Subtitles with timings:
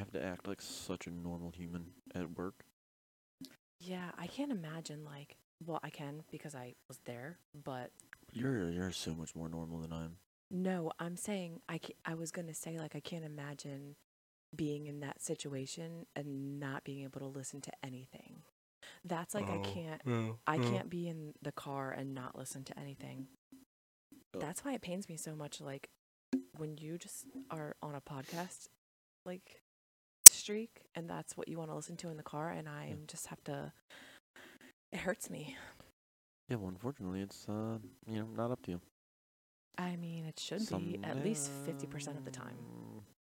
[0.00, 2.64] have to act like such a normal human at work.
[3.78, 5.36] Yeah, I can't imagine like.
[5.64, 7.90] Well, I can because I was there, but
[8.32, 10.16] You're you're so much more normal than I am.
[10.50, 13.96] no, I'm saying I ca- I was gonna say like I can't imagine
[14.56, 18.42] being in that situation and not being able to listen to anything.
[19.04, 22.78] That's like I oh, can't I can't be in the car and not listen to
[22.78, 23.26] anything.
[24.34, 24.38] Oh.
[24.38, 25.90] That's why it pains me so much like
[26.56, 28.68] when you just are on a podcast
[29.26, 29.62] like
[30.40, 33.26] streak and that's what you want to listen to in the car and I just
[33.28, 33.72] have to
[34.92, 35.56] it hurts me.
[36.48, 38.80] Yeah, well, unfortunately, it's uh, you know, not up to you.
[39.78, 42.56] I mean, it should be at least 50% of the time.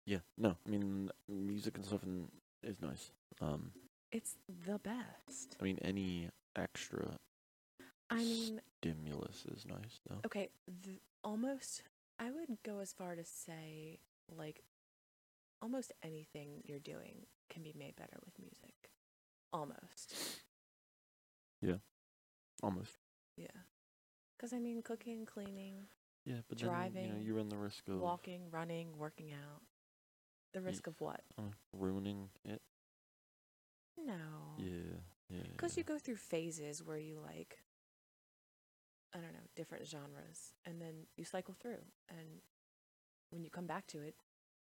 [0.05, 2.27] Yeah, no, I mean, music and stuff and
[2.61, 3.11] is nice.
[3.41, 3.71] Um,
[4.11, 4.35] It's
[4.67, 5.55] the best.
[5.61, 7.17] I mean, any extra
[8.09, 10.19] I mean, stimulus is nice though.
[10.25, 10.49] okay,
[10.83, 11.83] th- almost
[12.19, 14.61] I would go as far to say like
[15.65, 18.91] almost anything you're doing can be made better with music.
[19.51, 20.13] Almost.
[21.61, 21.77] Yeah.
[22.61, 22.99] Almost.
[23.35, 23.65] Yeah.
[24.37, 25.87] Cuz I mean, cooking, cleaning,
[26.25, 29.63] Yeah, but then you know Driving, you run the risk of walking, running, working out.
[30.53, 31.21] The risk of what?
[31.39, 32.61] uh, ruining it.
[33.97, 34.57] No.
[34.59, 35.47] Yeah, yeah.
[35.51, 37.57] Because you go through phases where you like,
[39.13, 41.83] I don't know, different genres, and then you cycle through.
[42.09, 42.41] And
[43.31, 44.15] when you come back to it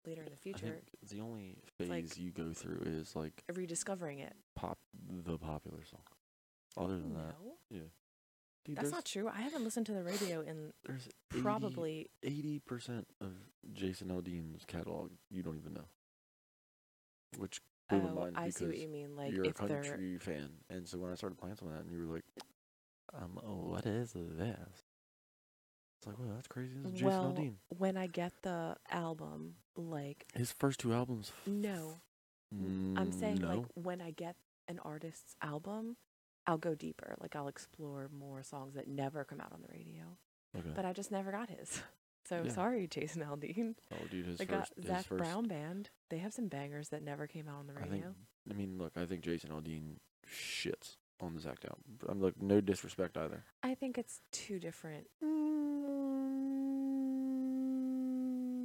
[0.05, 4.35] later in the future, the only phase like- you go through is like rediscovering it.
[4.55, 6.01] pop the popular song.
[6.77, 7.35] Other than that,
[7.69, 7.79] yeah.
[8.65, 9.27] Dude, that's not true.
[9.27, 12.09] I haven't listened to the radio in there's probably.
[12.23, 13.31] eighty percent of
[13.73, 15.85] Jason Aldean's catalog you don't even know.
[17.37, 19.15] Which blew my Oh, mind I see what you mean.
[19.15, 21.81] Like you're a they're country fan, and so when I started playing some of that,
[21.83, 22.25] and you were like,
[23.13, 24.57] um, oh, what is this?
[25.99, 26.73] It's like, well, that's crazy.
[26.81, 27.53] This is Jason well, Aldean.
[27.77, 31.31] when I get the album, like His first two albums.
[31.45, 31.99] no,
[32.51, 33.47] I'm mm, saying no.
[33.49, 34.35] like when I get
[34.69, 35.97] an artist's album,
[36.47, 37.15] I'll go deeper.
[37.19, 40.03] Like I'll explore more songs that never come out on the radio.
[40.57, 40.69] okay.
[40.73, 41.81] But I just never got his.
[42.27, 42.51] So Yeah.
[42.51, 43.73] sorry, Jason Aldean.
[43.91, 44.73] oh, dude, his I first.
[44.75, 45.89] got Zac first, Brown Band.
[46.11, 47.91] They have some bangers that never came out on the I think.
[47.93, 48.13] radio.
[48.47, 49.95] I mean, look, I think Jason Aldean
[50.31, 51.83] shits on the Zac album.
[52.07, 53.45] I'm like, no disrespect either.
[53.63, 55.38] I think it's two different, And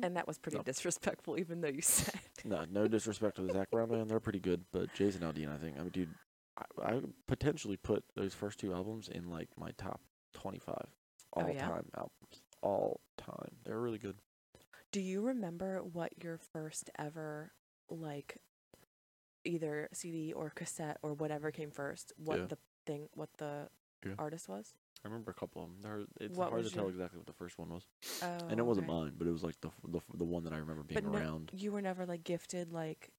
[0.04, 0.62] and that was pretty No.
[0.62, 2.14] disrespectful, even though you said.
[2.44, 4.10] no, no disrespect to the Zac Brown band.
[4.10, 6.14] They're pretty good, but Jason Aldean, I think, I mean, dude,
[6.56, 10.00] I, I potentially put those first two albums in like my top
[10.34, 10.74] 25
[11.32, 11.66] all Oh, yeah?
[11.68, 13.56] time albums, all time.
[13.64, 14.16] They're really good.
[14.92, 17.52] Do you remember what your first ever
[17.90, 18.38] like
[19.44, 22.12] either CD or cassette or whatever came first?
[22.16, 22.46] What Yeah.
[22.46, 23.68] the thing what the
[24.06, 24.14] Yeah.
[24.18, 24.74] artist was?
[25.04, 25.76] I remember a couple of them.
[25.82, 27.82] They're, it's What hard to tell exactly what the first one was,
[28.22, 28.98] Oh, and it wasn't okay.
[29.00, 31.18] mine, but it was like the the, the one that I remember being But no-
[31.18, 31.50] around.
[31.56, 33.10] You were never like gifted like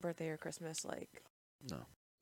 [0.00, 1.22] birthday or Christmas like
[1.70, 1.78] No,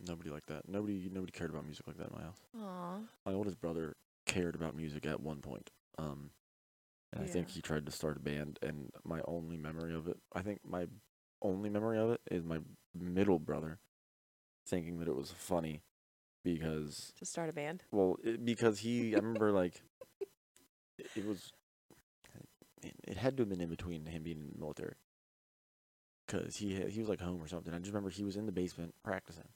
[0.06, 0.68] nobody like that.
[0.68, 2.40] Nobody nobody cared about music like that in my house.
[2.58, 2.98] aw.
[3.26, 3.96] My oldest brother
[4.26, 5.70] cared about music at one point.
[5.98, 6.30] Um,
[7.12, 10.18] and I think he tried to start a band, and my only memory of it,
[10.34, 10.86] I think my
[11.42, 12.58] only memory of it is my
[12.94, 13.78] middle brother
[14.66, 15.82] thinking that it was funny
[16.44, 17.82] because, To start a band?
[17.92, 19.82] well, it, because he, I remember like,
[20.98, 21.52] it, it was,
[22.82, 24.94] it, it had to have been in between him being in the military.
[26.28, 27.74] Cause he had, he was like home or something.
[27.74, 29.48] I just remember he was in the basement practicing,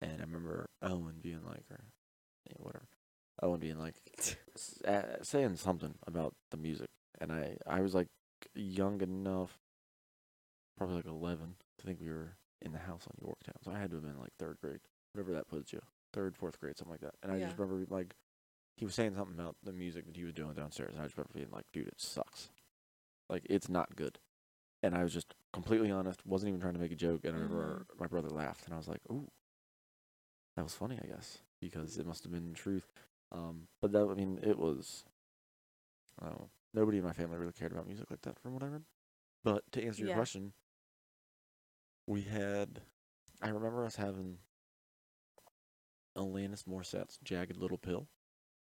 [0.00, 1.80] and I remember Owen being like, or
[2.46, 2.86] yeah, whatever,
[3.42, 3.96] Owen being like,
[4.86, 6.86] uh, saying something about the music,
[7.20, 8.06] and I I was like
[8.54, 9.58] young enough,
[10.78, 13.56] probably like eleven, to think we were in the house on Yorktown.
[13.64, 14.78] So I had to have been like third grade,
[15.12, 15.80] whatever that puts you,
[16.12, 17.14] third fourth grade, something like that.
[17.22, 18.14] And I just remember like
[18.76, 21.16] he was saying something about the music that he was doing downstairs, and I just
[21.16, 22.50] remember being like, dude, it sucks,
[23.28, 24.18] like it's not good.
[24.82, 27.38] And I was just completely honest, wasn't even trying to make a joke, and I
[27.40, 29.28] remember my brother laughed, and I was like, ooh,
[30.56, 32.90] that was funny, I guess, because it must have been truth.
[33.32, 35.04] Um, but that, I mean, it was.
[36.20, 36.50] I don't know.
[36.74, 38.82] Nobody in my family really cared about music like that, from what I read.
[39.44, 40.16] But to answer your Yeah.
[40.16, 40.52] question,
[42.06, 42.82] we had.
[43.42, 44.38] I remember us having
[46.16, 48.08] Alanis Morissette's "Jagged Little Pill"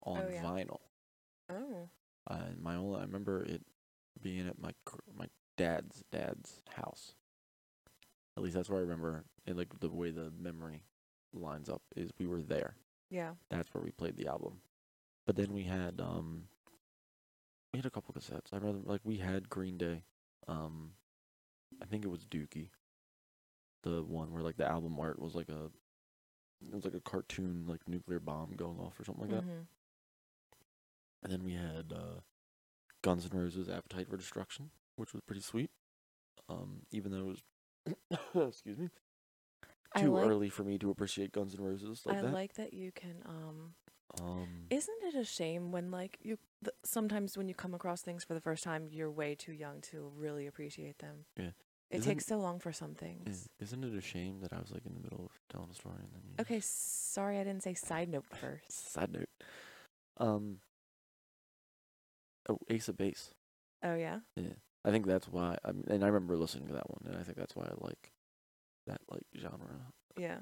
[0.02, 0.42] on Oh, yeah.
[0.42, 0.80] vinyl.
[1.50, 1.88] Oh.
[2.26, 3.62] Uh, my only, I remember it
[4.20, 4.72] being at my
[5.16, 5.26] my
[5.56, 7.14] dad's dad's house.
[8.36, 9.24] At least that's where I remember.
[9.46, 10.82] And like the way the memory
[11.32, 12.76] lines up is we were there.
[13.10, 13.32] Yeah.
[13.50, 14.60] That's where we played the album.
[15.26, 16.44] But then we had um
[17.72, 18.52] we had a couple cassettes.
[18.52, 20.02] I remember like we had Green Day.
[20.46, 20.92] Um
[21.82, 22.70] I think it was Dookie.
[23.82, 25.70] The one where like the album art was like a
[26.66, 29.44] it was like a cartoon like nuclear bomb going off or something like that.
[29.44, 29.66] Mhm.
[31.22, 32.20] And then we had uh
[33.02, 35.70] Guns N' Roses Appetite for Destruction, which was pretty sweet.
[36.48, 37.96] Um even though it
[38.34, 38.90] was excuse me,
[39.96, 42.32] too like, early for me to appreciate Guns N' Roses like I that.
[42.32, 43.22] like that you can.
[43.26, 43.74] Um,
[44.20, 48.24] um, isn't it a shame when like you th- sometimes when you come across things
[48.24, 51.24] for the first time, you're way too young to really appreciate them.
[51.38, 51.50] Yeah.
[51.90, 53.26] It Isn't- takes so long for some things.
[53.28, 55.74] is, isn't it a shame that I was like in the middle of telling a
[55.74, 58.92] story and then you Okay, sorry I didn't say side note first.
[58.92, 59.28] Side note.
[60.18, 60.60] Um.
[62.48, 63.30] Oh, Ace of Base.
[63.82, 64.20] Oh yeah.
[64.36, 64.54] Yeah,
[64.84, 65.56] I think that's why.
[65.64, 67.74] I mean, and I remember listening to that one, and I think that's why I
[67.80, 68.12] like
[68.86, 69.92] that like genre.
[70.18, 70.38] Yeah.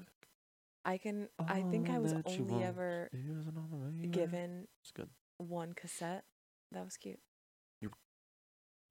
[0.85, 1.27] I can.
[1.39, 4.07] I think I All was that you only want ever way.
[4.07, 5.09] given It's good.
[5.37, 6.23] one cassette.
[6.71, 7.19] That was cute.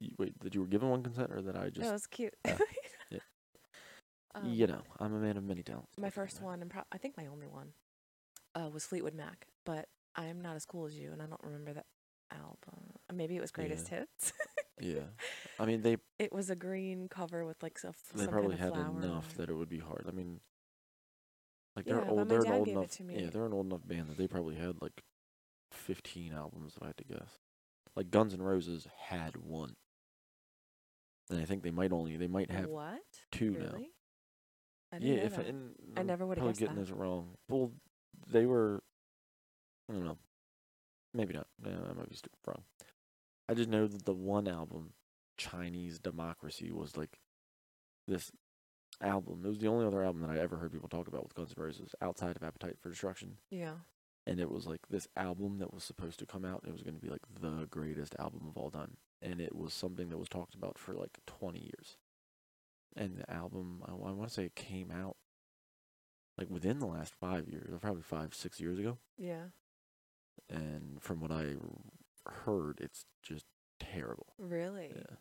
[0.01, 1.81] You, wait, that you were given one consent, or that I just?
[1.87, 2.35] that was cute.
[2.45, 2.53] uh,
[3.11, 3.19] yeah.
[4.35, 5.93] Um, you know, I'm a man of many talents.
[5.97, 7.73] my what can I first one, and pro- I think my only one,
[8.55, 9.47] uh, was Fleetwood Mac.
[9.65, 11.87] But I am not as cool as you, and I don't remember that
[12.33, 12.93] album.
[13.13, 14.33] Maybe it was Greatest Hits.
[14.81, 15.01] Yeah,
[15.59, 18.75] I mean they it was a green cover with like some, they probably kind of
[18.77, 20.05] had flower enough that it would be hard.
[20.07, 20.41] I mean,
[21.75, 22.29] like they're but old.
[22.29, 23.01] They're an old enough.
[23.01, 25.03] Yeah, they're an old enough band that they probably had like
[25.73, 26.75] 15 albums.
[26.77, 27.39] If I had to guess,
[27.95, 29.77] like Guns N' Roses had one,
[31.31, 33.01] and I think they might only they might have what?
[33.33, 33.63] two really?
[33.63, 33.87] now.
[34.93, 35.47] I Yeah, know if that.
[35.47, 36.81] and I I'm never probably guessed getting that.
[36.83, 37.37] this wrong.
[37.49, 37.73] Well,
[38.29, 38.83] they were.
[39.89, 40.19] I don't know.
[41.15, 41.47] Maybe not.
[41.65, 42.63] Yeah, I might be stu- wrong.
[43.49, 44.93] I just know that the one album,
[45.39, 47.19] Chinese Democracy, was like
[48.09, 48.31] this
[49.01, 49.43] album.
[49.45, 51.55] It was the only other album that I ever heard people talk about with Guns
[51.57, 53.37] N' Roses outside of Appetite for Destruction.
[53.51, 53.75] yeah.
[54.27, 56.63] And it was like this album that was supposed to come out.
[56.63, 58.97] And it was going to be like the greatest album of all time.
[59.23, 61.97] And it was something that was talked about for like 20 years.
[62.97, 65.17] And the album, I, want to say it came out
[66.39, 68.99] like within the last five years, or probably five, six years ago.
[69.19, 69.47] Yeah.
[70.51, 71.55] And from what i
[72.45, 73.47] heard, it's just
[73.79, 74.35] terrible.
[74.39, 74.93] Really?
[74.95, 75.17] Yeah.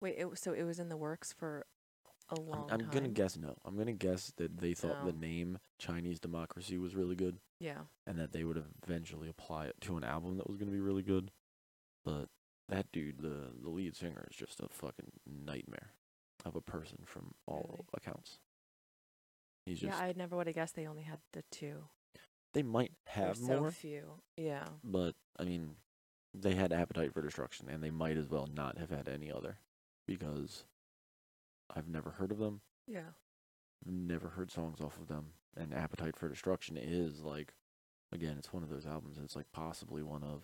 [0.00, 0.16] Wait.
[0.18, 1.66] It so it was in the works for
[2.30, 2.90] a I'm, long I'm time.
[2.90, 3.56] gonna guess no.
[3.64, 5.18] I'm gonna guess that they thought the Oh.
[5.18, 7.82] name Chinese Democracy was really good, Yeah.
[8.06, 11.02] and that they would eventually apply it to an album that was gonna be really
[11.02, 11.30] good.
[12.04, 12.28] But
[12.68, 15.92] that dude, the the lead singer, is just a fucking nightmare
[16.44, 17.88] of a person from all Really?
[17.94, 18.38] accounts.
[19.66, 19.98] He's just.
[19.98, 20.04] Yeah.
[20.04, 21.88] I never would have guessed they only had the two.
[22.52, 24.22] they might There's have so more, few.
[24.36, 24.68] Yeah.
[24.84, 25.76] but I mean,
[26.32, 29.58] they had Appetite for Destruction, and they might as well not have had any other,
[30.06, 30.64] because
[31.74, 32.60] I've never heard of them.
[32.86, 33.12] Yeah.
[33.86, 35.32] never heard songs off of them.
[35.56, 37.54] And Appetite for Destruction is like,
[38.12, 39.18] again, it's one of those albums.
[39.22, 40.42] It's like possibly one of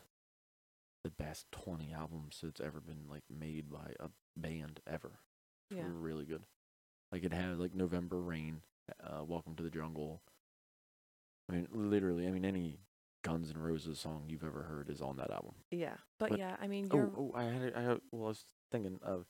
[1.05, 5.13] the best 20 albums that's ever been like made by a band ever.
[5.71, 5.85] Yeah.
[5.87, 6.43] really good.
[7.13, 8.63] Like it has like November Rain,
[9.03, 10.21] uh, Welcome to the Jungle.
[11.51, 12.79] I mean, literally, I mean, any
[13.23, 15.55] Guns N' Roses song you've ever heard is on that album.
[15.71, 15.97] Yeah.
[16.19, 16.57] But, But- yeah.
[16.61, 17.11] I mean, you're.
[17.17, 19.27] Oh, oh, I had, it- I had, well, I was thinking of,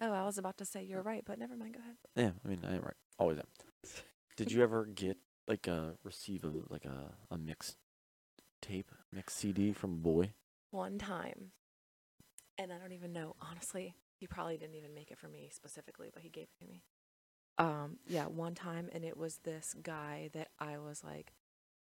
[0.00, 1.74] Oh, I was about to say you're right, but never mind.
[1.74, 1.96] Go ahead.
[2.16, 2.94] yeah, I mean, I am right.
[3.18, 3.44] Always am.
[4.36, 7.76] Did you ever get like a receive a like a a mix
[8.62, 10.32] tape, mix CD from a boy?
[10.70, 11.50] One time,
[12.56, 13.34] and I don't even know.
[13.40, 16.66] Honestly, he probably didn't even make it for me specifically, but he gave it to
[16.66, 16.82] me.
[17.58, 21.34] Um, yeah, one time, and it was this guy that I was like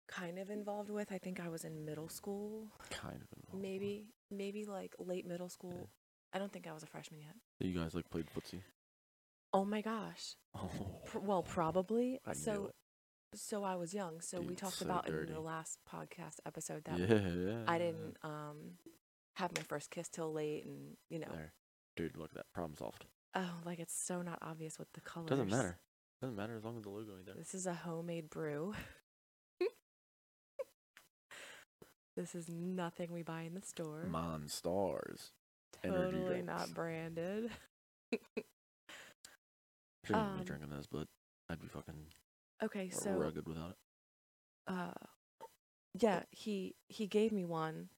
[0.07, 1.11] kind of involved with.
[1.11, 3.27] I think I was in middle school, Kind of.
[3.37, 3.61] involved.
[3.63, 5.89] maybe, maybe like late middle school.
[6.33, 7.35] I don't think I was a freshman yet.
[7.61, 8.61] So you guys like played footsie?
[9.53, 10.35] Oh my gosh.
[10.55, 10.69] Oh,
[11.05, 12.19] Pr- well, probably.
[12.25, 13.37] I knew so, it.
[13.39, 14.19] so I was young.
[14.19, 17.63] So we talked so about in the last podcast episode that yeah.
[17.67, 18.77] I didn't um
[19.35, 21.53] have my first kiss till late, and you know, There,
[21.95, 22.45] dude, look at that.
[22.53, 23.05] Problem solved.
[23.35, 25.29] oh, like it's so not obvious with the colors.
[25.29, 25.77] Doesn't matter.
[26.21, 27.35] Doesn't matter as long as the logo ain't there.
[27.35, 28.73] This is a homemade brew.
[32.15, 34.07] this is nothing we buy in the store.
[34.09, 35.31] Monstars.
[35.83, 36.47] Energy totally drinks.
[36.47, 37.51] not branded.
[40.05, 41.07] Shouldn't Um, be drinking this, but
[41.49, 42.07] I'd be fucking
[42.63, 43.77] Okay, so rugged without it.
[44.67, 44.91] uh,
[45.99, 47.89] yeah, he he gave me one,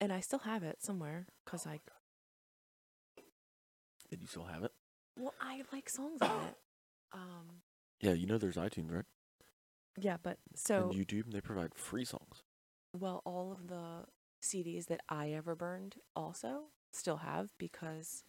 [0.00, 1.80] and I still have it somewhere because I
[4.10, 4.72] Did you still have it?
[5.18, 6.56] well I like songs on it.
[7.12, 7.62] Um,
[8.00, 9.04] Yeah, you know there's iTunes, right?
[10.00, 12.42] yeah, but so and YouTube, they provide free songs.
[12.92, 14.06] Well, all of the
[14.42, 18.24] CDs that I ever burned also still have because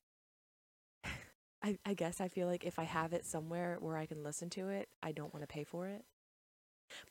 [1.63, 4.49] I, I guess I feel like if I have it somewhere where I can listen
[4.51, 6.03] to it, I don't want to pay for it.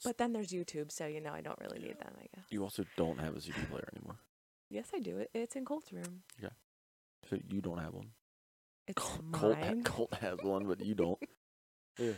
[0.05, 2.45] But then there's YouTube, so you know I don't really need them, I guess.
[2.51, 4.17] You also don't have a CD player anymore.
[4.71, 5.19] Yes, I do.
[5.19, 6.23] It it's in Colt's room.
[6.43, 6.53] Okay,
[7.29, 8.11] so you don't have one.
[8.87, 9.83] It's Colt, ha- mine.
[9.83, 11.19] Colt has one, but you don't.
[11.99, 12.13] yeah.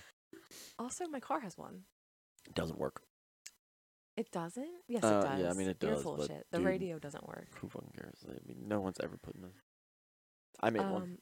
[0.79, 1.85] Also, my car has one.
[2.47, 3.03] It doesn't work.
[4.17, 4.69] It doesn't?
[4.89, 5.41] Yes, Uh, it does.
[5.41, 6.47] yeah, I mean, it You're does, full of but shit.
[6.51, 7.49] The dude- radio doesn't work.
[7.61, 8.25] Who fucking cares?
[8.29, 9.51] I mean, no one's ever put in a.
[10.61, 11.03] I made one.
[11.03, 11.19] Um,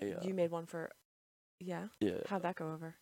[0.00, 0.90] A, uh, you made one for
[1.60, 1.88] Yeah.
[2.00, 2.18] Yeah.
[2.26, 2.96] How'd that go over?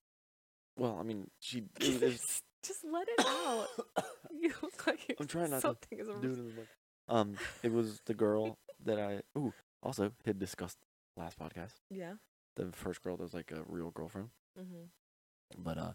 [0.76, 1.64] Well, I mean, she.
[1.80, 3.69] It was, just, just let it out.
[4.30, 6.66] you look like I'm trying not to something is do it in the.
[7.09, 9.23] Um, it was the girl that I.
[9.38, 10.76] Ooh, also had discussed
[11.16, 11.75] last podcast.
[11.88, 12.14] Yeah.
[12.57, 14.28] The first girl that was like a real girlfriend.
[14.59, 15.62] Mm-hmm.
[15.62, 15.92] But uh,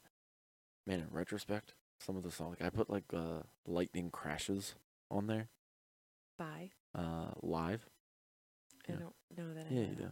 [0.88, 4.75] man, in retrospect, some of the songs like I put like uh lightning crashes
[5.09, 5.50] on there.
[6.38, 6.71] By.
[6.93, 7.85] Uh, live.
[8.88, 9.00] I Yeah.
[9.00, 9.65] don't know that.
[9.67, 10.12] I Yeah, know you do.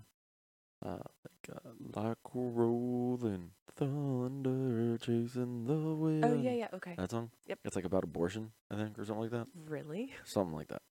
[0.85, 1.69] Uh, like uh,
[2.01, 6.25] like rolling thunder chasing the wind.
[6.25, 6.67] Oh yeah, yeah.
[6.73, 6.95] Okay.
[6.97, 7.31] That song.
[7.47, 7.59] Yep.
[7.63, 9.47] It's like about abortion, I think, or something like that.
[9.67, 10.11] Really?
[10.25, 10.81] Something like that.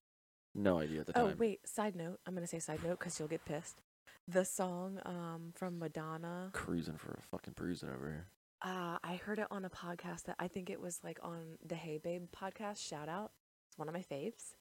[0.54, 1.38] No idea at the Oh time.
[1.38, 1.66] wait.
[1.66, 2.21] Side note.
[2.26, 3.80] I'm gonna say side note because you'll get pissed.
[4.28, 6.50] The song um from Madonna.
[6.52, 8.26] Cruising for a fucking cruising over here.
[8.64, 11.75] Uh, I heard it on a podcast that I think it was like on the
[11.75, 12.78] Hey Babe podcast.
[12.87, 13.33] Shout out.
[13.69, 14.54] It's one of my faves.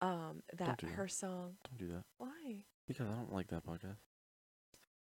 [0.00, 0.92] Um, that do that.
[0.94, 1.54] her song.
[1.68, 2.62] Don't do that Why?
[2.86, 3.96] because I don't like that podcast.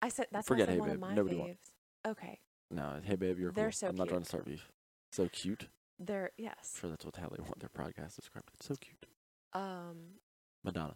[0.01, 0.95] I said that's Forget Hey one Babe.
[0.95, 1.39] of my Nobody faves.
[1.39, 1.71] wants-
[2.07, 2.39] Okay.
[2.71, 3.71] No, hey babe, you're They're cool.
[3.73, 4.23] so I'm not trying cute.
[4.23, 4.71] to start beef.
[5.11, 5.67] So cute.
[5.99, 6.77] They're yes.
[6.79, 8.49] Sure, that's what how they want their podcast described.
[8.53, 9.05] It's so cute.
[9.53, 10.19] Um,
[10.63, 10.95] Madonna.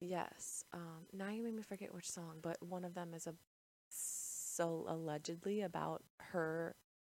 [0.00, 0.64] yes.
[0.72, 3.34] Um, now you made me forget which song, but one of them is a
[4.56, 6.74] so allegedly about her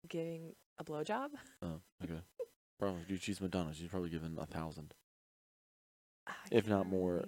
[0.08, 1.28] giving a blowjob.
[1.62, 2.20] Oh, okay.
[2.78, 3.22] Probably, dude.
[3.22, 3.72] She's Madonna.
[3.74, 4.94] She's probably given a thousand,
[6.28, 7.24] ah, I If can't more.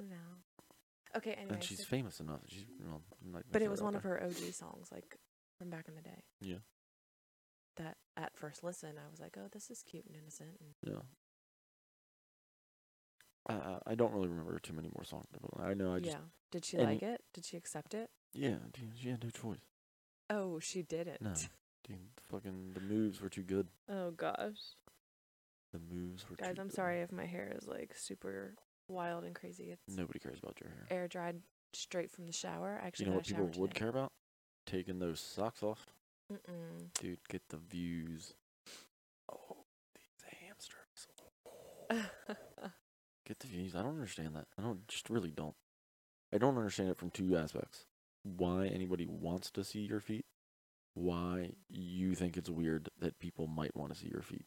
[1.17, 1.55] Okay, anyway.
[1.55, 2.41] and she's so- famous enough.
[2.47, 5.17] She's well, not but it was one of her OG songs, like
[5.59, 6.23] from back in the day.
[6.41, 6.59] Yeah.
[7.77, 11.01] That at first listen, I was like, "Oh, this is cute and innocent." And Yeah.
[13.49, 15.27] I I- I don't really remember too many more songs.
[15.59, 17.25] I know I just yeah, did she like it?
[17.33, 18.11] Did she accept it?
[18.33, 18.59] yeah.
[18.73, 19.67] Dude, she had no choice.
[20.31, 21.21] Oh, she didn't.
[21.21, 21.33] No.
[21.89, 21.99] Dude,
[22.31, 23.67] fucking the moves were too good.
[23.89, 24.77] Oh gosh,
[25.73, 26.77] The moves were guys, too I'm good.
[26.77, 28.55] sorry if my hair is like super
[28.89, 29.71] wild and crazy.
[29.73, 30.87] It's Nobody cares about your hair.
[31.01, 31.41] air dried
[31.73, 32.79] straight from the shower.
[32.83, 33.79] I actually you know got what a shower people would today.
[33.81, 34.13] care about?
[34.67, 35.87] Taking those socks off.
[36.33, 36.93] Mm-mm.
[37.01, 38.35] Dude, get the views.
[39.33, 39.57] Oh,
[39.97, 41.09] these hamsters.
[43.27, 43.75] Get the views.
[43.77, 44.47] I don't understand that.
[44.59, 45.55] I don't just really don't.
[46.33, 47.85] I don't understand it from two aspects.
[48.23, 50.27] Why anybody wants to see your feet.
[50.95, 54.47] Why you think it's weird that people might want to see your feet.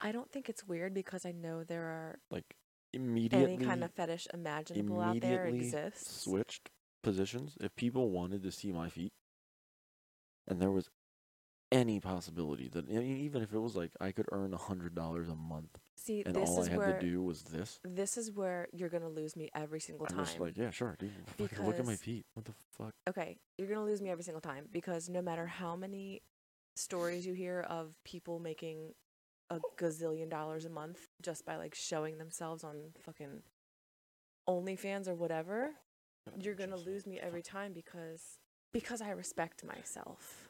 [0.00, 2.56] I don't think it's weird because I know there are Like
[2.92, 6.22] immediately any kind of fetish imaginable out there exists.
[6.22, 6.70] switched
[7.02, 7.56] positions.
[7.60, 9.12] If people wanted to see my feet,
[10.46, 10.88] and there was
[11.70, 14.94] any possibility that I mean, even if it was like I could earn a hundred
[14.94, 17.78] dollars a month, See, and this all is I had where to do was this,
[17.84, 20.24] this is where you're gonna lose me every single I'm time.
[20.24, 21.10] just like, yeah, sure, dude.
[21.36, 22.24] fucking Look at my feet.
[22.34, 22.92] What the fuck?
[23.08, 26.22] okay, you're gonna lose me every single time because no matter how many
[26.76, 28.94] stories you hear of people making
[29.50, 33.42] a gazillion dollars a month just by like showing themselves on fucking
[34.48, 35.70] OnlyFans or whatever,
[36.40, 38.38] you're gonna lose me every time because
[38.72, 40.47] because I respect myself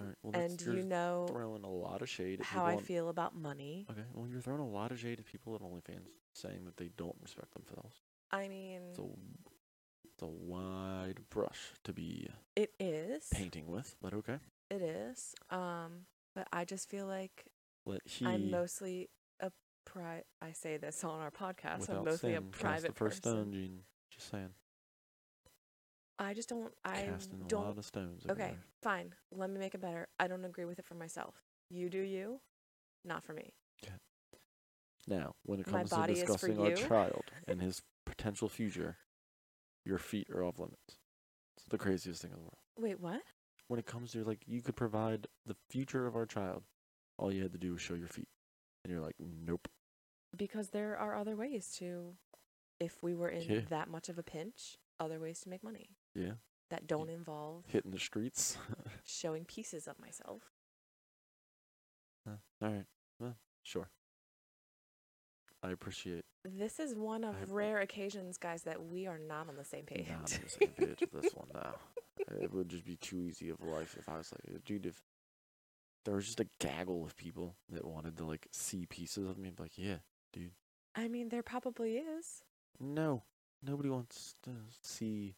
[0.00, 2.82] All right, well, and you're know throwing a lot of shade at how I on-
[2.82, 3.86] feel about money.
[3.90, 6.90] Okay, well, you're throwing a lot of shade at people at OnlyFans, saying that they
[6.96, 7.96] don't respect themselves.
[8.30, 9.06] I mean, It's a,
[10.04, 13.26] it's a wide brush to be it is.
[13.32, 14.38] painting with, but okay.
[14.70, 15.34] It is.
[15.50, 17.46] Um, but I just feel like
[18.04, 19.08] he I'm mostly
[19.40, 19.50] a
[19.84, 20.22] pri.
[20.42, 21.88] I say this on our podcast.
[21.90, 23.36] I'm mostly sin a private the first person.
[23.44, 23.80] stone, Gene.
[24.10, 24.50] Just saying,
[26.18, 26.72] I just don't.
[26.84, 27.64] I casting don't.
[27.64, 28.24] lot of stones.
[28.24, 28.58] Okay, everywhere.
[28.82, 29.14] fine.
[29.30, 30.08] Let me make it better.
[30.18, 31.34] I don't agree with it for myself.
[31.70, 32.40] You do you,
[33.04, 33.54] not for me.
[35.06, 38.98] Now, when it comes to body is for discussing our child and his potential future,
[39.86, 40.98] your feet are off limits.
[41.56, 42.58] It's the craziest thing in the world.
[42.78, 43.22] Wait, what?
[43.68, 46.62] When it comes to like, you could provide the future of our child.
[47.18, 48.28] All you had to do was show your feet,
[48.84, 49.66] and you're like, nope.
[50.36, 52.14] Because there are other ways to,
[52.78, 53.60] if we were in Yeah.
[53.70, 56.32] that much of a pinch, other ways to make money Yeah,
[56.70, 58.56] that don't involve hitting the streets.
[59.04, 60.42] showing pieces of myself.
[62.26, 62.84] Huh, all right,
[63.20, 63.88] well, sure.
[65.62, 69.56] I appreciate This is one of I- rare occasions, guys, that we are not on
[69.56, 70.06] the same page.
[70.08, 71.74] not on the same page with this one now.
[72.40, 74.86] It would just be too easy of a life if I was like, uh, dude,
[74.86, 75.00] if
[76.04, 79.48] there was just a gaggle of people that wanted to like see pieces of me,
[79.48, 79.96] I'd be like, yeah,
[80.32, 80.52] dude.
[80.94, 82.42] I mean, there probably is.
[82.78, 83.22] No,
[83.62, 84.50] nobody wants to
[84.82, 85.34] see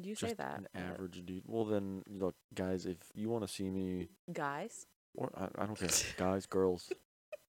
[0.00, 0.58] You say that.
[0.58, 1.44] an average dude.
[1.46, 5.78] Well, then look, guys, if you want to see me, Guys, or I, I don't
[5.78, 5.88] care,
[6.18, 6.90] guys, girls,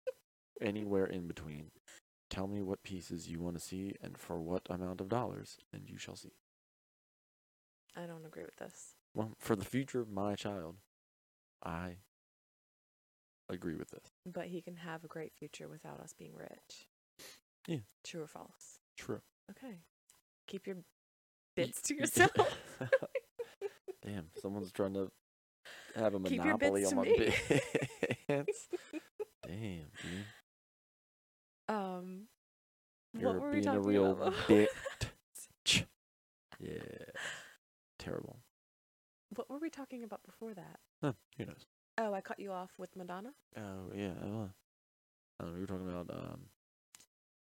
[0.62, 1.72] anywhere in between,
[2.30, 5.90] tell me what pieces you want to see and for what amount of dollars, and
[5.90, 6.32] you shall see.
[7.96, 8.94] I don't agree with this.
[9.14, 10.76] Well, for the future of my child,
[11.64, 11.96] I
[13.50, 14.12] agree with this.
[14.26, 16.88] But he can have a great future without us being rich.
[17.68, 17.78] Yeah.
[18.06, 18.80] True or false?
[18.98, 19.22] True.
[19.52, 19.78] Okay.
[20.48, 20.78] Keep your
[21.58, 22.32] bits to yourself.
[24.06, 25.12] Damn, someone's trying to
[25.96, 27.34] have a Keep your monopoly bits on to my me.
[28.28, 28.68] bits.
[29.48, 30.26] Damn, dude.
[31.70, 32.28] um,
[33.14, 34.34] You're what were we being a talking real about?
[34.48, 35.86] bitch.
[36.60, 36.72] Yeah.
[38.00, 38.40] Terrible.
[39.36, 40.80] what were we talking about before that?
[41.04, 41.66] Huh, who knows?
[41.98, 43.30] Oh, I cut you off with Madonna.
[43.58, 44.12] Oh, yeah.
[44.22, 44.48] Uh,
[45.40, 45.54] I don't know.
[45.54, 46.42] We were talking about um,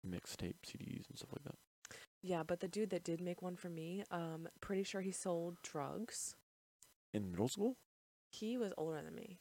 [0.07, 1.55] mixtape CDs and stuff like that.
[2.27, 5.59] Yeah, but the dude that did make one for me, um, pretty sure he sold
[5.63, 6.35] drugs.
[7.15, 7.77] In middle school?
[8.29, 9.39] He was older than me.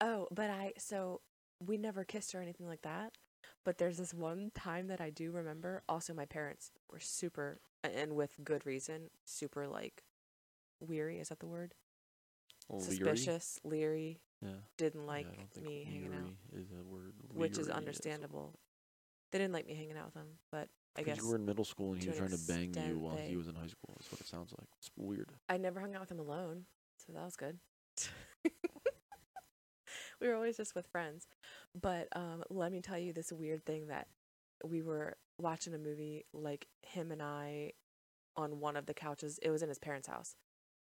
[0.00, 1.20] Oh, but I so
[1.64, 3.12] we never kissed or anything like that.
[3.64, 5.84] But there's this one time that I do remember.
[5.88, 10.02] Also, my parents were super, and with good reason, super like
[10.80, 11.20] weary.
[11.20, 11.74] Is that the word?
[12.78, 14.18] Suspicious, leery.
[14.42, 14.48] Yeah.
[14.78, 17.12] Didn't like yeah, I don't think me hanging out, is a word.
[17.32, 18.52] which is understandable.
[19.30, 21.64] They didn't like me hanging out with them, but I guess you were in middle
[21.64, 23.94] school and he was trying to bang you while he was in high school.
[23.96, 24.68] That's what it sounds like.
[24.78, 25.30] It's weird.
[25.48, 26.64] I never hung out with him alone,
[27.04, 27.58] so that was good.
[30.20, 31.26] we were always just with friends.
[31.80, 34.06] But um, let me tell you this weird thing that
[34.64, 37.72] we were watching a movie, like him and I,
[38.36, 39.38] on one of the couches.
[39.42, 40.36] It was in his parents' house,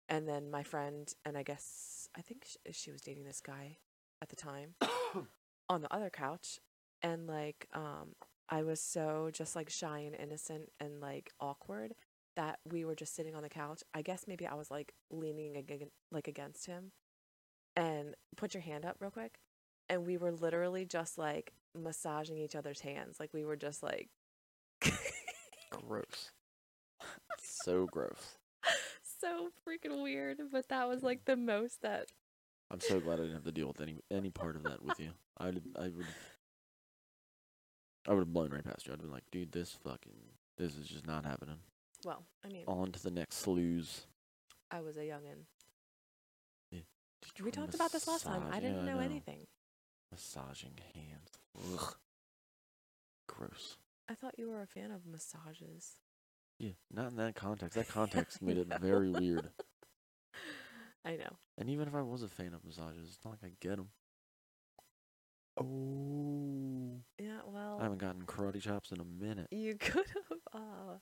[0.07, 3.77] and then my friend and I guess I think sh- she was dating this guy
[4.21, 4.75] at the time
[5.69, 6.59] on the other couch,
[7.01, 8.15] and like um,
[8.49, 11.93] I was so just like shy and innocent and like awkward
[12.35, 13.81] that we were just sitting on the couch.
[13.93, 16.91] I guess maybe I was like leaning ag- like against him.
[17.77, 19.39] And put your hand up real quick.
[19.89, 23.19] And we were literally just like massaging each other's hands.
[23.19, 24.09] Like we were just like
[25.71, 26.31] gross.
[27.41, 28.37] so gross.
[29.03, 32.11] so freaking weird, but that was like the most that
[32.71, 34.99] I'm so glad I didn't have to deal with any any part of that with
[34.99, 35.11] you.
[35.37, 36.07] I would I would
[38.07, 38.93] I would have blown right past you.
[38.93, 40.13] I'd been like, dude, this fucking
[40.57, 41.57] this is just not happening.
[42.03, 44.05] well, I mean, On to the next slews.
[44.71, 45.45] I was a youngin.
[47.33, 48.43] Did We talked about this last time.
[48.51, 49.47] I didn't yeah, know anything.
[50.11, 51.31] Massaging hands.
[51.73, 51.95] Ugh.
[53.27, 53.77] Gross.
[54.07, 55.97] I thought you were a fan of massages.
[56.59, 57.75] Yeah, not in that context.
[57.75, 59.49] That context made it very weird.
[61.03, 61.37] I know.
[61.57, 63.89] And even if I was a fan of massages, it's not like I get them.
[65.57, 67.01] Oh.
[67.19, 69.47] Yeah, well, I haven't gotten karate chops in a minute.
[69.51, 70.39] you could have.
[70.53, 70.97] Uh,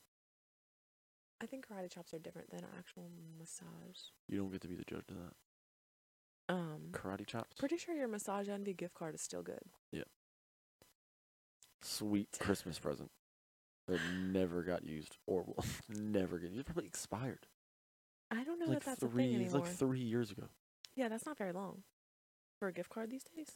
[1.41, 3.99] I think karate chops are different than actual massage.
[4.29, 5.33] You don't get to be the judge of that.
[6.49, 7.57] Um, Karate chops?
[7.57, 9.61] pretty sure your Massage Envy gift card is still good.
[9.91, 10.03] Yeah.
[11.81, 13.11] Sweet Christmas present
[13.87, 16.65] that never got used or will never get used.
[16.65, 17.47] Probably expired.
[18.31, 19.61] I don't know like that that's three, a thing anymore.
[19.61, 20.43] like three years ago.
[20.95, 21.83] yeah, that's not very long
[22.59, 23.51] for a gift card these days.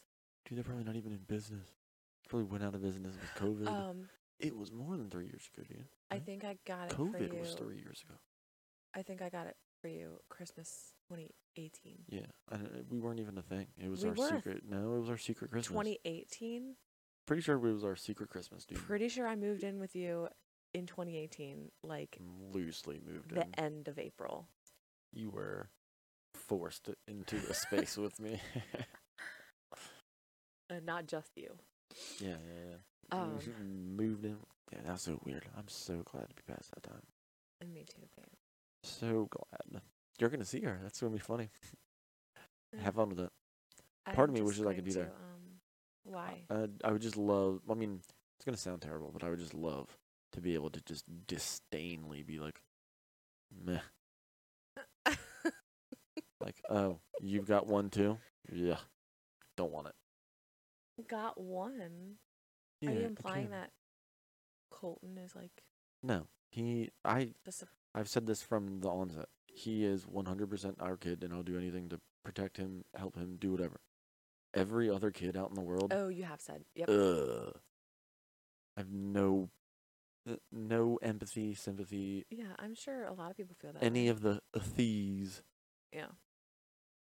[0.47, 1.67] Dude, they're probably not even in business.
[2.29, 3.67] Probably went out of business with COVID.
[3.67, 5.85] Um, it was more than three years ago, dude.
[6.11, 7.39] I think I got it for COVID you.
[7.39, 8.15] was three years ago.
[8.95, 11.97] I think I got it for you Christmas 2018.
[12.09, 13.67] Yeah, and uh, we weren't even a thing.
[13.77, 14.27] It was We our were.
[14.29, 14.63] secret.
[14.69, 15.67] No, it was our secret Christmas.
[15.67, 16.75] 2018.
[17.25, 18.77] Pretty sure it was our secret Christmas, dude.
[18.79, 20.29] Pretty sure I moved in with you
[20.73, 22.17] in 2018, like
[22.53, 23.55] Loosely moved the in.
[23.57, 24.47] end of April.
[25.11, 25.69] You were
[26.33, 28.39] forced into a space with me.
[30.69, 31.49] And not just you.
[32.19, 32.77] yeah, yeah, yeah.
[33.11, 33.39] Um,
[33.95, 34.37] moved in.
[34.71, 35.45] Yeah, that's so weird.
[35.57, 37.01] I'm so glad to be past that time.
[37.61, 38.25] and me too, babe.
[38.83, 39.81] So glad.
[40.19, 40.79] You're gonna see her.
[40.83, 41.49] That's gonna be funny.
[42.81, 43.29] Have fun with it.
[44.05, 45.13] I'm part of me wishes I could be there.
[45.15, 45.59] Um,
[46.03, 46.41] why?
[46.49, 47.61] Uh, I would just love.
[47.69, 48.01] I mean,
[48.35, 49.97] it's gonna sound terrible, but I would just love
[50.33, 52.61] to be able to just disdainly be like,
[53.65, 53.79] meh.
[56.39, 58.19] Like, oh, you've got one too?
[58.51, 58.77] Yeah.
[59.57, 59.95] Don't want it.
[61.03, 62.15] Got one.
[62.81, 63.71] Yeah, Are you implying that
[64.71, 65.63] Colton is like
[66.03, 66.27] No.
[66.49, 66.91] He.
[67.03, 69.27] I the, I've said this from the onset.
[69.47, 73.51] He is 100% our kid, and I'll do anything to protect him, help him, do
[73.51, 73.79] whatever.
[74.53, 76.63] Every other kid out in the world, Oh, you have said.
[76.75, 76.89] Yep.
[76.89, 77.59] ugh.
[78.75, 79.49] I have no,
[80.29, 83.83] uh, no empathy, sympathy, yeah, I'm sure a lot of people feel that.
[83.83, 84.07] any way.
[84.09, 85.41] of the thieves
[85.91, 86.09] Yeah.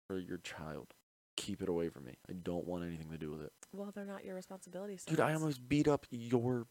[0.09, 0.95] for your child.
[1.37, 2.14] Keep it away from me.
[2.29, 3.53] I don't want anything to do with it.
[3.72, 4.96] Well, they're not your responsibility.
[4.96, 6.66] So Dude, I it's almost beat up your.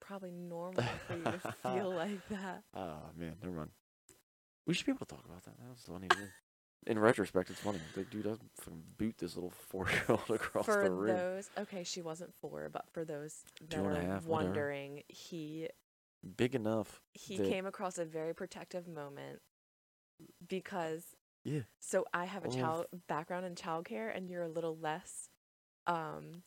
[0.00, 2.62] probably normal for you to feel like that.
[2.74, 3.70] Oh, man, never mind.
[4.66, 5.58] We should be able to talk about that.
[5.58, 6.08] That was funny.
[6.08, 6.30] dude.
[6.86, 7.80] In retrospect, it's funny.
[7.96, 11.16] Like, dude, I fucking boot this little four year old across for the room.
[11.16, 14.28] those, okay, she wasn't four, but for those that Two and a are half, whatever.
[14.50, 15.68] wondering, he
[16.36, 17.00] Big enough.
[17.14, 19.40] he that- came across a very protective moment
[20.48, 21.04] because
[21.44, 21.62] Yeah.
[21.80, 22.52] so I have a Oh.
[22.52, 25.30] child background in childcare and you're a little less
[25.86, 26.42] um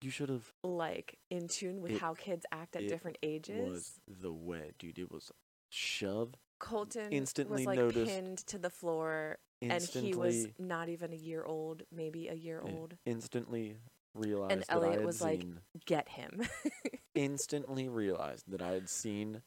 [0.00, 0.52] You should have.
[0.62, 3.68] like in tune with It- how kids act at different ages.
[3.68, 4.98] Was the way, dude.
[4.98, 5.32] It was
[5.70, 11.12] shove, Colton Instantly was like noticed- pinned to the floor, and he was not even
[11.12, 12.96] a year old, maybe a year old.
[13.04, 13.78] instantly
[14.14, 15.44] realized that Elliott I had was like-
[15.84, 16.40] Get him.
[17.14, 19.42] instantly realized that I had seen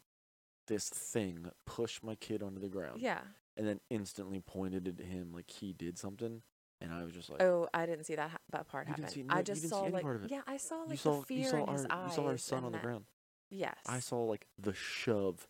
[0.67, 3.21] this thing push my kid onto the ground, yeah.
[3.57, 6.41] And then instantly pointed at him like he did something,
[6.79, 9.07] and I was just like, Oh, I didn't see that ha- that part happen.
[9.09, 10.31] see- no, I just saw like part of it.
[10.31, 12.09] yeah, I saw like saw the fear in his our eyes.
[12.09, 13.05] you saw our son and on the ground.
[13.49, 13.75] Yes.
[13.85, 15.47] I saw like the shove,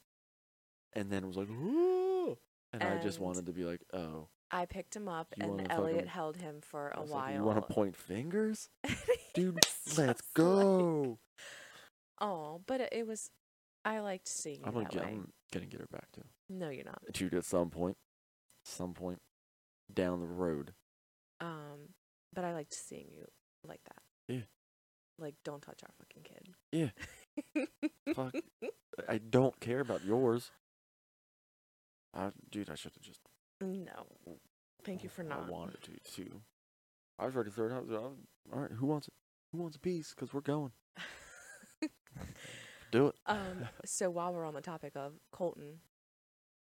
[0.93, 2.37] and then was like, "Ooh,"
[2.73, 5.95] and, I just wanted to be like, "Oh, I picked him up, You and Elliott
[5.97, 7.25] fucking- held him for a while.
[7.25, 8.69] like, you want to point fingers,
[9.35, 9.59] dude?
[9.95, 11.19] Let's go."
[12.19, 13.29] Oh, but it, it was.
[13.85, 15.09] I liked seeing I'm gonna get, way.
[15.11, 16.99] I'm gonna get her back too, No, you're not.
[17.13, 17.33] dude.
[17.33, 17.95] At some point,
[18.65, 19.19] some point
[19.93, 20.73] down the road,
[21.39, 21.93] Um,
[22.33, 23.25] but I liked seeing you
[23.65, 24.01] like that.
[24.33, 24.41] Yeah.
[25.17, 26.49] Like, don't touch our fucking kid.
[27.55, 27.65] Yeah.
[28.13, 28.33] Fuck.
[29.07, 30.51] I don't care about yours.
[32.13, 33.19] I, dude, I should have just.
[33.61, 34.05] No.
[34.83, 35.47] Thank you for not.
[35.47, 36.41] I wanted to too.
[37.19, 37.87] I was ready to throw it out.
[37.87, 37.95] Was-
[38.53, 39.13] All right, who wants it?
[39.53, 40.09] Who wants a piece?
[40.13, 40.71] Because we're going.
[42.91, 43.15] Do it.
[43.25, 43.67] um.
[43.85, 45.79] So while we're on the topic of Colton,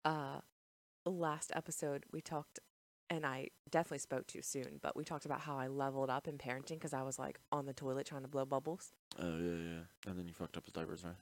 [0.04, 0.40] uh,
[1.06, 2.58] last episode we talked,
[3.08, 6.38] and I definitely spoke too soon, but we talked about how I leveled up in
[6.38, 8.92] parenting because I was like on the toilet trying to blow bubbles.
[9.18, 9.80] Oh yeah, yeah.
[10.10, 11.14] And then you fucked up his diapers, right?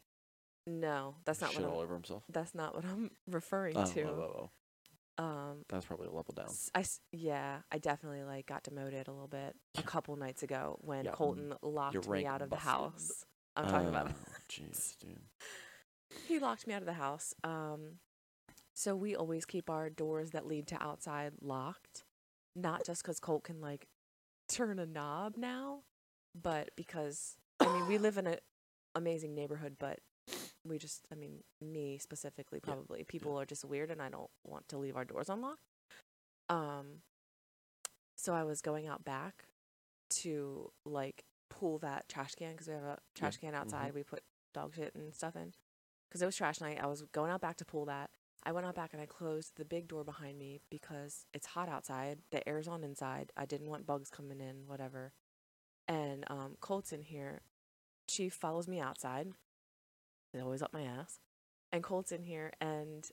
[0.66, 2.24] No, that's not Shit what all I'm, over himself.
[2.28, 4.02] that's not what I'm referring Oh, to.
[4.04, 4.10] oh,
[4.44, 4.50] oh.
[5.20, 6.46] Um, That's probably a level down.
[6.76, 11.06] I yeah, I definitely like got demoted a little bit a couple nights ago when
[11.06, 13.24] Yeah, Colton locked me out of the house.
[13.56, 15.18] I'm talking about Oh, Jeez, dude.
[16.28, 17.34] he locked me out of the house.
[17.42, 17.94] Um,
[18.78, 22.04] so we always keep our doors that lead to outside locked,
[22.54, 23.88] not just because Colt can like
[24.48, 25.80] turn a knob now,
[26.40, 28.38] but because I mean we live in a
[28.94, 29.98] amazing neighborhood, but
[30.64, 34.30] we just I mean me specifically Yeah, probably people are just weird, and I don't
[34.44, 35.64] want to leave our doors unlocked.
[36.48, 37.02] Um,
[38.16, 39.46] so I was going out back
[40.20, 43.92] to like pull that trash can because we have a trash can outside.
[43.92, 44.22] We put
[44.54, 45.52] dog shit and stuff in
[46.08, 46.78] because it was trash night.
[46.80, 48.10] I was going out back to pull that.
[48.44, 51.68] I went out back and I closed the big door behind me because it's hot
[51.68, 52.18] outside.
[52.30, 53.32] The air's on inside.
[53.36, 55.12] I didn't want bugs coming in, whatever.
[55.86, 57.42] And um, Colt's in here.
[58.08, 59.28] She follows me outside.
[60.32, 61.20] It's always up my ass.
[61.72, 63.06] And Colt's in here, and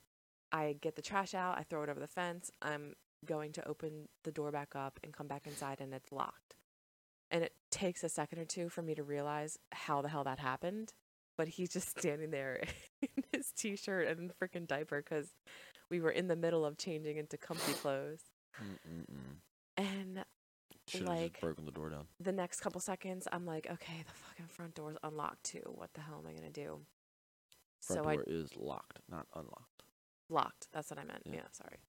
[0.51, 1.57] I get the trash out.
[1.57, 2.51] I throw it over the fence.
[2.61, 2.93] I'm
[3.25, 6.55] going to open the door back up and come back inside, and it's locked.
[7.31, 10.39] And it takes a second or two for me to realize how the hell that
[10.39, 10.93] happened.
[11.38, 12.62] But he's just standing there
[13.02, 15.28] in his t shirt and freaking diaper because
[15.89, 18.21] we were in the middle of changing into comfy clothes.
[18.62, 19.36] Mm-mm-mm.
[19.78, 20.24] And
[20.88, 22.08] Should have Like- broken the door down.
[22.19, 25.63] the next couple seconds, I'm like, okay, the fucking front door's unlocked too.
[25.76, 26.86] What the hell am I gonna do?
[27.82, 29.84] Front so I door is locked, not unlocked.
[30.30, 30.67] locked.
[30.71, 31.24] That's what I meant.
[31.26, 31.34] Yeah.
[31.36, 31.41] Yeah.
[31.52, 31.80] sorry.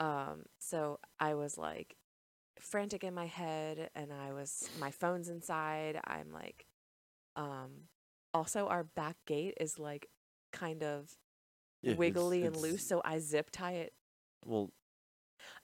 [0.00, 1.96] Um, so I was like
[2.58, 6.00] frantic in my head, and I was my phone's inside.
[6.04, 6.66] I'm like,
[7.36, 7.88] um,
[8.34, 10.08] also our back gate is like
[10.52, 11.16] kind of
[11.80, 13.94] Yeah, it's- wiggly and it's- loose, so I zip tie it.
[14.44, 14.70] Well,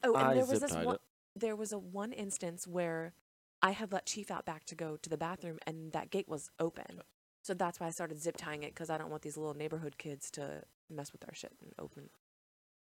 [0.03, 0.95] Oh, and I there was this one.
[0.97, 1.01] it.
[1.37, 3.15] There was a one instance where
[3.63, 6.51] I had let Chief out back to go to the bathroom, and that gate was
[6.59, 7.03] open.
[7.43, 9.97] So that's why I started zip tying it because I don't want these little neighborhood
[9.99, 12.11] kids to mess with our shit and open.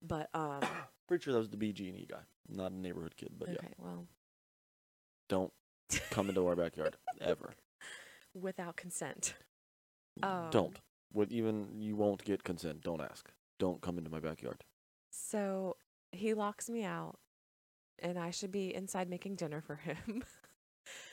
[0.02, 0.60] But um,
[1.08, 3.32] Pretty sure that was the BG&E guy, not a neighborhood kid.
[3.38, 4.06] But okay, yeah, well,
[5.28, 5.52] don't
[6.10, 7.54] come into our backyard ever.
[8.34, 9.34] without consent.
[10.22, 10.78] Um, don't.
[11.12, 12.82] With even you won't get consent.
[12.82, 13.30] Don't ask.
[13.58, 14.64] Don't come into my backyard.
[15.10, 15.76] So
[16.12, 17.18] he locks me out,
[17.98, 20.22] and I should be inside making dinner for him.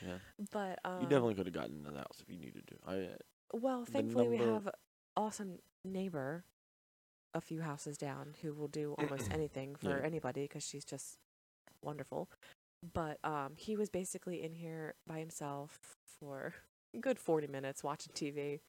[0.02, 0.18] Yeah.
[0.52, 2.76] But um, you definitely could have gotten into the house if you needed to.
[2.88, 3.18] I uh,
[3.54, 4.70] Well, thankfully we have
[5.16, 6.46] awesome neighbor
[7.34, 10.06] a few houses down who will do almost anything for Yeah.
[10.06, 11.18] anybody because she's just
[11.84, 12.30] wonderful.
[12.94, 16.54] But um, he was basically in here by himself for
[16.96, 18.62] a good 40 minutes watching TV.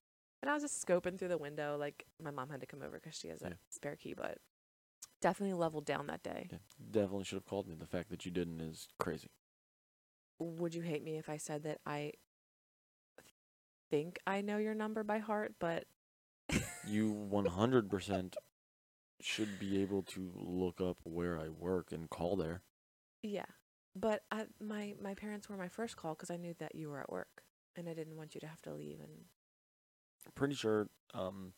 [0.43, 1.77] And I was just scoping through the window.
[1.79, 3.55] Like, my mom had to come over because she has a Yeah.
[3.71, 4.39] spare key, but
[5.21, 6.49] definitely leveled down that day.
[6.51, 6.59] yeah,
[6.91, 7.75] definitely should have called me.
[7.75, 9.31] The fact that you didn't is crazy.
[10.39, 12.13] Would you hate me if I said that I
[13.91, 15.87] think I know your number by heart, but
[16.87, 18.37] You 100%
[19.21, 22.63] should be able to look up where I work and call there.
[23.23, 23.47] Yeah,
[23.97, 27.01] but I, my my parents were my first call because I knew that you were
[27.01, 27.43] at work,
[27.77, 29.01] and I didn't want you to have to leave.
[29.01, 29.25] And
[30.35, 31.53] Pretty sure, um,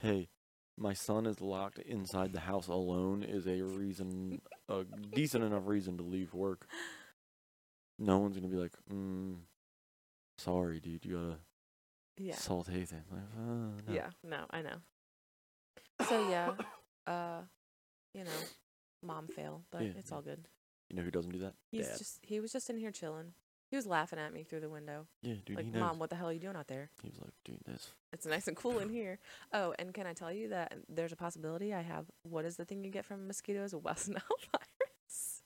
[0.00, 0.28] hey,
[0.76, 5.96] my son is locked inside the house alone is a reason, a decent enough reason
[5.98, 6.66] to leave work.
[7.98, 9.36] No one's gonna be like, mm,
[10.38, 11.38] sorry, dude, you gotta
[12.16, 13.02] yeah, salt Hathan.
[13.10, 13.92] Like, uh, no.
[13.94, 14.76] yeah, no, I know.
[16.08, 16.52] So yeah,
[17.06, 17.40] Uh,
[18.14, 18.30] you know,
[19.02, 20.46] mom fail, but Yeah, it's all good.
[20.90, 21.54] You know who doesn't do that?
[21.70, 21.98] He's Dad.
[21.98, 23.32] just he was just in here chilling.
[23.70, 25.06] He was laughing at me through the window.
[25.22, 25.56] yeah, dude.
[25.56, 25.80] like, he knows.
[25.80, 26.90] mom, what the hell are you doing out there?
[27.02, 27.92] He was like, dude, this.
[28.12, 29.18] It's nice and cool in here.
[29.52, 32.64] Oh, and can I tell you that there's a possibility I have what is the
[32.64, 33.72] thing you get from mosquitoes?
[33.74, 35.42] A West Nile virus.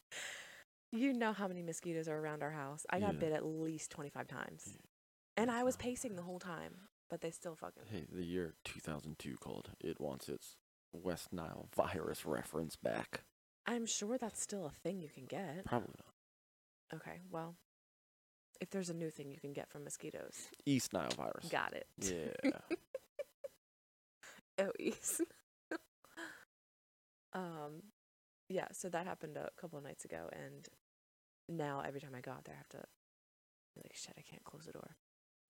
[0.92, 2.85] You know how many mosquitoes are around our house.
[2.90, 3.20] I got Yeah.
[3.20, 4.62] bit at least 25 times.
[4.72, 4.76] Yeah.
[5.38, 6.74] And I was pacing the whole time,
[7.08, 7.85] but they still fucking.
[7.90, 9.70] Hey, the year 2002 called.
[9.80, 10.56] It wants its
[10.92, 13.22] West Nile virus reference back.
[13.66, 15.64] I'm sure that's still a thing you can get.
[15.64, 17.00] Probably not.
[17.00, 17.54] Okay, well,
[18.62, 21.48] if there's a new thing you can get from mosquitoes, East Nile virus.
[21.51, 21.87] got it.
[21.98, 22.51] Yeah.
[24.59, 25.22] Oh, East.
[27.33, 27.83] um,
[28.51, 28.66] yeah.
[28.72, 30.68] So that happened a couple of nights ago, and
[31.48, 32.87] now every time I go out there, I have to
[33.75, 34.96] be like, shit, I can't close the door.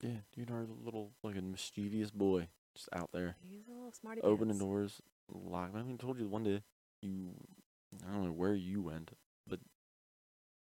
[0.00, 2.46] yeah, dude, a little, like a mischievous boy
[2.76, 3.34] just out there.
[3.42, 4.20] He's a little smarty.
[4.22, 5.70] opening doors, lock.
[5.74, 6.62] I mean, told you one day
[7.02, 7.30] you,
[8.08, 9.10] I don't know where you went.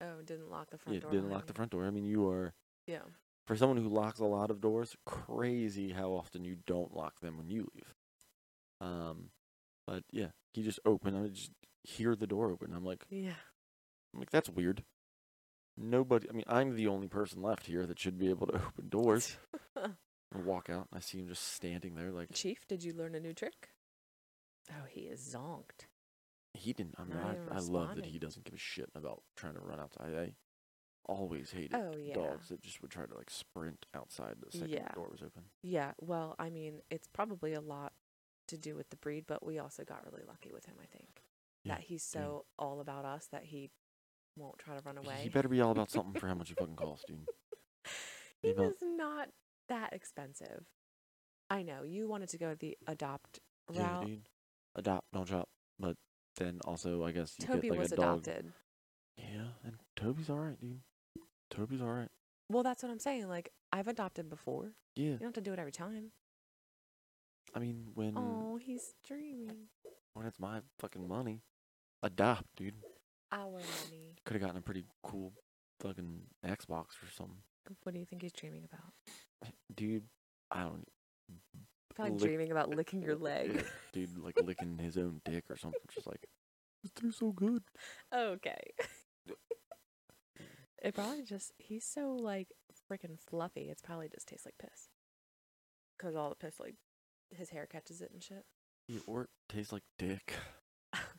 [0.04, 1.12] Oh, didn't lock the front Yeah, door.
[1.12, 1.86] didn't lock the front door.
[1.86, 2.54] I mean, you are
[2.88, 3.04] Yeah.
[3.48, 4.96] for someone who locks a lot of doors.
[5.06, 7.96] Crazy how often you don't lock them when you leave.
[8.82, 9.32] Um,
[9.88, 11.18] but yeah, he just opened.
[11.18, 11.52] I just
[11.84, 12.74] hear the door open.
[12.74, 13.36] I'm like, Yeah.
[14.14, 14.84] I'm like that's weird.
[15.78, 16.30] Nobody.
[16.30, 19.38] I mean, I'm the only person left here that should be able to open doors.
[19.76, 20.88] I walk out.
[20.94, 23.70] I see him just standing there, like Chief, did you learn a new trick?
[24.72, 25.86] Oh, he is zonked.
[26.54, 26.96] He didn't.
[26.98, 28.04] I mean, Not even I, I love that responding.
[28.06, 30.14] he doesn't give a shit about trying to run outside.
[30.16, 30.34] I
[31.06, 32.14] always hated Oh, yeah.
[32.14, 34.88] dogs that just would try to like sprint outside the second Yeah.
[34.90, 35.44] the door was open.
[35.62, 35.92] Yeah.
[36.00, 37.94] Well, I mean, it's probably a lot
[38.48, 40.76] to do with the breed, but we also got really lucky with him.
[40.82, 41.24] I think
[41.64, 42.22] Yeah, that he's yeah.
[42.22, 43.72] so all about us that he
[44.38, 45.18] won't try to run away.
[45.22, 47.28] He better be all about something for how much he fucking costs, dude.
[48.42, 49.30] he about- was not
[49.70, 50.66] that expensive.
[51.50, 53.40] I know you wanted to go the adopt
[53.72, 54.06] Yeah, route.
[54.08, 54.30] dude.
[54.76, 55.50] Adopt, don't shop.
[55.80, 55.98] But
[56.38, 58.20] then also, I guess you Toby get like was a dog.
[58.28, 58.52] adopted.
[59.18, 60.80] Yeah, and Toby's all right, dude.
[61.52, 62.10] Toby's all right.
[62.50, 63.28] Well, that's what I'm saying.
[63.28, 64.72] Like I've adopted before.
[64.96, 66.12] Yeah, You don't have to do it every time.
[67.56, 69.68] I mean when Oh, he's dreaming.
[70.14, 71.42] when it's my fucking money,
[72.02, 72.74] adopt, dude.
[73.32, 74.16] Our money.
[74.26, 75.34] Could have gotten a pretty cool
[75.82, 77.38] fucking Xbox or something,
[77.84, 79.52] What do you think he's dreaming about?
[79.76, 80.04] dude.
[80.52, 80.88] I don't.
[81.96, 83.52] Probably Lick- dreaming about licking your leg.
[83.56, 85.82] Yeah, dude, like licking his own dick or something.
[85.94, 86.28] Just like
[86.84, 87.64] it tastes so good.
[88.14, 88.74] okay.
[90.82, 92.50] it probably just he's so like
[92.92, 93.70] freaking fluffy.
[93.70, 94.90] It's probably just tastes like piss.
[96.00, 96.76] Cause all the piss like
[97.36, 98.46] his hair catches it and shit.
[98.88, 100.34] Yeah, or it tastes like dick.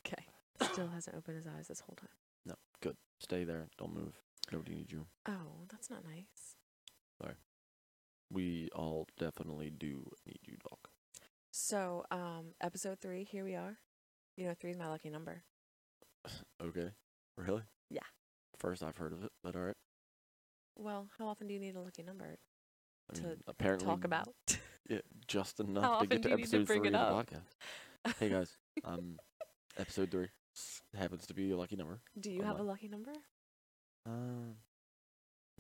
[0.07, 0.27] Okay.
[0.73, 2.09] Still hasn't opened his eyes this whole time.
[2.47, 2.97] No, good.
[3.19, 3.69] Stay there.
[3.79, 4.21] Don't move.
[4.53, 5.07] Nobody needs you.
[5.27, 6.57] Oh, that's not nice.
[8.35, 10.91] We all definitely do need you, Doc.
[11.53, 13.79] So, um, episode three, here we are.
[14.37, 15.45] You know, three is my lucky number.
[16.61, 16.91] Okay.
[17.37, 17.63] Really?
[17.91, 18.01] Yeah.
[18.59, 19.77] First I've heard of it, but all right.
[20.77, 22.39] Well, how often do you need a lucky number
[23.11, 24.29] I To mean, apparently talk about?
[24.89, 26.93] Yeah, just enough to get to to episode bring three of
[27.27, 28.17] the podcast.
[28.19, 29.19] Hey guys, um,
[29.79, 30.29] episode three
[30.95, 32.01] happens to be a lucky number.
[32.21, 33.13] do you on have a lucky number?
[34.05, 34.57] Um,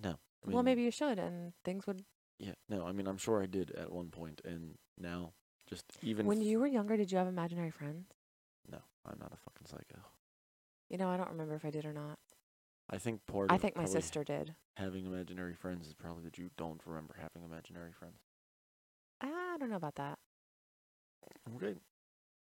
[0.02, 0.18] no.
[0.46, 2.04] I well, maybe you should, and things would.
[2.38, 2.84] Yeah, no.
[2.86, 5.32] I mean, I'm sure I did at one point, and now
[5.68, 8.06] just even When f- you were younger, did you have imaginary friends?
[8.70, 10.00] no, I'm not a fucking psycho.
[10.90, 12.18] You know, I don't remember if I did or not.
[12.90, 14.54] I think part I of think my sister did.
[14.76, 18.18] having imaginary friends is probably that you don't remember having imaginary friends.
[19.20, 20.18] I don't know about that,
[21.56, 21.76] Okay.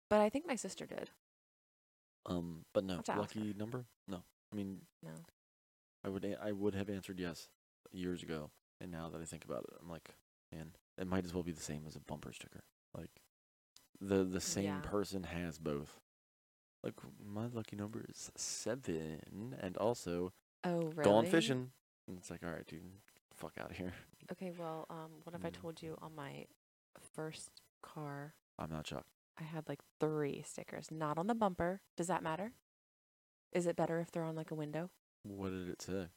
[0.09, 1.11] but I think my sister did.
[2.25, 3.39] Um, but no, have to ask her.
[3.39, 3.85] lucky number?
[4.07, 4.23] No.
[4.51, 5.11] I mean, No.
[6.03, 7.47] I would a- I would have answered yes
[7.91, 10.15] years ago, and now that I think about it, I'm like,
[10.51, 12.61] man, it might as well be the same as a bumper sticker.
[12.95, 13.21] Like,
[13.99, 14.79] the the same Yeah.
[14.81, 15.99] person has both.
[16.83, 21.03] Like my lucky number is seven, and also Oh, really?
[21.03, 21.71] gone fishing.
[22.07, 22.83] And it's like, all right, dude,
[23.33, 23.93] fuck out of here.
[24.31, 25.53] Okay, well, um, what if I Mm.
[25.53, 26.45] told you on my
[27.15, 29.09] first car I'm not shocked.
[29.39, 31.81] I had like three stickers, not on the bumper.
[31.95, 32.53] Does that matter?
[33.51, 34.89] Is it better if they're on like a window?
[35.23, 36.07] What did it say?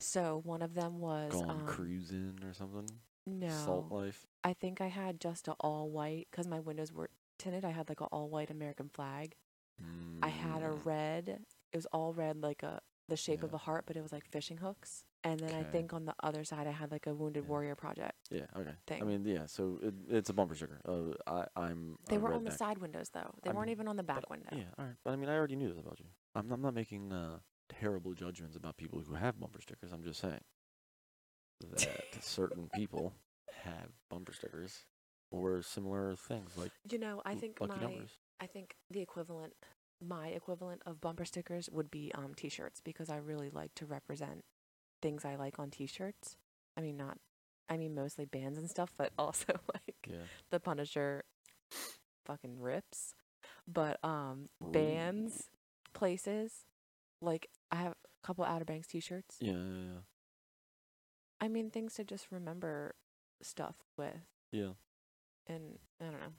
[0.00, 2.88] So one of them was Gone um, cruising or something?
[3.26, 3.48] no.
[3.48, 4.26] Salt life.
[4.44, 7.64] I think I had just a all white because my windows were tinted.
[7.64, 9.34] I had like an all white American flag.
[10.22, 11.28] I had a Mm, red.
[11.72, 14.24] It was all red, like a the shape of a heart, but it was like
[14.30, 15.04] fishing hooks.
[15.22, 17.48] And then I think on the other side, I had like a Wounded Yeah.
[17.50, 18.14] Warrior project.
[18.30, 18.46] Yeah.
[18.56, 18.74] Okay.
[18.86, 19.02] Thing.
[19.02, 19.46] I mean, yeah.
[19.46, 20.80] So it, it's a bumper sticker.
[20.86, 21.98] Uh, I I'm.
[22.08, 23.34] They were on the side windows though.
[23.42, 24.50] They I weren't even on the back but, window.
[24.52, 24.94] Yeah, all right.
[25.04, 26.06] But I mean, I already knew this about you.
[26.34, 29.92] I'm, I'm not making uh, terrible judgments about people who have bumper stickers.
[29.92, 30.40] I'm just saying
[31.72, 33.12] that certain people
[33.64, 34.84] have bumper stickers
[35.30, 38.10] or similar things like You know, i think my numbers.
[38.40, 39.54] I think the equivalent,
[40.06, 44.44] my equivalent of bumper stickers would be um t-shirts because I really like to represent
[45.02, 46.36] things I like on t-shirts.
[46.76, 47.18] I mean, not,
[47.68, 50.26] I mean mostly bands and stuff, but also like Yeah.
[50.50, 51.24] the Punisher
[52.26, 53.14] fucking rips.
[53.66, 54.70] But um Ooh.
[54.72, 55.48] bands,
[55.94, 56.64] places,
[57.26, 59.36] like I have a couple Outer Banks t-shirts.
[59.40, 59.58] Yeah, yeah,
[59.92, 60.00] yeah.
[61.40, 62.94] I mean things to just remember
[63.42, 64.14] stuff with
[64.52, 64.60] yeah.
[65.48, 65.54] Yeah.
[65.54, 66.32] and I don't know.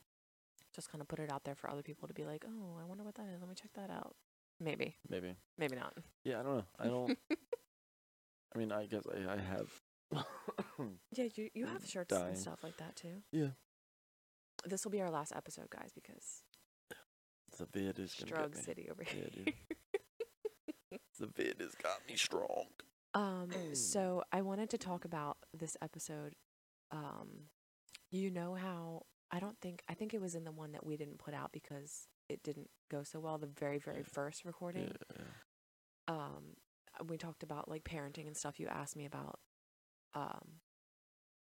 [0.73, 2.85] Just kind of put it out there for other people to be like, "Oh, I
[2.85, 3.39] wonder what that is.
[3.41, 4.15] Let me check that out."
[4.59, 5.35] Maybe, Maybe.
[5.57, 5.93] maybe not.
[6.23, 6.65] Yeah, I don't know.
[6.79, 7.17] I don't.
[8.55, 9.69] I mean, I guess I, I have.
[11.13, 12.29] yeah, you you have shirts dying.
[12.29, 13.21] and stuff like that too.
[13.31, 13.49] Yeah.
[14.65, 16.43] This will be our last episode, guys, because
[17.57, 18.55] the vid is Strug.
[18.55, 19.29] City over Yeah, here.
[19.45, 19.53] dude.
[21.19, 22.65] The vid has got me strong.
[23.13, 26.35] Um, so I wanted to talk about this episode.
[26.91, 27.49] Um,
[28.11, 30.95] you know how I don't think I think it was in the one that we
[30.97, 33.37] didn't put out because it didn't go so well.
[33.37, 34.03] The very very Yeah.
[34.11, 34.93] first recording.
[35.09, 36.13] Yeah, yeah.
[36.15, 36.43] Um,
[37.07, 38.59] we talked about like parenting and stuff.
[38.59, 39.39] You asked me about,
[40.13, 40.61] um,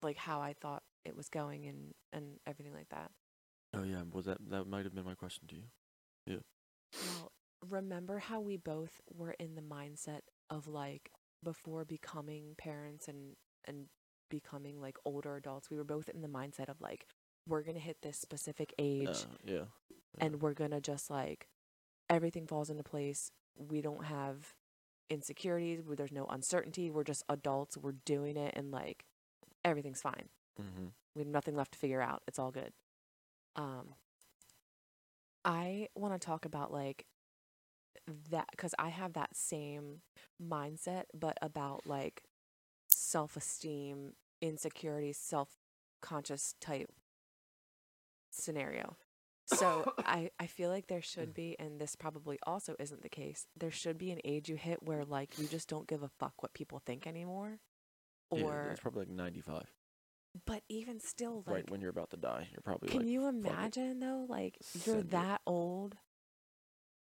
[0.02, 3.10] like how I thought it was going and and everything like that.
[3.74, 5.64] Oh yeah, was that that might have been my question to you?
[6.26, 6.38] Yeah.
[7.18, 7.32] Well,
[7.68, 11.10] remember how we both were in the mindset of like
[11.42, 13.86] before becoming parents and and
[14.30, 17.06] becoming like older adults, we were both in the mindset of like
[17.48, 19.64] we're going to hit this specific age Uh, yeah.
[20.18, 21.46] and we're going to just like
[22.10, 23.30] everything falls into place.
[23.56, 24.54] We don't have
[25.08, 26.90] insecurities, there's no uncertainty.
[26.90, 29.04] We're just adults, we're doing it and like
[29.64, 30.28] everything's fine.
[30.60, 30.86] Mm-hmm.
[31.14, 32.22] We have nothing left to figure out.
[32.26, 32.72] It's all good.
[33.54, 33.94] Um,
[35.44, 37.06] I want to talk about like
[38.30, 40.00] that because I have that same
[40.42, 42.22] mindset, but about like
[42.92, 45.50] self esteem, insecurity, self
[46.02, 46.90] conscious type
[48.30, 48.96] scenario.
[49.46, 53.46] So I, I feel like there should be, and this probably also isn't the case,
[53.56, 56.42] there should be an age you hit where like you just don't give a fuck
[56.42, 57.60] what people think anymore.
[58.32, 59.72] yeah, Or, it's probably like ninety-five.
[60.46, 63.08] but even still, like, right when you're about to die, you're probably Can like.
[63.08, 64.26] you imagine though?
[64.28, 65.10] Like you're it.
[65.10, 65.96] that old,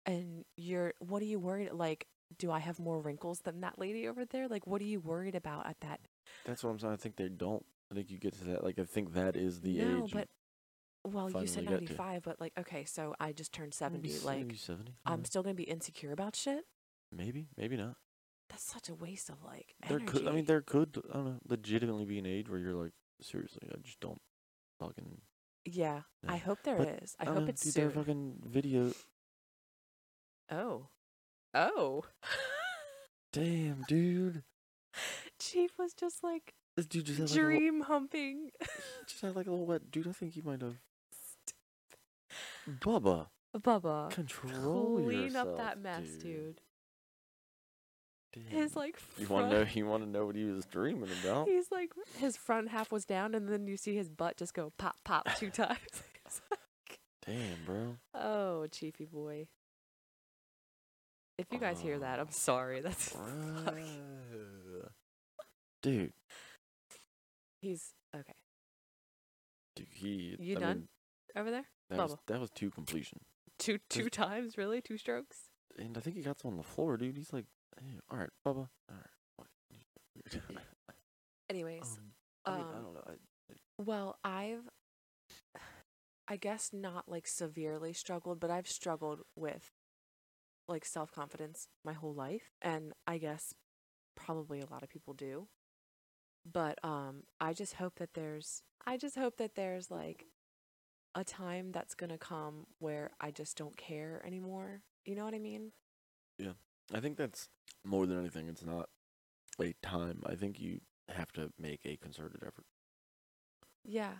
[0.05, 1.71] and you're what are you worried?
[1.73, 4.47] Like, do I have more wrinkles than that lady over there?
[4.47, 5.99] Like, what are you worried about at that?
[6.45, 6.93] That's what I'm saying.
[6.93, 7.65] I think they don't.
[7.91, 8.63] I think you get to that.
[8.63, 10.11] Like, I think that is the no, age.
[10.13, 10.27] but
[11.05, 12.01] well, you said finally get to.
[12.01, 14.09] 95, but like, okay, so I just turned 70.
[14.09, 14.93] s- Like, 70.
[15.05, 16.63] I I'm still gonna be insecure about shit.
[17.11, 17.95] maybe, maybe not.
[18.49, 20.05] That's such a waste of like There energy.
[20.11, 20.27] could.
[20.27, 21.01] I mean, there could.
[21.11, 21.39] I don't know.
[21.47, 24.21] Legitimately be an age where you're like, seriously, I just don't
[24.79, 25.21] fucking.
[25.65, 27.15] yeah, I hope there is.
[27.17, 28.91] But, I don't hope it's dude, there are fucking video.
[30.51, 30.87] Oh,
[31.53, 32.03] oh.
[33.33, 34.43] Damn, dude.
[35.39, 38.49] Chief was just like This dude just had like a little, dream humping.
[39.07, 39.89] just had like a little wet.
[39.91, 40.75] Dude, I think you might have.
[42.79, 44.09] Bubba, Bubba.
[44.09, 46.61] control clean yourself, up that mess, dude.
[48.33, 48.45] Damn.
[48.45, 49.65] His like You want to know?
[49.71, 51.47] You want to know what he was dreaming about?
[51.47, 54.71] he's like his front half was down, and then you see his butt just go
[54.77, 56.03] pop pop two times.
[56.49, 57.97] Like, Damn, bro.
[58.15, 59.47] oh, Chiefy boy.
[61.37, 62.81] If you guys hear that, I'm Oh, sorry.
[62.81, 63.15] That's.
[65.81, 66.13] Dude,
[67.61, 68.33] he's okay
[69.75, 70.35] dude, he.
[70.39, 70.77] You I done?
[70.77, 70.87] mean,
[71.35, 71.65] over there.
[71.89, 73.19] that was that was two completion,
[73.59, 74.81] Two two Just- times, really?
[74.81, 75.49] Two strokes?
[75.77, 77.17] and I think he got some on the floor, dude.
[77.17, 77.45] He's like,
[77.81, 78.95] hey, all right, Bubba, all
[79.39, 79.47] right.
[81.49, 81.97] Anyways,
[82.45, 83.03] um, I mean, I um, don't know.
[83.07, 83.13] I,
[83.83, 84.69] well, I've,
[86.27, 89.71] I guess not like severely struggled, but I've struggled with
[90.67, 93.53] like self confidence my whole life, and I guess
[94.15, 95.47] probably a lot of people do.
[96.49, 100.25] But um, I just hope that there's, I just hope that there's like
[101.15, 104.81] a time that's gonna come where I just don't care anymore.
[105.05, 105.71] You know what I mean?
[106.37, 106.53] Yeah,
[106.93, 107.49] I think that's
[107.85, 108.49] more than anything.
[108.49, 108.89] It's not
[109.61, 110.21] a time.
[110.25, 112.65] I think you have to make a concerted effort.
[113.83, 114.13] Yeah.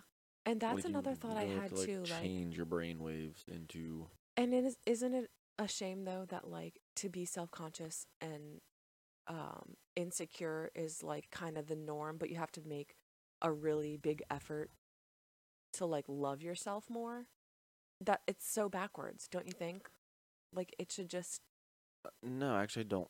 [0.46, 2.00] And that's Like, you another thought I had to, like, too.
[2.00, 6.48] Like, change your brain waves into And it is, isn't it a shame though that
[6.48, 8.60] like to be self conscious and
[9.26, 12.94] um, insecure is like kind of the norm, but you have to make
[13.42, 14.70] a really big effort
[15.74, 17.26] to like love yourself more.
[18.00, 19.88] That it's so backwards, don't you think?
[20.52, 21.40] Like it should just
[22.04, 23.08] Uh, No, actually, I don't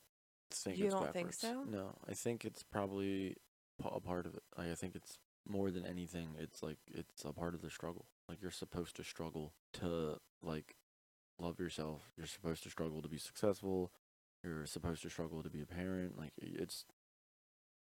[0.51, 1.37] think You it's don't think backwards.
[1.39, 1.63] so?
[1.65, 3.35] No, I think it's probably
[3.83, 4.43] a part of it.
[4.57, 5.17] Like, I think it's
[5.47, 6.29] more than anything.
[6.39, 8.05] It's like it's a part of the struggle.
[8.29, 10.75] Like you're supposed to struggle to like
[11.39, 12.11] love yourself.
[12.17, 13.91] You're supposed to struggle to be successful.
[14.43, 16.17] You're supposed to struggle to be a parent.
[16.17, 16.85] Like it's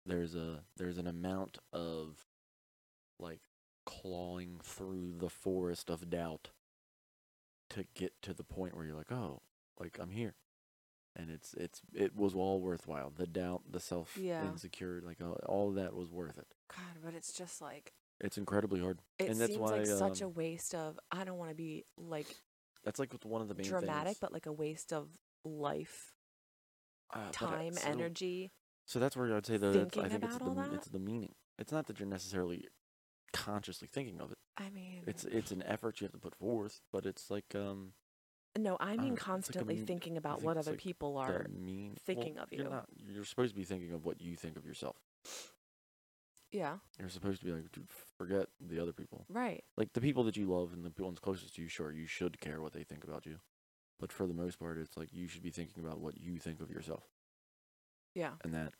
[0.05, 2.25] there's a there's an amount of
[3.19, 3.39] like
[3.85, 6.49] clawing through the forest of doubt
[7.69, 9.41] to get to the point where you're like, oh,
[9.79, 10.35] like I'm here,
[11.15, 13.11] and it's it's it was all worthwhile.
[13.15, 14.43] The doubt, the self Yeah.
[14.43, 15.17] insecure, like
[15.47, 16.47] all, that was worth it.
[16.69, 20.21] God, but it's just like It's incredibly hard, it and that's seems why like such
[20.21, 20.99] a um, waste of.
[21.11, 22.27] I don't want to be like
[22.85, 24.17] that's like with one of the main dramatic, things.
[24.21, 25.09] but like a waste of
[25.43, 26.13] life,
[27.13, 28.51] uh, time, so- energy.
[28.87, 29.71] So that's where I'd say though.
[29.71, 30.73] It's, I think it's the that?
[30.73, 31.33] it's the meaning.
[31.57, 32.67] It's not that you're necessarily
[33.33, 34.37] consciously thinking of it.
[34.57, 37.93] I mean, It's it's an effort you have to put forth, but it's like um
[38.57, 41.45] no, I mean it's like constantly thinking about think what other like people are.
[41.49, 42.85] mean thinking well, of You're not.
[42.95, 44.95] You're supposed to be thinking of what you think of yourself.
[46.55, 47.87] Yeah, You're supposed to be like, dude,
[48.17, 49.25] forget the other people.
[49.29, 49.63] right.
[49.77, 51.67] Like the people that you love and the ones closest to you.
[51.67, 53.39] Sure, you should care what they think about you,
[53.99, 56.61] but for the most part, it's like you should be thinking about what you think
[56.61, 57.03] of yourself,
[58.13, 58.73] Yeah, and that,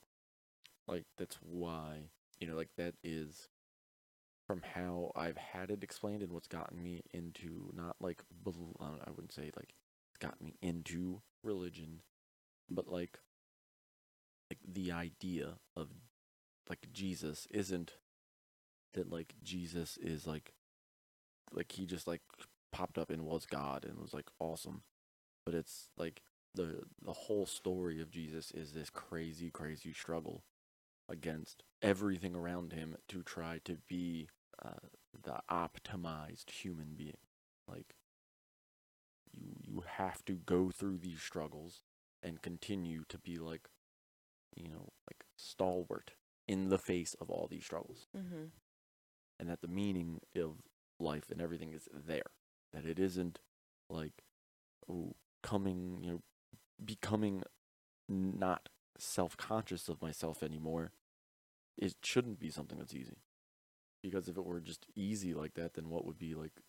[0.87, 2.09] like, that's why
[2.39, 3.49] you know, like that is
[4.47, 9.33] from how I've had it explained and what's gotten me into not like I wouldn't
[9.33, 9.73] say like
[10.11, 12.01] it's gotten me into religion,
[12.69, 13.19] but like
[14.49, 15.89] like the idea of
[16.69, 17.93] like Jesus isn't
[18.93, 20.53] that like Jesus is like
[21.51, 22.21] like he just like
[22.71, 24.81] popped up and was God and was like awesome,
[25.45, 26.21] but it's like
[26.53, 30.43] the the whole story of Jesus is this crazy crazy struggle
[31.07, 34.27] against everything around him to try to be
[34.63, 34.87] uh,
[35.23, 37.17] the optimized human being.
[37.67, 37.95] Like
[39.33, 41.81] you you have to go through these struggles
[42.23, 43.69] and continue to be like
[44.55, 46.11] you know like stalwart
[46.47, 48.07] in the face of all these struggles.
[48.15, 48.45] Mm-hmm.
[49.39, 50.61] and that the meaning of
[50.99, 52.31] life and everything is there.
[52.73, 53.39] That it isn't
[53.89, 54.23] like
[54.89, 56.21] oh, coming you know
[56.83, 57.43] becoming
[58.09, 60.91] not self-conscious of myself anymore.
[61.77, 63.17] It shouldn't be something that's easy.
[64.01, 66.61] Because if it were just easy like that then what would be like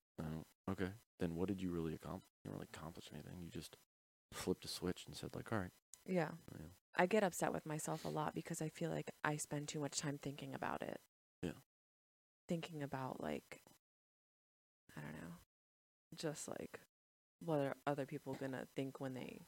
[0.71, 3.35] okay then what did you really accomplish you didn't really accomplish anything?
[3.43, 3.77] You just
[4.33, 5.71] flipped a switch and said like all right
[6.09, 6.29] Yeah.
[6.53, 6.59] know,
[6.97, 9.99] I get upset with myself a lot because I feel like I spend too much
[9.99, 10.99] time thinking about it.
[11.43, 11.53] Yeah.
[12.49, 13.63] Thinking about like
[14.97, 15.35] I don't know.
[16.17, 16.81] Just like
[17.41, 19.43] what are other people gonna think when they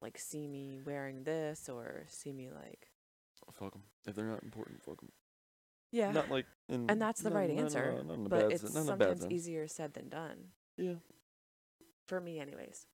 [0.00, 2.88] like see me wearing this or see me like
[3.52, 5.10] fuck them if they're not important fuck them
[5.90, 6.12] Yeah.
[6.12, 7.92] not like in, and that's the no- right no- answer.
[7.96, 10.08] no- not in a but it's sen- not in a bad sometimes easier said than
[10.08, 10.52] done.
[10.76, 10.94] yeah
[12.06, 12.86] For me anyways.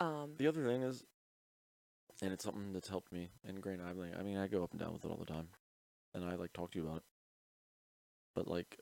[0.00, 1.04] Um The other thing is,
[2.22, 3.30] and it's something that's helped me.
[3.46, 5.24] And granted, I like, I mean, I go up and down with it all the
[5.26, 5.48] time,
[6.14, 7.04] and I like talk to you about it.
[8.34, 8.78] But like,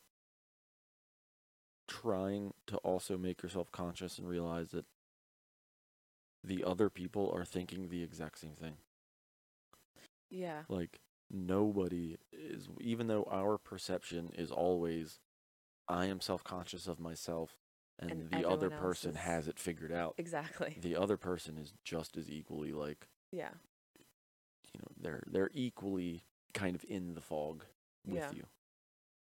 [1.88, 4.86] trying to also make yourself conscious and realize that
[6.44, 8.76] the other people are thinking the exact same thing.
[10.30, 10.62] yeah.
[10.68, 15.20] Like nobody is, even though our perception is always,
[15.88, 17.56] I am self conscious of myself,
[17.98, 20.14] and, And the other person has it figured out.
[20.18, 20.78] Exactly.
[20.80, 23.50] The other person is just as equally like Yeah.
[24.72, 26.22] you know they're they're equally
[26.54, 27.64] kind of in the fog
[28.06, 28.30] with Yeah.
[28.34, 28.44] you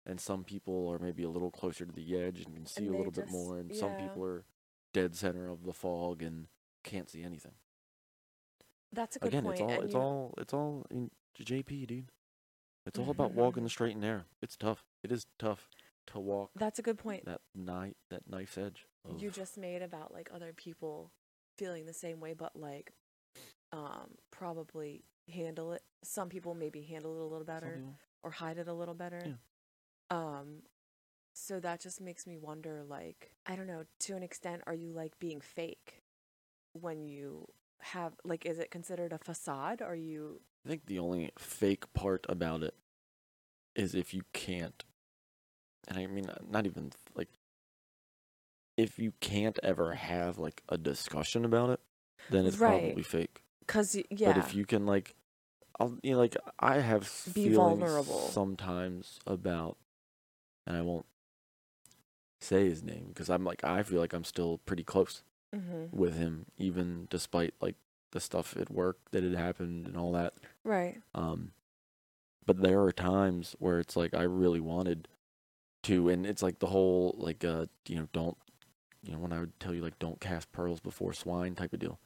[0.06, 2.96] and some people are maybe a little closer to the edge and can see And
[2.96, 4.44] a little bit more and some people are
[4.94, 6.48] dead center of the fog and
[6.84, 7.54] can't see anything
[8.92, 9.60] That's a good again point.
[9.60, 12.12] it's all it's all it's all in jp dude
[12.86, 15.70] it's all about walking the straight and narrow it's tough it is tough
[16.08, 17.26] to walk That's a good point.
[17.26, 18.88] that knife that knife's edge
[19.18, 21.12] you just made about like other people
[21.58, 22.92] feeling the same way but like
[23.74, 25.04] um probably
[25.34, 27.82] handle it some people maybe handle it a little better
[28.24, 29.34] or hide it a little better Yeah.
[30.10, 30.64] um
[31.34, 34.92] so that just makes me wonder like i don't know to an extent are you
[34.92, 36.02] like being fake
[36.74, 37.46] when you
[37.80, 42.26] have like is it considered a facade are you I think the only fake part
[42.30, 42.76] about it
[43.76, 44.84] is if you can't,
[45.88, 47.30] and I mean, not even like,
[48.78, 51.80] if you can't ever have like a discussion about it,
[52.30, 52.82] then it's Right.
[52.82, 53.42] probably fake.
[53.62, 55.16] Because yeah But if you can like,
[55.80, 57.04] I'll you know like I have
[57.34, 58.32] Be feelings vulnerable.
[58.32, 59.78] sometimes about,
[60.68, 61.06] and I won't
[62.40, 65.90] say his name because I'm like I feel like I'm still pretty close Mhm.
[65.92, 67.76] with him even despite like
[68.12, 70.34] the stuff at work that had happened and all that.
[70.64, 71.52] right Um,
[72.46, 75.08] but there are times where it's like I really wanted
[75.84, 78.38] to, and it's like the whole like uh you know don't
[79.04, 81.80] you know when I would tell you like don't cast pearls before swine type of
[81.80, 82.00] deal.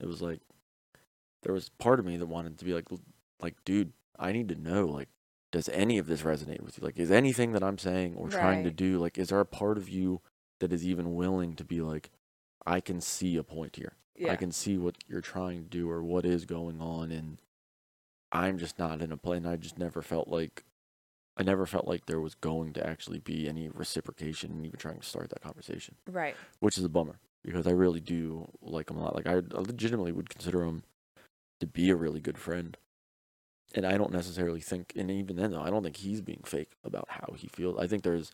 [0.00, 0.40] It was like
[1.44, 2.88] there was part of me that wanted to be like
[3.40, 5.08] like dude, I need to know like
[5.52, 6.84] does any of this resonate with you?
[6.84, 9.78] Like is anything that I'm saying or trying to do like is there a part
[9.78, 10.20] of you
[10.60, 12.10] that is even willing to be like
[12.66, 13.92] I can see a point here.
[14.16, 17.38] yeah I can see what you're trying to do or what is going on, and
[18.32, 19.36] I'm just not in a play.
[19.36, 20.64] And I just never felt like
[21.36, 25.00] I never felt like there was going to actually be any reciprocation, and even trying
[25.00, 28.96] to start that conversation, right which is a bummer because I really do like him
[28.96, 29.14] a lot.
[29.14, 30.84] Like I legitimately would consider him
[31.66, 32.76] to be a really good friend.
[33.74, 36.72] And I don't necessarily think, and even then, though, I don't think he's being fake
[36.84, 37.78] about how he feels.
[37.78, 38.32] I think there's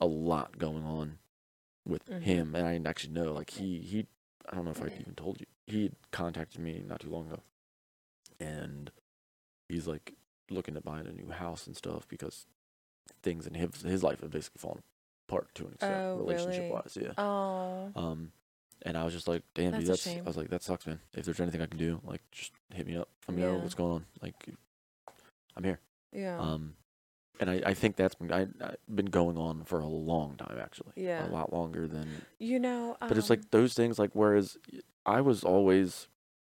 [0.00, 1.18] a lot going on
[1.86, 2.22] with Mhm.
[2.22, 4.06] him, and I actually know, like he he,
[4.50, 7.42] I don't know if I even told you, he contacted me not too long ago,
[8.40, 8.90] and
[9.68, 10.14] he's like
[10.50, 12.46] looking at buying a new house and stuff because
[13.22, 14.82] things in his his life have basically fallen
[15.28, 16.80] apart to an extent, Oh, relationship really?
[16.82, 16.98] wise.
[17.00, 17.12] Yeah.
[17.18, 17.92] Oh.
[17.96, 18.32] Um,
[18.84, 20.06] and I was just like, damn, That's dude, that's.
[20.06, 21.00] I was like, that sucks, man.
[21.14, 23.08] If there's anything I can do, like, just hit me up.
[23.28, 24.04] Let me know what's going on.
[24.22, 24.34] Like,
[25.56, 25.80] I'm here.
[26.12, 26.38] Yeah.
[26.38, 26.74] Um,
[27.40, 30.56] and I, I think that's been I, I've been going on for a long time
[30.62, 30.92] actually.
[30.94, 31.26] Yeah.
[31.26, 32.08] A lot longer than.
[32.38, 33.98] you know, But it's um, like those things.
[33.98, 34.56] Like whereas
[35.04, 36.06] I was always,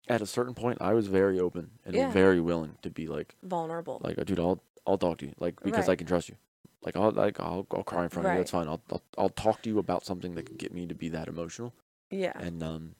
[0.07, 2.11] at a certain point, I was very open and Yeah.
[2.11, 3.99] very willing to be like, vulnerable.
[4.03, 6.35] like, dude, I'll I'll talk to you, like because I can trust you.
[6.81, 8.39] Like I'll like I'll I'll cry in front of you.
[8.39, 8.67] That's fine.
[8.69, 11.27] I'll, I'll I'll talk to you about something that could get me to be that
[11.27, 11.73] emotional.
[12.09, 12.33] Yeah.
[12.39, 12.95] And um,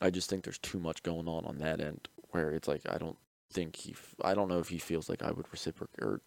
[0.00, 2.98] I just think there's too much going on on that end where it's like I
[2.98, 3.16] don't
[3.52, 6.20] think he, f- I don't know if he feels like I would reciprocate or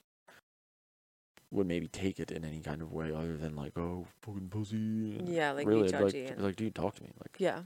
[1.52, 5.22] would maybe take it in any kind of way other than like, oh, fucking pussy.
[5.26, 7.10] Yeah, like really, be like, and- like, dude, talk to me.
[7.20, 7.64] Like, Yeah.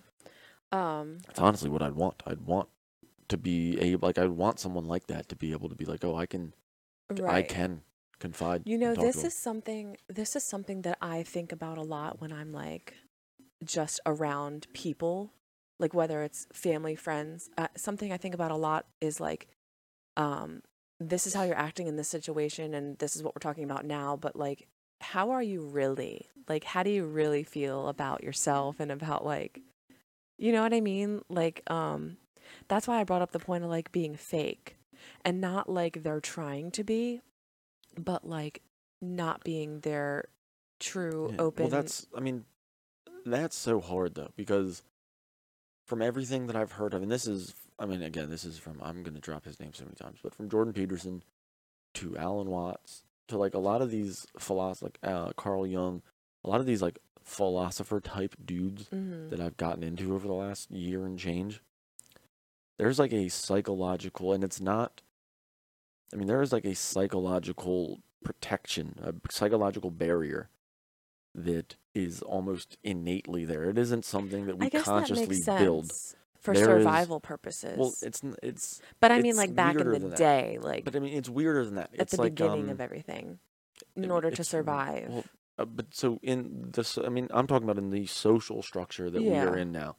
[0.72, 1.20] Um.
[1.28, 2.24] that's honestly what I'd want.
[2.26, 2.68] I'd want
[3.30, 6.03] to be able, like, I'd want someone like that to be able to be like,
[6.03, 6.53] oh, I can,
[7.11, 7.36] Right.
[7.36, 7.82] I can
[8.20, 8.63] confide.
[8.66, 9.97] You know, and talk to this is something.
[10.09, 12.95] This is something that I think about a lot when I'm like,
[13.64, 15.32] just around people,
[15.80, 17.49] like whether it's family, friends.
[17.58, 19.47] Uh, something I think about a lot is like,
[20.18, 20.62] um,
[20.99, 23.86] this is how you're acting in this situation, and this is what we're talking about
[23.86, 24.16] now.
[24.16, 24.68] But like,
[25.01, 26.28] how are you really?
[26.47, 29.62] Like, how do you really feel about yourself and about like,
[30.38, 31.22] you know what I mean?
[31.30, 32.18] Like, um,
[32.68, 34.78] that's why I brought up the point of like being fake,
[35.24, 37.22] and not like they're trying to be,
[37.97, 38.62] but like
[39.01, 40.26] not being their
[40.80, 41.64] true Yeah, open.
[41.64, 42.45] Well, that's, I mean,
[43.26, 44.82] that's so hard though, because
[45.86, 48.80] from everything that I've heard of, and this is, I mean, again, this is from,
[48.82, 51.24] I'm going to drop his name so many times, but from Jordan Peterson
[51.96, 56.02] to Alan Watts to like a lot of these philosophers, like uh, Carl Jung,
[56.44, 59.30] a lot of these like philosopher type dudes Mhm.
[59.30, 61.62] that I've gotten into over the last year and change,
[62.78, 65.02] there's like a psychological, and it's not,
[66.14, 70.50] I mean, there is like a psychological protection, a psychological barrier
[71.36, 73.66] that is almost innately there.
[73.66, 75.92] It isn't something that we that consciously sense build.
[76.40, 77.78] for There is- survival purposes.
[77.78, 80.18] Well, it's it's, but I mean, it's like back in the that.
[80.18, 81.92] day, like but I mean, it's weirder than that.
[81.94, 83.40] at It's the like, beginning um, of everything,
[83.96, 85.10] in order to survive.
[85.10, 85.24] Well,
[85.58, 89.22] uh, but so in this, I mean, I'm talking about in the social structure that
[89.22, 89.96] we are in now.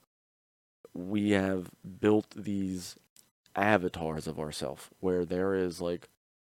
[0.94, 1.70] We have
[2.00, 2.96] built these
[3.54, 6.08] avatars of ourselves where there is like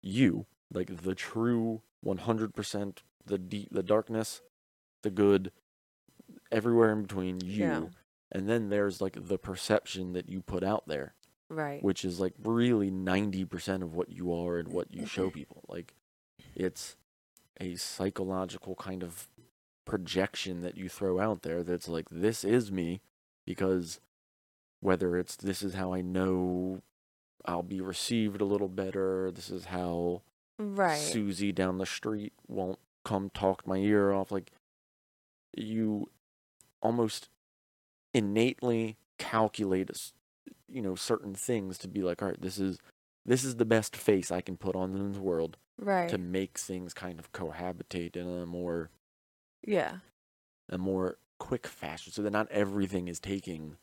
[0.03, 4.41] you, like the true 100%, the deep, the darkness,
[5.03, 5.53] the good,
[6.51, 7.65] everywhere in between you.
[7.65, 7.83] Yeah.
[8.31, 11.15] And then there's like the perception that you put out there
[11.51, 11.83] right.
[11.83, 15.65] which is like really 90% of what you are and what you show people.
[15.69, 15.95] Like
[16.55, 16.97] it's
[17.61, 19.29] a psychological kind of
[19.85, 23.01] projection that you throw out there that's like this is me
[23.47, 24.01] because
[24.81, 26.83] whether it's this is how I know
[27.45, 30.23] I'll be received a little better, this is how
[30.59, 30.99] right.
[30.99, 34.53] Susie down the street won't come talk my ear off like
[35.57, 36.11] you
[36.83, 37.29] almost
[38.15, 39.91] innately calculate
[40.69, 42.79] you know certain things to be like all right this is
[43.27, 46.09] this is the best face i can put on in the world right.
[46.09, 48.91] to make things kind of cohabitate in a more
[49.67, 49.97] yeah.
[50.69, 53.77] a more quick fashion so that not everything is taking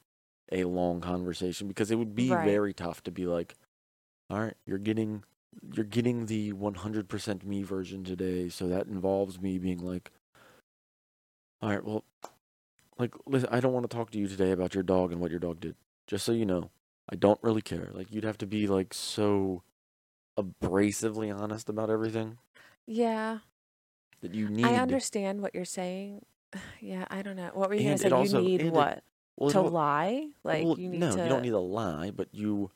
[0.52, 2.46] a long conversation because it would be Right.
[2.48, 3.56] very tough to be like
[4.30, 5.24] all right you're getting
[5.74, 10.12] you're getting the 100% me version today so that involves me being like
[11.66, 12.04] all right well
[13.00, 15.32] like listen i don't want to talk to you today about your dog and what
[15.32, 16.70] your dog did just so you know
[17.12, 19.64] i don't really care like you'd have to be like so
[20.38, 22.38] abrasively honest about everything
[22.86, 23.40] Yeah.
[24.22, 26.24] that you need I understand what you're saying.
[26.82, 27.50] Yeah, I don't know.
[27.54, 28.16] What were you And gonna it say?
[28.16, 29.04] also- you need it- what
[29.38, 30.30] well, to lie?
[30.44, 31.24] Like well, you need no, to.
[31.24, 32.70] you don't need a lie, but you.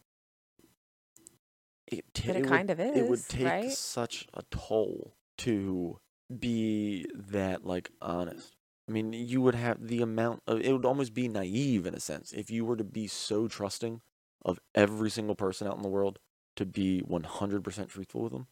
[1.87, 2.97] It, ta- But it would- kind of is.
[2.97, 3.71] It would take right?
[3.71, 5.99] such a toll to
[6.39, 8.55] be that like honest.
[8.89, 10.61] I mean, you would have the amount of.
[10.61, 14.01] It would almost be naive in a sense if you were to be so trusting
[14.43, 16.17] of every single person out in the world
[16.55, 18.47] to be one hundred percent truthful with them.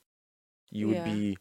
[0.69, 1.03] You would Yeah.
[1.05, 1.37] be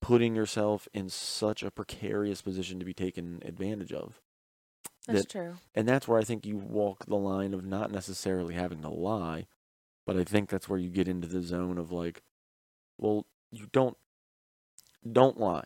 [0.00, 4.20] putting yourself in such a precarious position to be taken advantage of.
[5.06, 5.54] That's that- true.
[5.74, 9.46] And that's where I think you walk the line of not necessarily having to lie,
[10.06, 12.22] but I think that's where you get into the zone of like,
[12.98, 13.96] well, you don't
[15.10, 15.64] don't lie,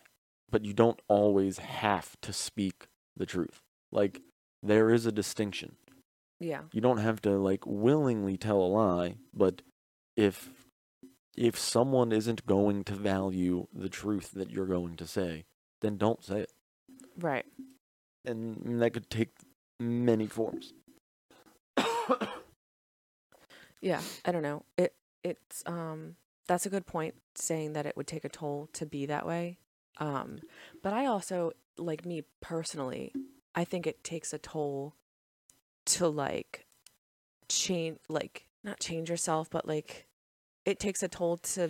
[0.55, 2.87] but you don't always have to speak
[3.17, 3.59] the truth.
[3.91, 4.21] Like
[4.63, 5.75] there is a distinction.
[6.39, 6.61] Yeah.
[6.71, 9.63] You don't have to like willingly tell a lie, but
[10.15, 10.49] if
[11.35, 15.43] if someone isn't going to value the truth that you're going to say,
[15.81, 16.53] then don't say it.
[17.19, 17.45] Right.
[18.23, 19.31] And that could take
[19.77, 20.71] many forms.
[23.81, 23.99] Yeah.
[24.23, 24.63] I don't know.
[24.77, 26.15] It it's um
[26.47, 29.57] that's a good point saying that it would take a toll to be that way.
[29.97, 30.39] Um
[30.83, 33.13] but I also like me personally,
[33.53, 34.95] I think it takes a toll
[35.85, 36.65] to like
[37.47, 40.07] change like not change yourself but like
[40.65, 41.69] it takes a toll to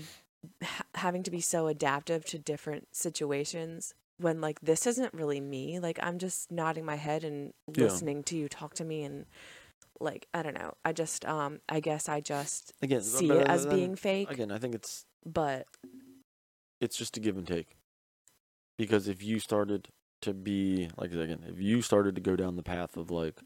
[0.64, 5.78] ha- having to be so adaptive to different situations when like this isn't really me
[5.80, 7.84] like i'm just nodding my head and Yeah.
[7.84, 9.26] listening to you talk to me and
[10.00, 13.66] like i don't know i just um i guess i just Again, see it as
[13.66, 15.68] then- being fake Again, I think it's but
[16.80, 17.76] it's just a give and take.
[18.78, 19.88] Because if you started
[20.22, 23.40] to be like again, if you started to go down the path of like,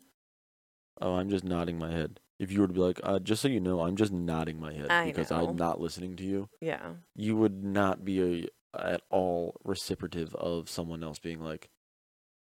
[1.02, 2.20] oh, I'm just nodding my head.
[2.40, 4.74] If you were to be like, uh, just so you know, I'm just nodding my
[4.74, 5.50] head I because know.
[5.50, 10.70] I'm not listening to you, yeah you would not be a, at all reciprocative of
[10.70, 11.70] someone else being like,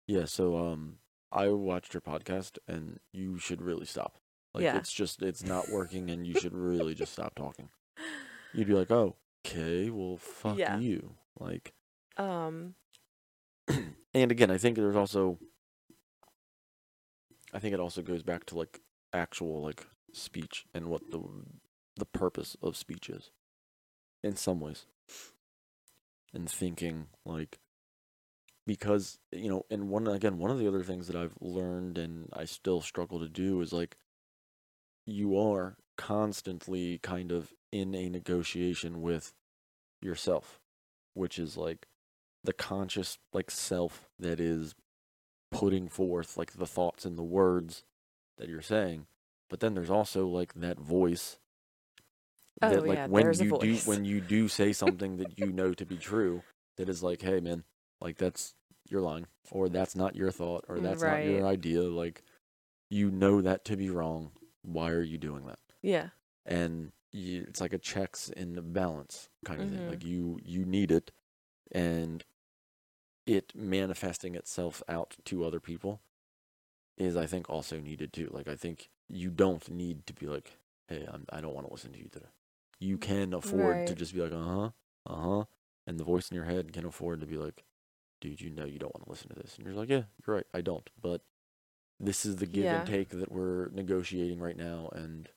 [0.09, 0.97] yeah, so um,
[1.31, 4.17] I watched your podcast and you should really stop.
[4.55, 4.77] Like Yeah.
[4.77, 7.69] it's just it's not working and you should really just stop talking.
[8.55, 9.15] You'd be like, oh,
[9.47, 10.79] okay, well, fuck Yeah.
[10.79, 11.15] you.
[11.39, 11.75] Like,
[12.17, 12.75] um
[14.15, 15.39] and again, I think there's also,
[17.53, 18.81] I think it also goes back to like
[19.13, 21.23] actual like speech and what the
[21.97, 23.31] the purpose of speech is,
[24.23, 24.87] in some ways,
[26.33, 27.59] and thinking like,
[28.67, 32.29] because you know, and one again, one of the other things that I've learned and
[32.33, 33.97] I still struggle to do is like,
[35.07, 39.35] you are constantly kind of in a negotiation with
[40.01, 40.61] yourself,
[41.15, 41.87] which is like
[42.47, 44.75] the conscious like self that is
[45.53, 47.85] putting forth like the thoughts and the words
[48.39, 49.07] that you're saying
[49.49, 51.39] but then there's also like that voice
[52.63, 55.75] Oh, that like yeah, when you do when you do say something that you know
[55.75, 56.43] to be true
[56.79, 57.65] that is like hey man
[58.01, 58.55] like that's
[58.89, 62.23] you're lying or that's not your thought or that's not your idea like
[62.89, 64.31] you know that to be wrong.
[64.63, 65.59] Why are you doing that?
[65.83, 66.09] Yeah.
[66.45, 69.81] And you, it's like a checks and balance kind of thing.
[69.81, 69.91] Mhm.
[69.91, 71.11] Like you you need it,
[71.73, 72.25] and
[73.27, 76.01] it manifesting itself out to other people
[76.97, 78.29] is, I think, also needed too.
[78.33, 80.59] Like I think you don't need to be like,
[80.89, 82.27] hey, I'm, I don't want to listen to you today.
[82.79, 84.71] You can afford to just be like, uh huh,
[85.07, 85.45] uh huh,
[85.87, 87.65] and the voice in your head can afford to be like,
[88.21, 90.37] dude, you know you don't want to listen to this, and you're like, yeah, you're
[90.37, 91.23] right, I don't, but
[91.99, 92.79] this is the give Yeah.
[92.79, 95.29] and take that we're negotiating right now, and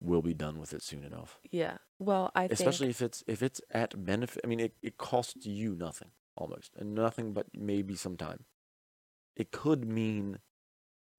[0.00, 1.38] we'll be done with it soon enough.
[1.50, 4.42] yeah well i Especially think if it's if it's at benefit.
[4.44, 8.44] I mean, it, it costs you nothing almost, and nothing but maybe some time.
[9.36, 10.38] It could mean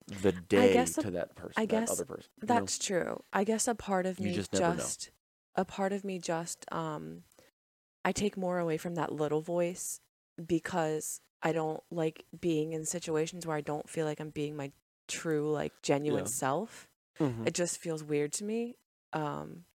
[0.07, 2.29] the day a- to that person, I that guess other person.
[2.41, 2.53] you know?
[2.55, 3.23] That's true.
[3.33, 5.61] I guess a part of You me just just, never know.
[5.63, 7.23] a part of me just um
[8.05, 9.99] I take more away from that little voice
[10.43, 14.71] because I don't like being in situations where I don't feel like I'm being my
[15.07, 16.29] true like genuine Yeah.
[16.29, 16.87] self.
[17.19, 17.45] Mhm.
[17.47, 18.77] It just feels weird to me.
[19.13, 19.65] Um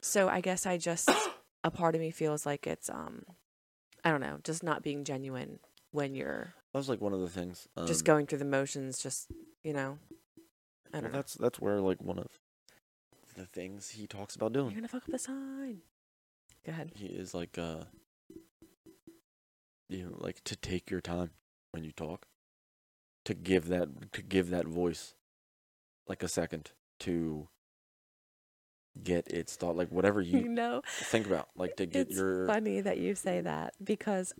[0.00, 1.10] so I guess I just
[1.64, 3.24] a part of me feels like it's um
[4.04, 5.58] I don't know, just not being genuine
[5.90, 7.68] when you're that was like one of the things.
[7.76, 9.30] Um, just going through the motions just,
[9.62, 9.98] you know.
[10.92, 11.18] I don't know.
[11.18, 12.28] that's that's where like one of
[13.36, 14.66] the things he talks about doing.
[14.66, 15.78] You're going to fuck up the sign.
[16.64, 16.92] Go ahead.
[16.94, 17.84] He is like uh,
[19.88, 21.30] you know, like to take your time
[21.70, 22.26] when you talk,
[23.24, 25.14] to give that to give that voice
[26.08, 27.48] like a second to
[29.02, 32.46] get its thought, like whatever You you know, think about, like to get it's your
[32.46, 34.32] funny that you say that because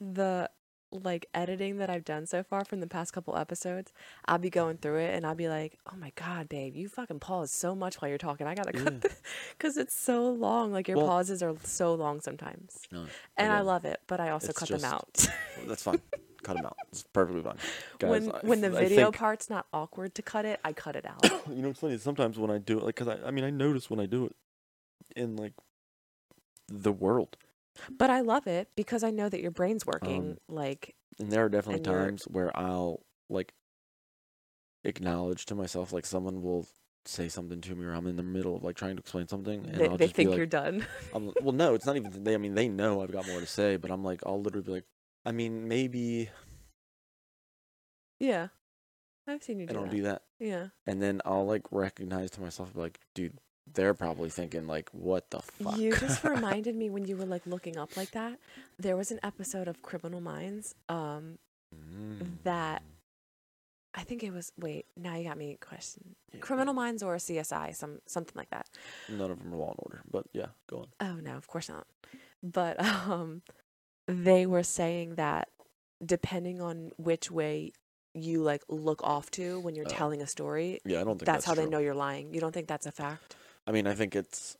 [0.00, 0.50] the
[0.90, 3.92] like editing that I've done so far from the past couple episodes,
[4.24, 7.20] I'll be going through it and I'll be like, "Oh my god, babe, you fucking
[7.20, 8.46] pause so much while you're talking.
[8.46, 9.20] I gotta cut this
[9.58, 10.72] because it's so long.
[10.72, 13.04] Like your Well- pauses are so long sometimes, No,
[13.36, 15.28] and I again, love it, but I also cut them just- out
[15.66, 16.00] That's fine.
[16.42, 16.76] Cut them out.
[16.90, 17.56] It's perfectly fine.
[17.98, 20.60] Guys, when I- when the I video think- part's not awkward to cut it.
[20.64, 21.22] I cut it out.
[21.48, 21.98] you know, it's funny.
[21.98, 24.26] Sometimes when I do it, like, cause I, I mean, I notice when I do
[24.26, 24.36] it
[25.16, 25.54] in like
[26.68, 27.36] the world,
[27.90, 30.32] but I love it because I know that your brain's working.
[30.32, 33.52] Um, like and there are definitely times where I'll like
[34.84, 36.66] acknowledge to myself, like someone will
[37.04, 39.64] say something to me, or I'm in the middle of like trying to explain something,
[39.66, 40.86] and they, I'll they just think be you're done.
[41.14, 42.22] I'm, well, no, it's not even.
[42.22, 44.64] They, I mean, they know I've got more to say, but I'm like, I'll literally
[44.64, 44.84] be like,
[45.24, 46.30] I mean, maybe,
[48.20, 48.48] yeah,
[49.26, 49.90] I've seen you do and I'll that.
[49.96, 50.68] do that, Yeah.
[50.86, 53.38] and then I'll like recognize to myself, like, dude,
[53.74, 55.76] they're probably thinking like, what the fuck?
[55.76, 58.38] You just reminded me when you were like looking up like that.
[58.78, 61.38] There was an episode of Criminal Minds um,
[62.44, 62.82] that-
[63.94, 64.52] I think it was.
[64.58, 66.14] Wait, now you got me question.
[66.32, 68.68] Yeah, Criminal Minds or CSI, some something like that.
[69.08, 70.86] None of them are Law and Order, but yeah, go on.
[71.00, 71.86] Oh no, of course not.
[72.42, 73.42] But um,
[74.08, 75.48] they were saying that
[76.04, 77.72] depending on which way
[78.14, 79.90] you like look off to when you're Oh.
[79.90, 82.32] telling a story, Yeah, I don't think that's, that's, how they know you're lying.
[82.34, 83.36] You don't think that's a fact?
[83.66, 84.56] I mean, I think it's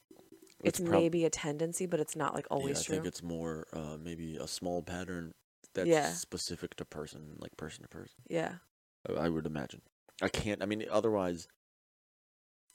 [0.62, 2.94] It's, prob- maybe a tendency, but it's not like always yeah, I true.
[2.96, 5.32] think it's more uh, maybe a small pattern
[5.74, 6.12] that's Yeah.
[6.12, 8.22] specific to person, like person to person.
[8.28, 8.57] yeah.
[9.09, 9.80] I- I would imagine.
[10.20, 10.61] I can't.
[10.62, 11.46] I mean, otherwise,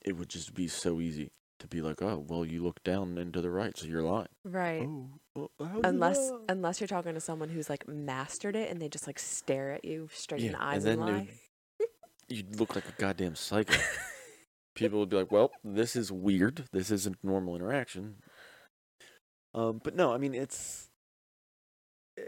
[0.06, 3.34] it would just be so easy to be like, oh, well, you look down and
[3.34, 4.28] to the right, so you're lying.
[4.44, 4.82] Right.
[4.84, 8.70] Oh, well, how did Unless I- unless you're talking to someone who's like mastered it
[8.70, 11.28] and they just like stare at you straight in the and eyes and, it lie.
[12.30, 13.78] you'd look like a goddamn psycho.
[14.76, 16.66] People would be like, well, this is weird.
[16.72, 18.16] This isn't normal interaction.
[19.54, 20.90] Um, but no, I mean, it's,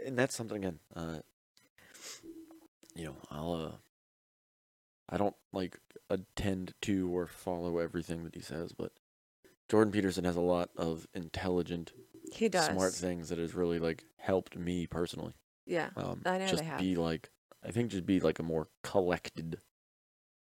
[0.06, 0.78] and that's something again.
[0.94, 1.18] Uh,
[2.94, 3.72] you know, I'll, uh,
[5.08, 5.78] I don't like
[6.08, 8.92] attend to or follow everything that he says, but
[9.68, 11.92] Jordan Peterson has a lot of intelligent,
[12.32, 12.66] he does.
[12.66, 15.34] smart things that has really like helped me personally.
[15.66, 15.90] Yeah.
[15.96, 16.78] Um, I know just they have.
[16.80, 17.30] be like,
[17.64, 19.58] I think just be like a more collected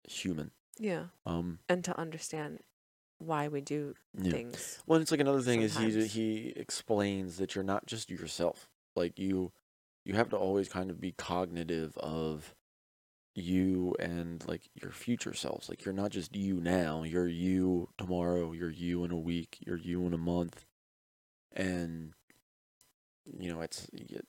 [0.08, 0.50] human.
[0.78, 1.04] Yeah.
[1.26, 2.60] Um, And to understand
[3.18, 4.32] why we do yeah.
[4.32, 4.82] things.
[4.86, 8.68] Well, it's like another thing is he he explains that you're not just yourself.
[8.96, 9.52] Like you,
[10.04, 12.54] you have to always kind of be cognitive of
[13.34, 15.68] you and like your future selves.
[15.68, 17.02] Like you're not just you now.
[17.02, 18.52] You're you tomorrow.
[18.52, 19.58] You're you in a week.
[19.60, 20.66] You're you in a month.
[21.54, 22.12] And
[23.38, 24.20] you know, it's y-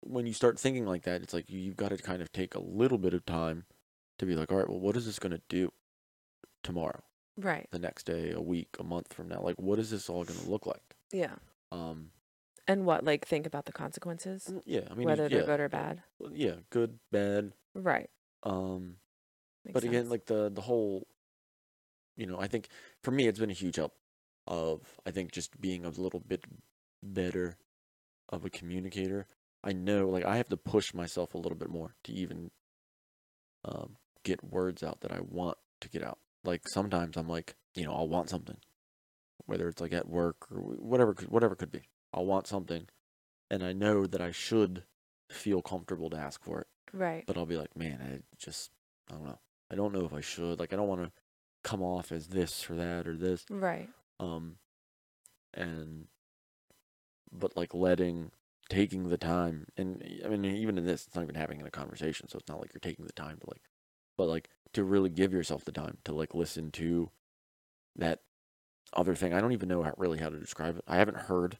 [0.00, 2.54] when you start thinking like that, it's like you, you've got to kind of take
[2.54, 3.64] a little bit of time
[4.18, 5.72] to be like, all right, well, what is this going to do
[6.62, 7.02] tomorrow?
[7.38, 7.66] Right.
[7.70, 9.40] the next day, a week, a month from now.
[9.40, 10.82] Like, what is this all going to look like?
[11.10, 11.36] Yeah.
[11.72, 12.10] Um,
[12.68, 14.48] And what, like think about the consequences?
[14.50, 16.02] mm, yeah, I mean, whether they're good or bad.
[16.30, 17.54] Yeah, good, bad.
[17.74, 18.10] Right.
[18.42, 18.96] Um,
[19.64, 21.06] Makes but again, like the the whole,
[22.16, 22.68] you know, I think
[23.02, 23.94] for me, it's been a huge help.
[24.46, 26.44] Of I think just being a little bit
[27.02, 27.56] better
[28.28, 29.26] of a communicator.
[29.64, 32.50] I know, like, I have to push myself a little bit more to even
[33.64, 36.18] um, get words out that I want to get out.
[36.44, 38.56] Like sometimes I'm like, you know, I'll want something,
[39.46, 41.82] whether it's like at work or whatever, whatever it could be.
[42.12, 42.88] I'll want something,
[43.50, 44.82] and I know that I should
[45.30, 46.66] feel comfortable to ask for it.
[46.92, 47.24] right.
[47.26, 48.70] But I'll be like, man, I just,
[49.10, 49.38] I don't know.
[49.70, 50.58] I don't know if I should.
[50.58, 51.12] Like, I don't want to
[51.62, 53.46] come off as this or that or this.
[53.48, 53.88] Right.
[54.22, 54.56] Um,
[55.54, 56.06] and,
[57.32, 58.30] but like letting,
[58.68, 62.28] taking the time, and I mean, even in this, it's not even having a conversation,
[62.28, 63.62] so it's not like you're taking the time to like,
[64.16, 67.10] but like to really give yourself the time to like listen to
[67.96, 68.20] that
[68.94, 69.34] other thing.
[69.34, 70.84] I don't even know how, really how to describe it.
[70.86, 71.58] I haven't heard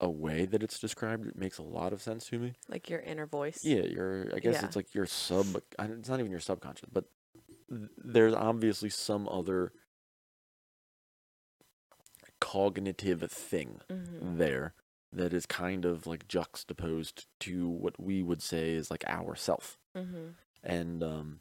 [0.00, 1.26] a way that it's described.
[1.26, 2.54] It makes a lot of sense to me.
[2.68, 3.64] Like your inner voice.
[3.64, 4.66] Yeah, your I guess Yeah.
[4.66, 5.46] it's like your sub.
[5.78, 7.04] It's not even your subconscious, but
[7.70, 9.72] th- there's obviously some other
[12.54, 14.38] cognitive thing Mm-hmm.
[14.38, 14.74] there
[15.12, 19.78] that is kind of like juxtaposed to what we would say is like our self,
[19.96, 20.28] Mm-hmm.
[20.62, 21.40] and um,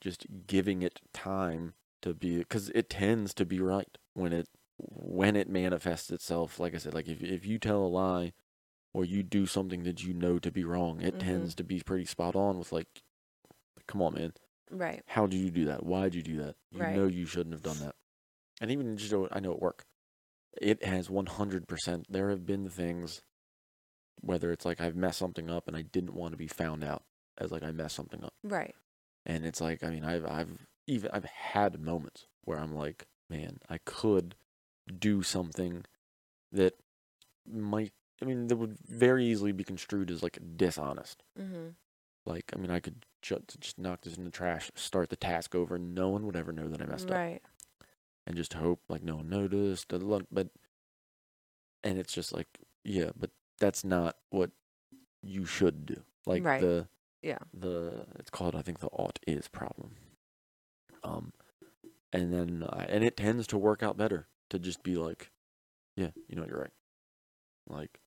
[0.00, 4.48] just giving it time to be because it tends to be right when it
[4.78, 6.58] when it manifests itself.
[6.60, 8.32] Like I said, like if if you tell a lie
[8.94, 11.20] or you do something that you know to be wrong, it Mhm.
[11.20, 13.02] tends to be pretty spot on with like,
[13.86, 14.32] come on, man,
[14.70, 15.02] Right.
[15.08, 15.84] how did you do that?
[15.84, 16.56] Why did you do that?
[16.70, 16.94] You Right.
[16.96, 17.96] know you shouldn't have done that.
[18.60, 19.84] And even just I know at work,
[20.60, 22.06] it has one hundred percent.
[22.10, 23.22] There have been things,
[24.20, 27.02] whether it's like I've messed something up and I didn't want to be found out
[27.38, 28.74] as like I messed something up Right.
[29.24, 33.58] and it's like I mean I've I've even I've had moments where I'm like, man,
[33.68, 34.34] I could
[34.98, 35.84] do something
[36.50, 36.74] that
[37.46, 41.22] might I mean that would very easily be construed as like dishonest.
[41.40, 41.68] Mm-hmm.
[42.26, 45.54] Like I mean I could ju- just knock this in the trash, start the task
[45.54, 47.40] over, and no one would ever know that I messed up, Right.
[48.28, 49.88] And just hope like no one noticed.
[49.88, 50.48] But
[51.82, 52.46] and it's just like
[52.84, 54.50] yeah, but that's not what
[55.22, 56.02] you should do.
[56.26, 56.60] Like Right.
[56.60, 56.88] the
[57.22, 57.38] Yeah.
[57.52, 59.96] the it's called I think the ought is problem.
[61.02, 61.32] Um,
[62.12, 65.30] and then uh, and it tends to work out better to just be like,
[65.96, 66.70] yeah, you know you're right.
[67.66, 67.98] Like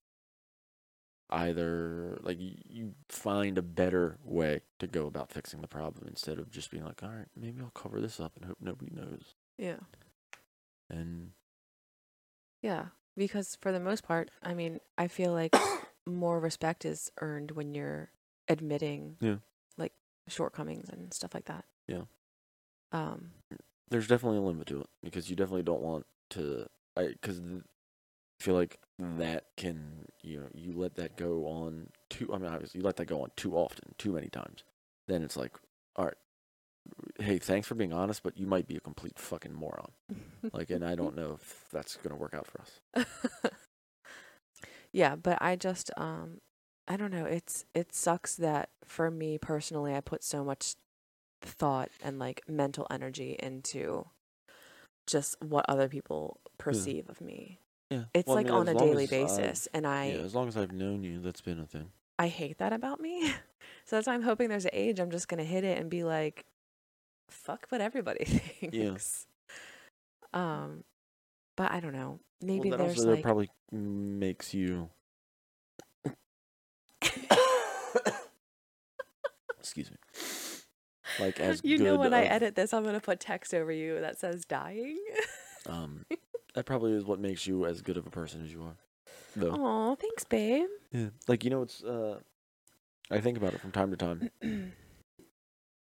[1.32, 6.52] either like you find a better way to go about fixing the problem instead of
[6.52, 9.34] just being like, all right, maybe I'll cover this up and hope nobody knows.
[9.58, 9.78] Yeah.
[10.92, 11.32] And
[12.62, 12.88] Yeah.
[13.18, 15.56] Because for the most part, I mean, I feel like
[16.06, 18.12] more respect is earned when you're
[18.48, 19.38] admitting Yeah.
[19.78, 19.94] like
[20.28, 21.66] shortcomings and stuff like that.
[21.88, 22.04] Yeah.
[22.92, 23.32] Um,
[23.90, 26.66] there's definitely a limit to it because you definitely don't want to
[26.96, 27.62] I because I
[28.40, 32.80] feel like that can you know you let that go on too I mean obviously
[32.80, 34.64] you let that go on too often too many times
[35.08, 35.58] then it's like
[35.96, 36.16] all right,
[37.20, 39.92] hey, thanks for being honest, but you might be a complete fucking moron.
[40.54, 43.06] like, and I don't know if that's gonna work out for us.
[44.92, 46.40] yeah, but I just um
[46.88, 50.76] I don't know, it's it sucks that for me personally I put so much
[51.42, 54.08] thought and like mental energy into
[55.08, 57.60] just what other people perceive of me.
[57.90, 60.20] Yeah, It's Well, I like mean, on a daily as I've- basis and I yeah,
[60.22, 61.92] as long as I've known you, that's been a thing.
[62.20, 63.28] I hate that about me.
[63.86, 66.04] so that's why I'm hoping there's an age I'm just gonna hit it and be
[66.04, 66.46] like,
[67.32, 69.26] fuck what everybody thinks.
[70.34, 70.62] Yeah.
[70.64, 70.84] Um,
[71.56, 72.20] but I don't know.
[72.42, 74.90] Maybe well, that there's also that like probably makes you.
[79.60, 79.98] Excuse me.
[81.20, 84.18] Like as you know when I edit this, I'm gonna put text over you that
[84.18, 84.98] says dying.
[85.68, 86.06] Um,
[86.56, 88.76] that probably is what makes you as good of a person as you are.
[89.36, 89.54] Though.
[89.54, 90.68] Oh, thanks, babe.
[90.92, 91.10] Yeah.
[91.28, 92.20] Like you know, it's uh,
[93.10, 94.32] I think about it from time to time,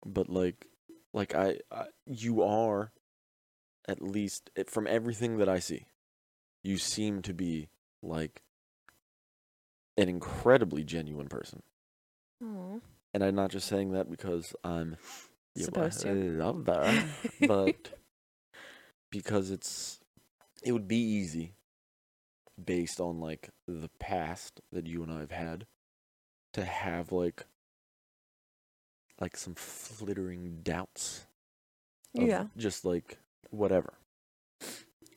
[0.06, 0.66] but like,
[1.16, 2.92] like I, I you are,
[3.88, 5.86] at least eh, from everything that I see,
[6.62, 7.68] you seem to be
[8.02, 8.42] like
[9.96, 11.62] an incredibly genuine person.
[12.44, 12.80] Oh,
[13.14, 14.96] And I'm not just saying that because I'm
[15.56, 16.10] Supposed to.
[16.10, 17.02] I love that,
[17.48, 17.98] but
[19.10, 20.00] because it's
[20.62, 21.54] it would be easy
[22.62, 25.66] based on like the past that you and I have had
[26.52, 27.46] to have like
[29.20, 31.26] like some flittering doubts
[32.12, 32.46] yeah.
[32.56, 33.18] just like
[33.50, 33.94] whatever.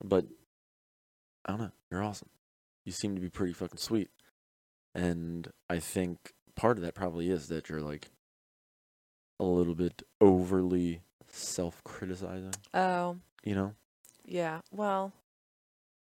[0.04, 0.26] But
[1.46, 2.30] I don't know, you're awesome.
[2.86, 4.10] You seem to be pretty fucking sweet.
[4.96, 8.10] And I think part of that probably is that you're like
[9.40, 13.76] a little bit overly self-criticizing, Oh, you know?
[14.26, 14.60] yeah.
[14.72, 15.14] Well,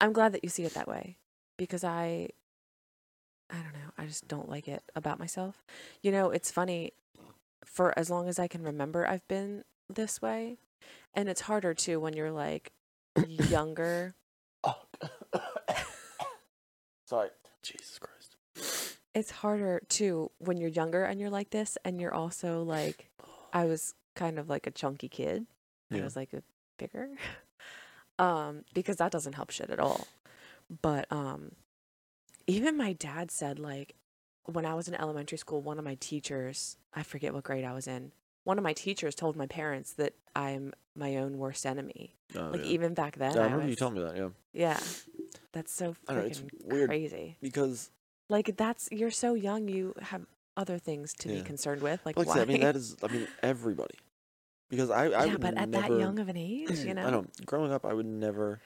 [0.00, 1.16] I'm glad that you see it that way
[1.56, 2.28] because I,
[3.50, 3.92] I don't know.
[3.96, 5.62] I just don't like it about myself.
[6.02, 6.92] You know, it's funny.
[7.72, 10.58] For as long as I can remember, I've been this way,
[11.14, 12.72] and it's harder too when you're like
[13.26, 14.14] younger.
[14.64, 14.76] Oh.
[17.06, 17.30] Sorry.
[17.64, 18.96] Jesus Christ.
[19.12, 23.10] It's harder too when you're younger and you're like this, and you're also like,
[23.52, 25.46] I was kind of like a chunky kid.
[25.92, 26.44] I was like a
[26.78, 27.08] bigger,
[28.20, 30.06] um, because that doesn't help shit at all.
[30.80, 31.52] But um,
[32.46, 33.94] even my dad said like,
[34.46, 37.72] when I was in elementary school, one of my teachers, I forget what grade I
[37.72, 38.12] was in,
[38.44, 42.14] one of my teachers told my parents that I'm my own worst enemy.
[42.34, 42.70] Oh, Like yeah.
[42.72, 44.28] even back then, Yeah, I I remember you was- telling me that, yeah.
[44.52, 44.80] Yeah,
[45.52, 46.88] that's so I know, freaking weird.
[46.88, 47.36] crazy.
[47.40, 47.90] Because
[48.28, 50.26] Like that's you're so young, you have
[50.56, 51.36] other things to Yeah.
[51.36, 52.00] be concerned with.
[52.04, 52.40] Like like I why?
[52.40, 53.94] I mean that is I mean everybody.
[54.68, 57.06] Because I I yeah, but at never, that young of an age, you know.
[57.06, 57.44] I don't know.
[57.46, 58.60] Growing up I would never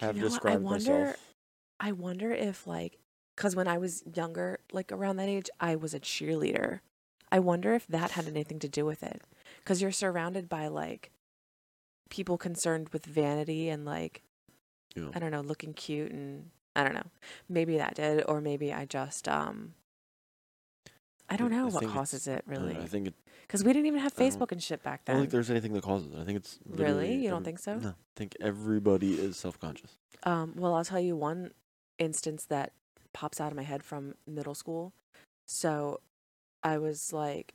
[0.00, 0.32] have You know what?
[0.32, 1.34] I described wonder- myself.
[1.80, 2.98] I wonder if like
[3.36, 6.80] cuz when I was younger, like around that age, I was a cheerleader.
[7.30, 9.22] I wonder if that had anything to do with it.
[9.64, 11.10] Cuz you're surrounded by like
[12.10, 14.22] people concerned with vanity and like
[14.94, 15.10] Yeah.
[15.14, 17.10] I don't know, looking cute and I don't know.
[17.48, 19.74] Maybe that did or maybe I just um
[21.28, 22.76] I don't I know what causes it I really.
[22.76, 23.14] I think it
[23.48, 25.16] Cuz we didn't even have Facebook and shit back then.
[25.16, 26.18] I don't think there's anything that causes it.
[26.18, 27.16] I think it's Really?
[27.16, 27.76] You don't think so?
[27.78, 27.88] No.
[27.90, 29.96] I think everybody is self-conscious.
[30.22, 31.52] Um, well, I'll tell you one
[31.98, 32.72] instance that
[33.12, 34.92] pops out of my head from middle school.
[35.46, 36.00] So
[36.62, 37.54] I was like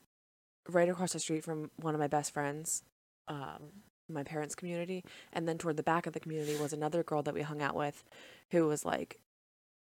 [0.69, 2.83] right across the street from one of my best friends,
[3.27, 5.03] um, my parents' community.
[5.33, 7.75] And then toward the back of the community was another girl that we hung out
[7.75, 8.03] with
[8.51, 9.19] who was like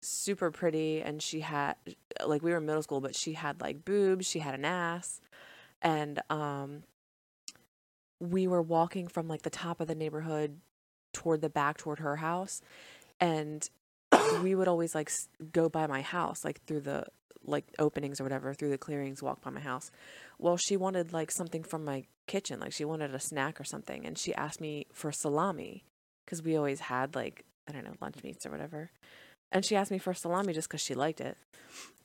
[0.01, 1.01] super pretty.
[1.01, 1.75] And she had,
[2.25, 5.21] like, we were in middle school, but she had like boobs, she had an ass.
[5.81, 6.83] And um,
[8.19, 10.59] we were walking from like the top of the neighborhood
[11.13, 12.61] toward the back toward her house
[13.19, 13.69] and
[14.41, 15.11] we would always like
[15.51, 17.05] go by my house like through the
[17.43, 19.91] like openings or whatever through the clearings walk by my house.
[20.37, 24.05] Well she wanted like something from my kitchen like she wanted a snack or something
[24.05, 25.83] and she asked me for salami
[26.25, 28.91] because we always had like i don't know lunch meats or whatever.
[29.51, 31.37] And she asked me for salami just because she liked it.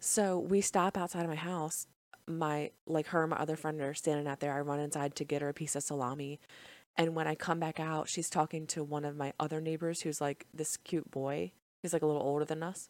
[0.01, 1.87] So we stop outside of my house.
[2.27, 4.53] My like her and my other friend are standing out there.
[4.53, 6.41] I run inside to get her a piece of salami.
[6.97, 10.21] And when I come back out, she's talking to one of my other neighbors who's
[10.21, 11.53] like this cute boy.
[11.87, 12.89] He's like a little older than us.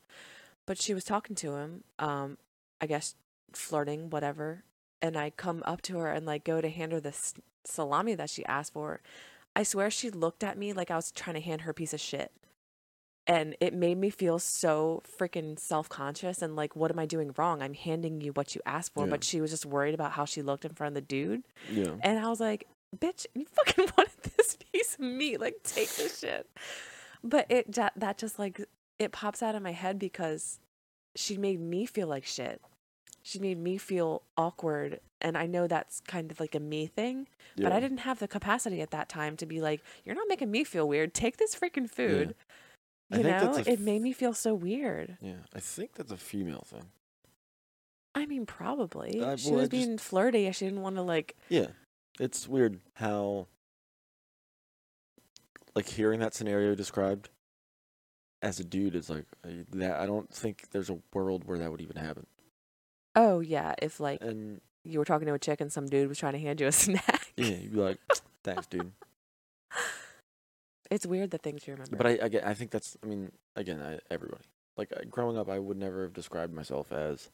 [0.66, 2.38] But she was talking to him, um,
[2.80, 3.14] I guess
[3.52, 4.64] flirting, whatever.
[5.02, 7.34] And I come up to her and like go to hand her this
[7.66, 9.00] salami that she asked for.
[9.54, 11.92] I swear she looked at me like I was trying to hand her a piece
[11.92, 12.32] of shit.
[13.28, 17.32] And it made me feel so freaking self conscious and like, what am I doing
[17.36, 17.60] wrong?
[17.60, 19.04] I'm handing you what you asked for.
[19.04, 19.10] Yeah.
[19.10, 21.42] But she was just worried about how she looked in front of the dude.
[21.70, 21.96] Yeah.
[22.02, 22.66] And I was like,
[22.96, 25.40] bitch, you fucking wanted this piece of meat.
[25.40, 26.48] Like, take this shit.
[27.24, 28.64] But it that, that just like
[28.98, 30.58] it pops out of my head because
[31.14, 32.60] she made me feel like shit.
[33.22, 37.26] she made me feel awkward and I know that's kind of like a me thing,
[37.56, 40.50] but I didn't have the capacity at that time to be like, "You're not making
[40.50, 41.14] me feel weird.
[41.14, 42.34] Take this freaking food."
[43.10, 45.16] I You know, a it made me feel so weird.
[45.20, 46.90] Yeah, I think that's a female thing.
[48.14, 49.12] I mean, probably.
[49.12, 50.50] She well, I was just- being flirty.
[50.52, 51.36] She didn't want to like.
[51.48, 51.68] Yeah,
[52.20, 53.46] it's weird how,
[55.74, 57.30] like, hearing that scenario described
[58.46, 59.26] as a dude is like
[59.72, 60.00] that.
[60.00, 62.26] I don't think there's a world where that would even happen.
[63.14, 66.18] Oh yeah, if like And you were talking to a chick and some dude was
[66.18, 67.32] trying to hand you a snack.
[67.36, 67.98] yeah, you'd be like,
[68.44, 68.92] "Thanks, dude."
[70.90, 71.96] It's weird the things you remember.
[71.96, 72.50] But I, I.
[72.50, 72.96] I think that's.
[73.02, 74.44] I mean, again, I, everybody.
[74.76, 77.30] Like uh, growing up, I would never have described myself as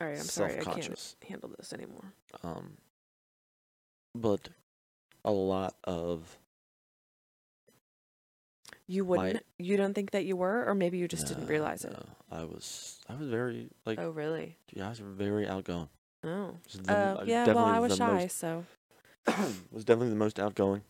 [0.00, 2.12] All right, I'm sorry, I can't handle this anymore.
[2.42, 2.78] Um,
[4.14, 4.48] but
[5.24, 6.38] a lot of
[8.90, 9.44] You wouldn't.
[9.58, 11.92] You don't think that you were, or maybe you just didn't realize it.
[11.92, 12.98] no, I was.
[13.08, 13.98] I was very like.
[14.00, 14.56] Oh really?
[14.72, 15.88] Yeah, I was very outgoing.
[16.24, 16.56] Oh.
[16.74, 17.46] The- Uh, yeah.
[17.46, 18.64] Well, I was shy, most- so
[19.70, 20.82] was definitely the most outgoing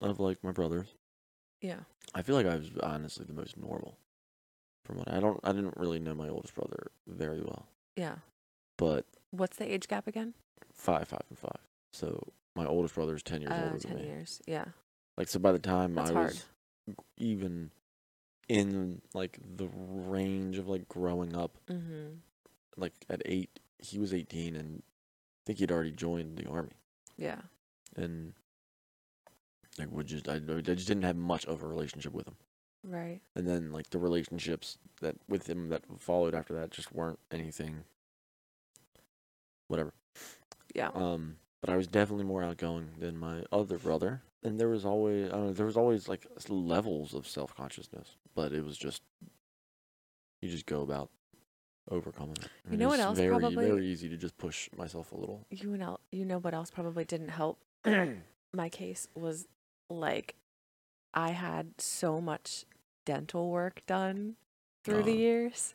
[0.00, 0.88] of like my brothers.
[1.60, 1.80] yeah.
[2.14, 3.96] I feel like I was honestly the most normal.
[4.84, 7.66] From what I don't, I didn't really know my oldest brother very well,
[7.96, 8.16] Yeah.
[8.76, 10.34] but What's the age gap again?
[10.74, 11.60] five, five, and five.
[11.92, 14.08] So my oldest brother is ten years Uh, older ten than me.
[14.08, 14.42] years.
[14.46, 14.64] Yeah.
[15.16, 16.26] Like so, by the time That's I hard.
[16.30, 16.44] was
[17.16, 17.70] even
[18.48, 22.14] in like the range of like growing up, Mm-hmm.
[22.76, 26.72] like at eight, he was eighteen, and I think he'd already joined the army.
[27.16, 27.40] Yeah.
[27.96, 28.32] and
[29.78, 32.36] like would just I, I just didn't have much of a relationship with him.
[32.82, 33.20] Right.
[33.36, 37.84] And then like the relationships that with him that followed after that just weren't anything.
[39.68, 39.92] Whatever.
[40.74, 40.90] Yeah.
[40.94, 45.28] Um, but I was definitely more outgoing than my other brother, and there was always
[45.28, 49.02] I don't know there was always like levels of self consciousness, but it was just
[50.40, 51.10] you just go about
[51.90, 52.48] overcoming it.
[52.70, 55.46] You know what else Very probably- very easy to just push myself a little.
[55.50, 55.98] you know.
[56.12, 57.58] You know what else probably didn't help
[58.54, 59.46] my case was
[59.88, 60.34] like
[61.12, 62.64] I had so much
[63.04, 64.36] dental work done
[64.84, 65.74] through the Uh, years.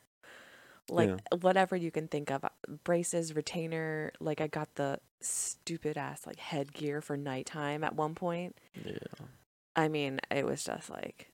[0.87, 1.37] Like yeah.
[1.41, 2.49] whatever you can think of, uh,
[2.83, 4.11] braces, retainer.
[4.19, 8.55] Like I got the stupid ass like headgear for nighttime at one point.
[8.85, 8.97] Yeah.
[9.75, 11.31] I mean, it was just like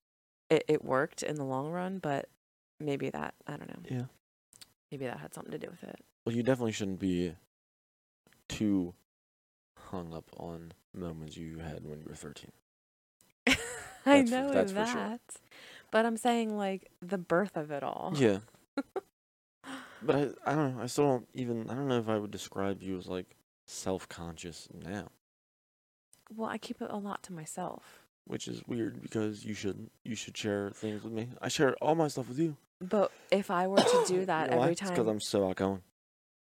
[0.50, 2.30] it, it worked in the long run, but
[2.80, 3.98] maybe that I don't know.
[3.98, 4.06] Yeah.
[4.92, 6.00] Maybe that had something to do with it.
[6.26, 7.34] Well, you definitely shouldn't be
[8.50, 8.94] too
[9.78, 12.52] hung up on moments you had when you were 13.
[14.06, 14.90] I know for that.
[14.90, 15.20] sure.
[15.92, 18.14] But I'm saying like the birth of it all.
[18.16, 18.40] Yeah.
[20.04, 20.84] But I, I don't know.
[20.84, 23.36] I still don't even, I don't know if I would describe you as like
[23.72, 25.08] self conscious now,
[26.36, 28.00] Well, I keep it a lot to myself.
[28.26, 29.92] which is weird because you shouldn't.
[30.04, 31.30] You should share things with me.
[31.42, 32.58] I share all my stuff with you.
[32.80, 34.64] But if I were to do that You know why?
[34.64, 35.82] every It's because I'm so outgoing.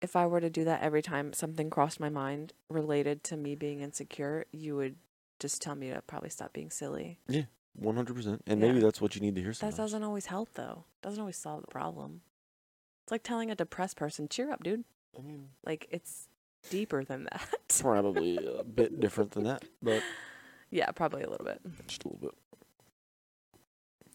[0.01, 3.55] if I were to do that every time something crossed my mind related to me
[3.55, 4.97] being insecure, you would
[5.39, 7.19] just tell me to probably stop being silly.
[7.27, 7.43] Yeah,
[7.79, 8.41] 100%.
[8.47, 8.67] And Yeah.
[8.67, 10.85] maybe that's what you need to hear That doesn't always help though.
[11.01, 12.21] Doesn't always solve the problem.
[13.03, 14.85] It's like telling a depressed person, "Cheer up, dude."
[15.17, 16.29] I mean, Like it's
[16.69, 17.47] deeper than that.
[17.79, 20.01] probably a bit different than that, but
[20.71, 21.59] yeah, probably a little bit.
[21.87, 22.33] just a little bit.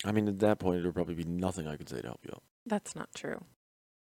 [0.04, 2.20] I mean, at that point, there would probably be nothing I could say to help
[2.24, 2.42] you out.
[2.66, 3.42] That's not true.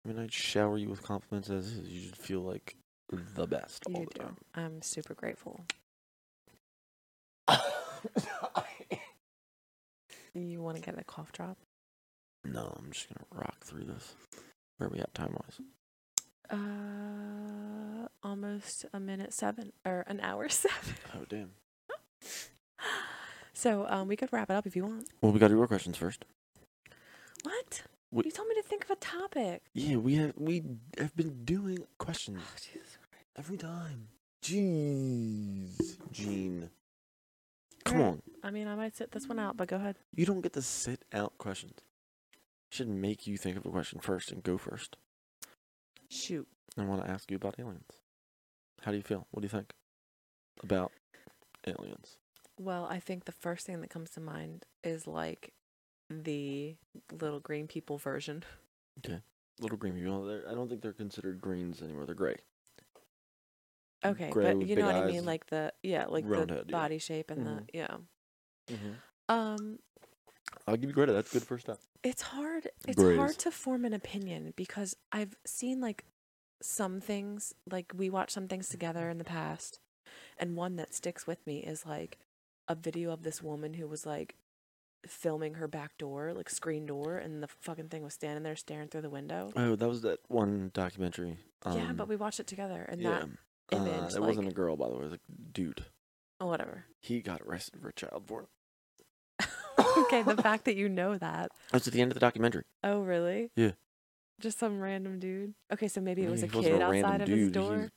[0.05, 1.89] I mean, I'd shower you with compliments as is.
[1.89, 2.75] You should feel like
[3.11, 4.23] the best all You the do.
[4.25, 4.37] time.
[4.55, 5.61] I'm super grateful.
[10.35, 11.57] You want to get a cough drop?
[12.45, 14.13] no, I'm just gonna rock through this.
[14.77, 15.59] Where are we at time wise?
[16.49, 17.88] Uh,
[18.24, 20.95] almost a minute seven or an hour seven.
[21.15, 21.51] Oh damn.
[23.53, 25.07] So um, we could wrap it up if you want.
[25.22, 26.24] Well, we got to do your questions first.
[27.43, 27.84] What?
[28.11, 29.61] We- you told me to think of a topic.
[29.74, 30.63] Yeah, we have we
[30.97, 32.80] have been doing questions Oh,
[33.38, 34.07] every time.
[34.43, 36.70] Jeez, Gene.
[37.86, 38.13] Come Alright.
[38.13, 39.97] on, I mean, I might sit this one out, but go ahead.
[40.15, 41.80] you don't get to sit out questions.
[42.72, 44.95] Should make you think of a question first and go first.
[46.09, 46.47] Shoot.
[46.78, 47.84] I want to ask you about aliens.
[48.84, 49.27] How do you feel?
[49.32, 49.73] What do you think
[50.63, 50.91] about
[51.67, 52.17] aliens?
[52.57, 55.53] Well, I think the first thing that comes to mind is like
[56.09, 56.75] the
[57.11, 58.43] little green people version.
[59.05, 59.21] Okay.
[59.61, 60.25] Little green people.
[60.25, 62.05] They're, I don't think they're considered greens anymore.
[62.05, 62.36] They're gray.
[64.05, 66.71] Okay, Gray but you know what I mean, like the yeah, like the head, yeah.
[66.71, 67.57] body shape and Mhm.
[67.67, 67.97] the yeah.
[68.69, 68.91] Mm-hmm.
[69.27, 69.80] Um,
[70.65, 71.11] I'll give you credit.
[71.11, 71.80] That's good first step.
[72.01, 72.69] it's hard.
[72.88, 73.17] It's Grays.
[73.17, 76.05] hard to form an opinion because I've seen like
[76.62, 77.53] some things.
[77.70, 79.80] Like we watched some things together in the past,
[80.38, 82.18] and one that sticks with me is like
[82.68, 84.36] a video of this woman who was like
[85.07, 88.88] filming her back door, like screen door, and the fucking thing was standing there staring
[88.88, 89.51] through the window.
[89.55, 91.38] Oh, that was that one documentary.
[91.66, 93.10] yeah, um, but we watched it together, and yeah.
[93.10, 93.30] that
[93.72, 95.01] image, uh, it like, wasn't a girl, by the way.
[95.01, 95.20] It was a
[95.51, 95.86] dude.
[96.39, 96.86] oh, whatever.
[96.99, 98.47] He got arrested for child porn.
[99.97, 101.51] okay, the fact that you know that.
[101.72, 102.64] That's at the end of the documentary.
[102.84, 103.51] Oh, really?
[103.55, 103.72] Yeah.
[104.39, 105.53] Just some random dude.
[105.73, 107.89] Okay, so maybe it was He a wasn't kid outside of his dude, door.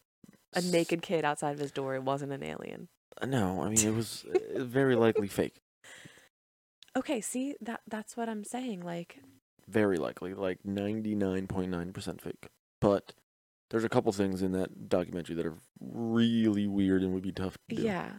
[0.55, 1.95] A he's- naked kid outside of his door.
[1.95, 2.89] It wasn't an alien.
[3.21, 5.61] Uh, No, I mean it was uh, very likely fake.
[6.97, 8.83] Okay, see that that's what I'm saying.
[8.83, 9.21] Like,
[9.69, 12.49] Very likely, like ninety nine point nine percent fake.
[12.81, 13.13] But
[13.71, 17.57] there's a couple things in that documentary that are really weird and would be tough
[17.71, 17.83] to do.
[17.83, 18.11] yeah,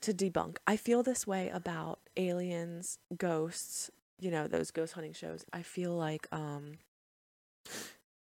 [0.00, 0.56] to debunk.
[0.66, 3.90] I feel this way about aliens, ghosts.
[4.18, 5.44] You know those ghost hunting shows.
[5.52, 6.78] I feel like um,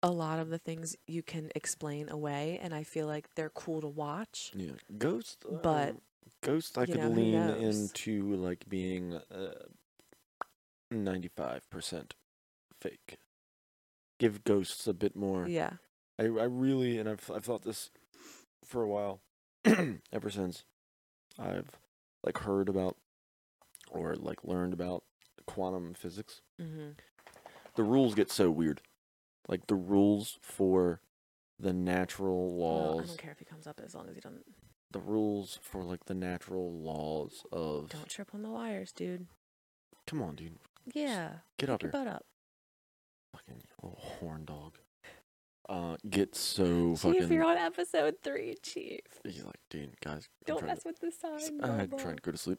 [0.03, 3.81] a lot of the things you can explain away, and I feel like they're cool
[3.81, 4.53] to watch.
[4.55, 5.45] Yeah, Ghost.
[5.63, 6.01] But, um,
[6.43, 9.21] Ghost, I could know, lean into like being
[10.91, 12.15] ninety five percent
[12.81, 13.19] fake.
[14.19, 15.47] Give ghosts a bit more.
[15.49, 15.75] Yeah.
[16.19, 17.91] I I really and I've I've thought this
[18.65, 19.21] for a while,
[20.13, 20.65] ever since
[21.39, 21.71] I've
[22.25, 22.97] like heard about
[23.91, 25.05] or like learned about
[25.47, 26.41] quantum physics.
[26.61, 26.91] Mm-hmm.
[27.75, 28.83] The rules get so weird,
[29.49, 31.01] like the rules for
[31.59, 34.21] the natural Well, I laws, don't care if he comes up as long as he
[34.21, 34.45] doesn't.
[34.91, 37.89] the rules for like the natural laws of.
[37.91, 39.27] Don't trip on the wires, dude.
[40.07, 40.59] Come on, dude,
[40.95, 41.31] Yeah.
[41.59, 42.27] get up Your here, butt up.
[43.33, 44.79] fucking little horn dog.
[45.69, 47.33] Uh, get so Chief, fucking.
[47.33, 49.01] you're on episode three, Chief.
[49.25, 51.61] He's like, dude, guys, Don't mess to, with the sign.
[51.63, 52.59] I'm trying to go to sleep.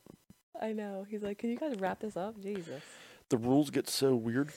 [0.59, 1.05] I know.
[1.07, 2.39] He's like, can you guys wrap this up?
[2.41, 2.81] Jesus.
[3.29, 4.53] the rules get so weird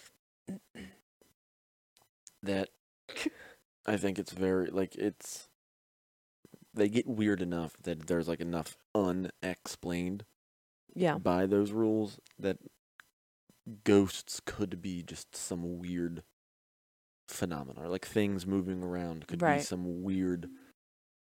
[2.46, 2.68] that
[3.86, 5.48] I think it's very like it's
[6.74, 10.24] they get weird enough that there's like enough unexplained
[10.94, 11.18] Yeah.
[11.18, 12.58] by those rules that
[13.84, 16.22] ghosts could be just some weird
[17.28, 20.48] phenomena or like things moving around could be some weird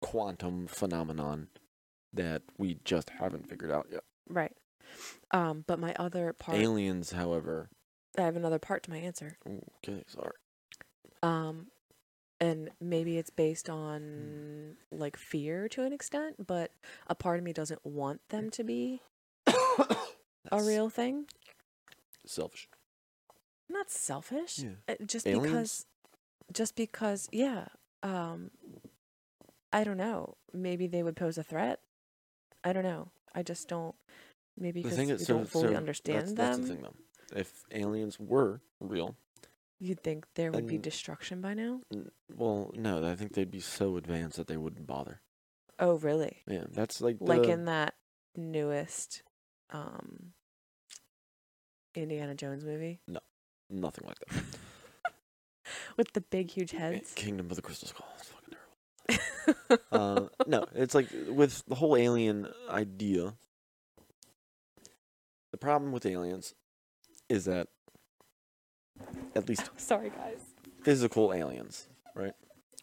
[0.01, 1.47] quantum phenomenon
[2.13, 4.03] that we just haven't figured out yet.
[4.29, 4.53] Right.
[5.31, 7.69] Um, but my other part, Aliens, however,
[8.17, 9.37] I have another part to my answer.
[9.47, 10.31] okay, sorry.
[11.23, 11.67] Um,
[12.39, 16.71] and maybe it's based on like fear to an extent, but
[17.07, 19.01] a part of me doesn't want them to be
[19.47, 21.25] a real thing.
[22.25, 22.67] selfish.
[23.69, 24.59] Not selfish.
[24.59, 24.69] Yeah.
[24.89, 25.45] uh, Just Aliens?
[25.47, 25.85] because,
[26.51, 27.65] just because, yeah.
[28.03, 28.49] Um,
[29.71, 30.35] I don't know.
[30.53, 31.79] Maybe they would pose a threat.
[32.63, 33.09] I don't know.
[33.33, 33.95] I just don't.
[34.57, 36.47] Maybe because we don't fully so understand that's, them.
[36.47, 37.39] That's the thing, though.
[37.39, 39.15] If aliens were real,
[39.83, 41.81] You'd think there would be destruction by now.
[42.35, 45.21] well, no, I think they'd be so advanced that they wouldn't bother.
[45.79, 46.43] Oh, really?
[46.47, 47.95] Yeah, that's like Like the- in that
[48.37, 49.23] newest
[49.71, 50.33] um
[51.95, 53.19] Indiana Jones movie No.
[53.71, 55.13] nothing like that.
[55.97, 57.13] with the big huge heads.
[57.15, 58.07] Kingdom of the Crystal Skull.
[58.19, 58.57] It's fucking
[59.67, 59.83] terrible.
[59.91, 63.33] uh, no, it's like with the whole alien idea.
[65.51, 66.53] The problem with aliens
[67.27, 67.67] is that
[69.35, 70.41] at least Sorry, guys.
[70.83, 72.33] physical aliens, right?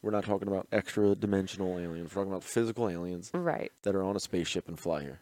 [0.03, 2.11] We're not talking about extra dimensional aliens.
[2.15, 5.20] We're talking about physical aliens Right, that are on a spaceship and fly here.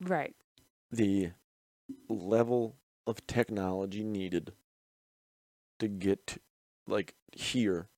[0.00, 0.34] right.
[0.90, 1.30] The
[2.08, 2.76] level
[3.06, 4.52] of technology needed
[5.80, 6.38] to get
[6.86, 7.88] like here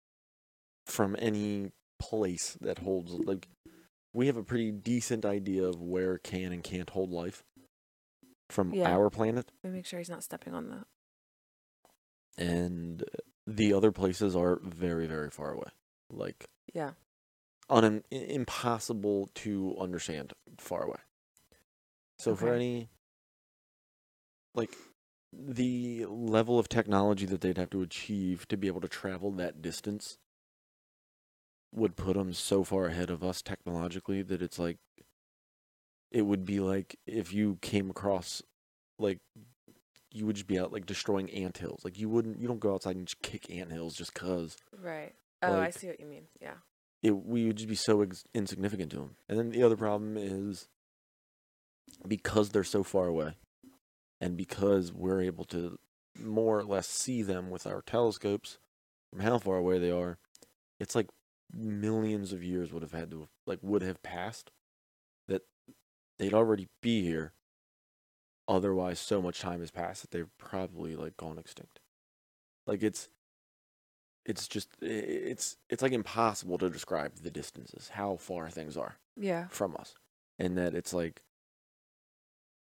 [0.86, 3.48] from any place that holds like
[4.12, 7.44] we have a pretty decent idea of where can and can't hold life
[8.48, 8.90] from Yeah.
[8.90, 10.84] our planet Let me make sure he's not stepping on the.
[12.38, 13.04] And
[13.46, 15.68] the other places are very very far away.
[16.10, 16.92] Like Yeah.
[17.68, 20.98] un- impossible to understand far away.
[22.18, 22.88] So for any
[24.54, 24.74] like
[25.32, 29.60] the level of technology that they'd have to achieve to be able to travel that
[29.60, 30.18] distance
[31.72, 34.78] would put them so far ahead of us technologically that it's like
[36.10, 38.42] it would be like if you came across
[38.98, 39.18] like
[40.12, 42.96] you would just be out like destroying anthills like you wouldn't you don't go outside
[42.96, 45.14] and just kick anthills just cuz Right.
[45.42, 46.26] Oh, I see what you mean.
[46.40, 46.54] Yeah.
[47.02, 49.16] it we would just be so ex- insignificant to them.
[49.28, 50.68] And then the other problem is
[52.06, 53.34] because they're so far away,
[54.20, 55.78] and because we're able to
[56.18, 58.58] more or less see them with our telescopes
[59.10, 60.18] from how far away they are,
[60.80, 61.08] it's like
[61.52, 64.50] millions of years would have had to have, like would have passed
[65.28, 65.42] that
[66.18, 67.32] they'd already be here.
[68.48, 71.80] Otherwise, so much time has passed that they've probably like gone extinct.
[72.66, 73.08] Like it's
[74.24, 79.46] it's just it's it's like impossible to describe the distances how far things are Yeah.
[79.48, 79.94] from us
[80.38, 81.22] and that it's like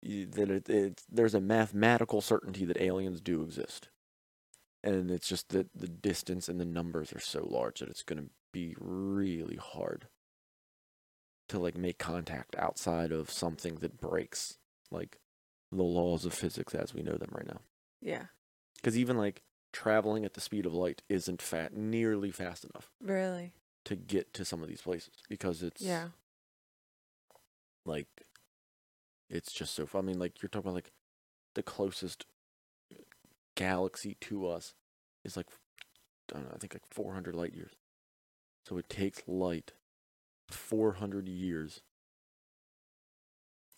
[0.03, 3.89] that it, it's there's a mathematical certainty that aliens do exist,
[4.84, 8.22] and it's just that the distance and the numbers are so large that it's going
[8.23, 10.07] to be really hard
[11.49, 14.57] to like make contact outside of something that breaks
[14.91, 15.18] like
[15.72, 17.61] the laws of physics as we know them right now.
[18.02, 18.26] Yeah.
[18.76, 19.41] Because even like
[19.73, 23.52] traveling at the speed of light isn't fat nearly fast enough Really?
[23.85, 26.10] to get to some of these places because it's Yeah.
[27.85, 28.07] like
[29.30, 30.06] it's just so fun.
[30.06, 30.91] I mean, like you're talking about like
[31.53, 32.26] the closest
[33.56, 34.73] galaxy to us
[35.26, 35.48] is like
[36.34, 37.72] I don't know, I think like 400 light years.
[38.65, 39.73] So it takes light
[40.49, 41.81] 400 years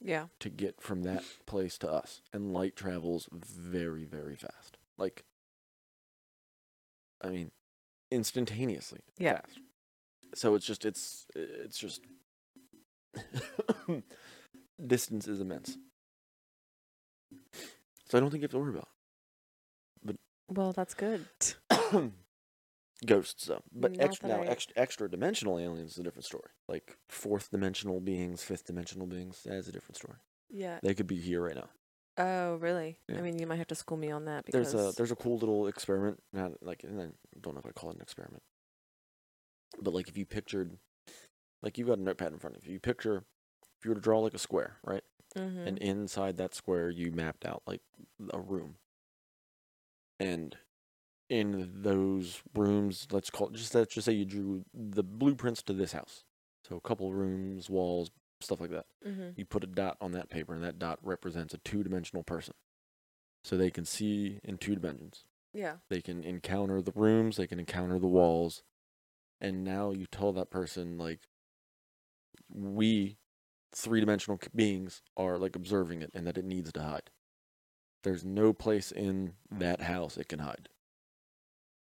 [0.02, 0.28] Yeah.
[0.40, 4.78] to get from that place to us, and light travels very, very fast.
[4.98, 5.24] Like,
[7.22, 7.52] I mean,
[8.12, 9.42] instantaneously Yeah.
[9.42, 9.60] fast.
[10.36, 12.02] So it's just it's it's just
[14.88, 15.78] distance is immense.
[18.08, 18.88] So I don't think you have to worry about
[20.04, 20.16] But.
[20.50, 21.26] Well, that's good.
[23.06, 23.62] ghosts though.
[23.72, 26.50] But Not extra, now I- extra, extra dimensional aliens is a different story.
[26.68, 30.18] Like fourth dimensional beings, fifth dimensional beings, that's a different story.
[30.50, 30.80] Yeah.
[30.84, 31.70] They could be here right now.
[32.18, 33.00] Oh, really?
[33.08, 33.20] Yeah.
[33.20, 35.16] I mean, you might have to school me on that because There's a there's a
[35.16, 36.22] cool little experiment.
[36.34, 37.08] Not like and I
[37.40, 38.44] don't know if I call it an experiment,
[39.82, 40.78] but like if you pictured,
[41.62, 42.74] like you've got a notepad in front of you.
[42.74, 43.24] You picture
[43.80, 45.04] if you were to draw like a square, right?
[45.38, 45.66] Mhm.
[45.68, 47.82] And inside that square, you mapped out like
[48.34, 48.76] a room.
[50.20, 50.58] And
[51.30, 55.74] in those rooms, let's call it just let's just say you drew the blueprints to
[55.74, 56.24] this house.
[56.68, 58.12] So a couple rooms, walls,
[58.42, 58.86] stuff like that.
[59.06, 59.38] Mhm.
[59.38, 62.54] You put a dot on that paper, and that dot represents a two-dimensional person.
[63.44, 65.26] So they can see in two dimensions.
[65.54, 65.78] Yeah.
[65.90, 68.64] They can encounter the rooms, they can encounter the walls,
[69.40, 71.28] and now you tell that person like
[72.50, 73.18] we
[73.72, 77.12] three-dimensional beings are like observing it and that it needs to hide.
[78.04, 80.70] There's no place in that house it can hide.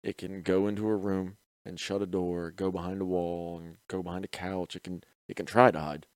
[0.05, 3.79] It can go into a room and shut a door, go behind a wall and
[3.89, 4.77] go behind a couch.
[4.77, 6.07] It can it can try to hide,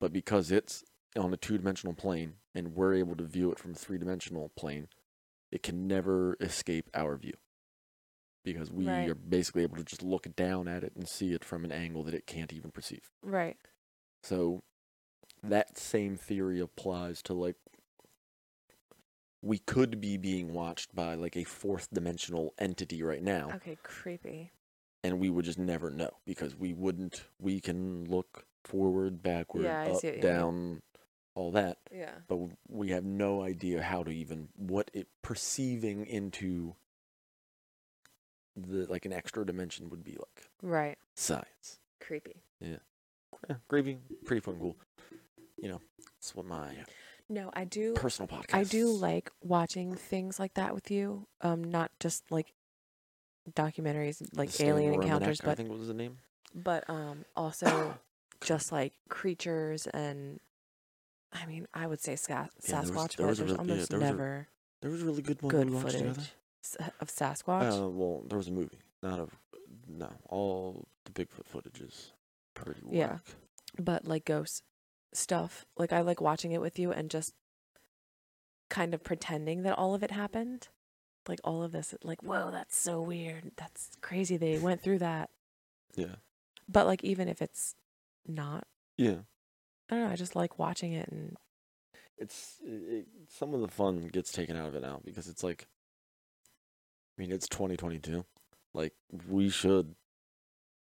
[0.00, 0.82] but because it's
[1.16, 4.88] on a two-dimensional plane and we're able to view it from a three-dimensional plane,
[5.52, 7.34] it can never escape our view.
[8.44, 9.08] Because we Right.
[9.08, 12.02] are basically able to just look down at it and see it from an angle
[12.02, 13.12] that it can't even perceive.
[13.22, 13.56] Right.
[14.24, 14.64] So
[15.44, 17.56] that same theory applies to like
[19.42, 23.76] we could be being watched by like a fourth dimensional entity right now Okay.
[23.82, 24.50] Creepy.
[25.04, 29.82] and we would just never know because we wouldn't we can look forward backward Yeah,
[29.82, 30.20] up what mean.
[30.20, 30.82] down
[31.34, 32.14] all that Yeah.
[32.28, 32.38] but
[32.68, 36.74] we have no idea how to even what it perceiving into
[38.56, 40.96] the like an extra dimension would be like Right.
[41.14, 42.42] science Creepy.
[42.60, 42.78] yeah,
[43.68, 43.98] Creepy.
[44.24, 44.76] pretty fun cool
[45.58, 45.80] you know
[46.18, 46.84] that's what my uh,
[47.28, 47.94] No, I do.
[47.94, 51.26] personal podcast I do like watching things like that with you.
[51.40, 52.52] Um, not just like
[53.52, 56.18] documentaries, like The alien encounters, I but think what was the name
[56.54, 57.94] but um also
[58.42, 60.40] just like creatures and.
[61.32, 63.66] I mean, I would say Sa- Yeah, there was- Sasquatch, there was a there's real-
[63.66, 64.48] yeah, almost there was a never
[64.80, 66.22] there was a really good one good we watched footage together.
[66.64, 67.82] s- of Sasquatch.
[67.84, 69.30] Uh, well, there was a movie, not of
[69.88, 70.08] no.
[70.28, 72.12] All the Bigfoot footage is
[72.54, 73.14] pretty Yeah.
[73.14, 73.20] whack.
[73.78, 74.62] but like ghost
[75.16, 75.64] stuff.
[75.76, 77.34] Like I like watching it with you and just
[78.68, 80.68] kind of pretending that all of it happened.
[81.28, 83.50] Like all of this, like whoa, that's so weird.
[83.56, 84.36] That's crazy.
[84.36, 85.30] They went through that.
[85.96, 86.16] Yeah,
[86.68, 87.74] But like even if it's
[88.26, 88.64] not,
[88.96, 89.20] yeah.
[89.90, 90.10] I don't know.
[90.12, 91.36] I just like watching it and
[92.18, 95.42] It's it, it, some of the fun gets taken out of it now because it's
[95.42, 95.66] like,
[97.18, 98.24] I mean, it's 2022.
[98.74, 98.92] Like
[99.28, 99.94] we should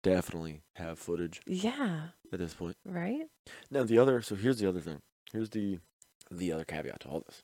[0.02, 2.76] definitely have footage yeah, at this point.
[2.84, 3.26] right.
[3.70, 5.00] Now the other, so here's the other thing.
[5.32, 5.78] Here's the
[6.30, 7.42] the other caveat to all this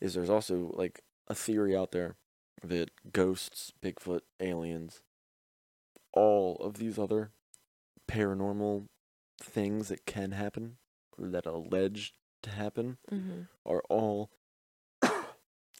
[0.00, 2.16] is there's also like a theory out there
[2.62, 5.02] that ghosts, Bigfoot, aliens,
[6.14, 7.32] all of these other
[8.10, 8.86] paranormal
[9.42, 10.78] things that can happen
[11.18, 13.42] that are alleged to happen Mm-hmm.
[13.66, 14.30] are all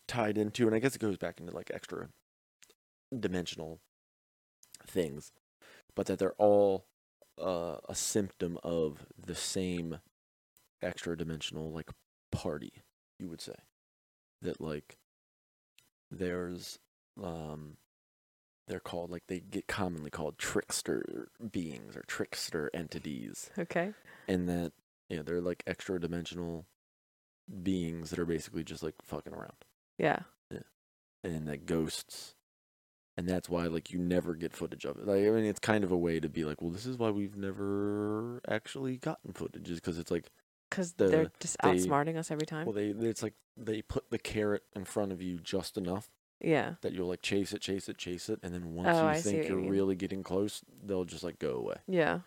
[0.06, 2.08] tied into, and I guess it goes back into like extra
[3.18, 3.80] dimensional
[4.86, 5.32] things,
[5.98, 6.86] but that they're all
[7.42, 9.98] uh, a symptom of the same
[10.80, 11.90] extra dimensional like
[12.30, 12.72] party,
[13.18, 13.56] you would say.
[14.40, 14.96] That like
[16.08, 16.78] there's
[17.20, 17.78] um
[18.68, 23.92] they're called like they get commonly called trickster beings or trickster entities Okay.
[24.28, 24.72] and that
[25.08, 26.66] yeah they're like extra dimensional
[27.62, 29.64] beings that are basically just like fucking around
[29.98, 30.20] Yeah.
[31.24, 32.34] and that ghosts
[33.18, 35.82] and that's why like you never get footage of it like i mean it's kind
[35.84, 39.68] of a way to be like well this is why we've never actually gotten footage
[39.68, 40.30] is because it's like
[40.70, 42.64] Because the- they're just they- outsmarting us every time.
[42.66, 46.08] Well, they it's like they put the carrot in front of you just enough
[46.40, 46.74] yeah.
[46.82, 49.20] that you'll like chase it, chase it, chase it, and then once Oh, you I
[49.20, 49.70] think you you're mean.
[49.70, 51.76] really getting close, they'll just like go away.
[51.88, 52.20] Yeah.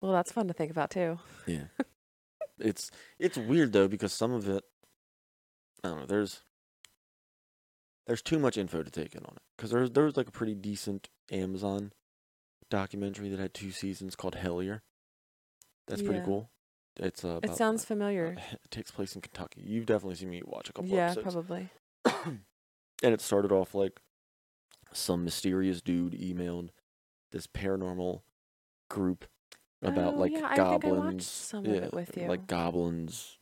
[0.00, 1.18] Well, that's fun to think about too.
[1.46, 1.64] Yeah.
[2.60, 4.62] it's it's weird though because some of it
[5.82, 6.42] I don't know, there's
[8.10, 9.42] there's too much info to take in on it.
[9.56, 11.92] Cuz there's there was like a pretty decent Amazon
[12.68, 14.80] documentary that had two seasons called Hellier.
[15.86, 16.24] That's pretty Yeah.
[16.24, 16.50] cool.
[16.96, 18.36] It's uh, It about- sounds uh, familiar.
[18.52, 19.60] it takes place in Kentucky.
[19.62, 21.22] You've definitely seen me watch a couple yeah, episodes.
[21.34, 21.68] probably.
[23.04, 24.00] and it started off like
[24.92, 26.70] some mysterious dude emailed
[27.30, 28.22] this paranormal
[28.88, 29.26] group
[29.82, 31.26] about Oh, like yeah, I think I watched goblins.
[31.26, 32.26] some of it with you.
[32.26, 33.38] Like goblins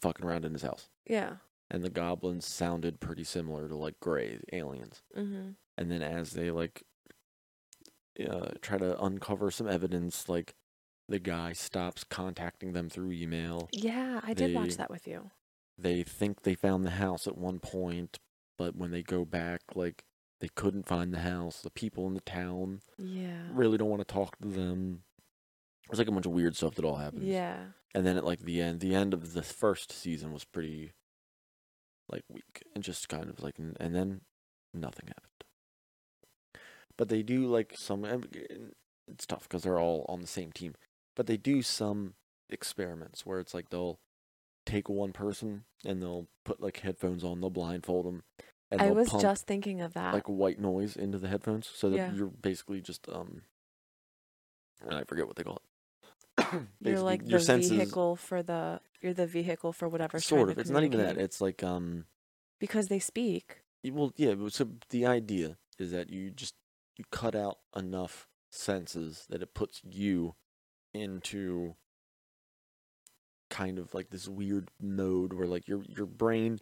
[0.00, 0.88] fucking around in his house.
[1.06, 1.38] Yeah.
[1.70, 5.02] And the goblins sounded pretty similar to like gray aliens.
[5.16, 5.54] Mhm.
[5.78, 6.82] And then as they like
[8.28, 10.54] uh, try to uncover some evidence, like
[11.08, 13.68] the guy stops contacting them through email.
[13.72, 15.30] Yeah, I did watch that with you.
[15.78, 18.18] they think they found the house at one point,
[18.58, 20.04] but when they go back, like
[20.40, 21.62] they couldn't find the house.
[21.62, 23.48] The people in the town Yeah.
[23.52, 25.04] really don't want to talk to them.
[25.88, 27.24] There's like a bunch of weird stuff that all happens.
[27.24, 27.68] Yeah.
[27.94, 30.92] And then at like the end, the end of the first season was pretty
[32.10, 34.20] like week and just kind of like, and then
[34.74, 35.26] nothing happened.
[36.96, 38.04] But they do like some.
[39.08, 40.74] It's tough because they're all on the same team.
[41.16, 42.14] But they do some
[42.48, 43.98] experiments where it's like they'll
[44.66, 48.22] take one person and they'll put like headphones on, they'll blindfold them,
[48.70, 50.12] and I was just thinking of that.
[50.14, 52.12] like white noise into the headphones so that Yeah.
[52.12, 53.42] you're basically just um.
[54.82, 55.62] And I forget what they call it.
[56.80, 60.20] you're like your the senses- vehicle for the you're the vehicle for whatever.
[60.20, 60.58] sort of.
[60.58, 61.16] It's not even that.
[61.18, 62.04] It's like um.
[62.58, 63.62] because they speak.
[63.84, 64.34] Well, yeah.
[64.48, 66.54] So the idea is that you just
[66.98, 70.34] you cut out enough senses that it puts you
[70.92, 71.76] into
[73.48, 76.60] kind of like this weird mode where like your your brain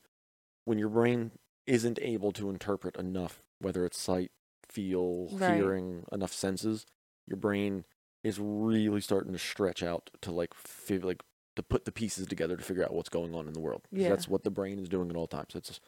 [0.65, 1.33] when your brain
[1.67, 4.31] isn't able to interpret enough whether it's sight
[4.67, 5.57] feel Right.
[5.57, 6.87] hearing enough senses
[7.27, 7.85] your brain
[8.25, 11.23] is really starting to stretch out to like fi- like
[11.57, 13.83] to put the pieces together to figure out what's going on in the world.
[13.91, 14.09] Yeah.
[14.11, 15.81] that's what the brain is doing at all times it's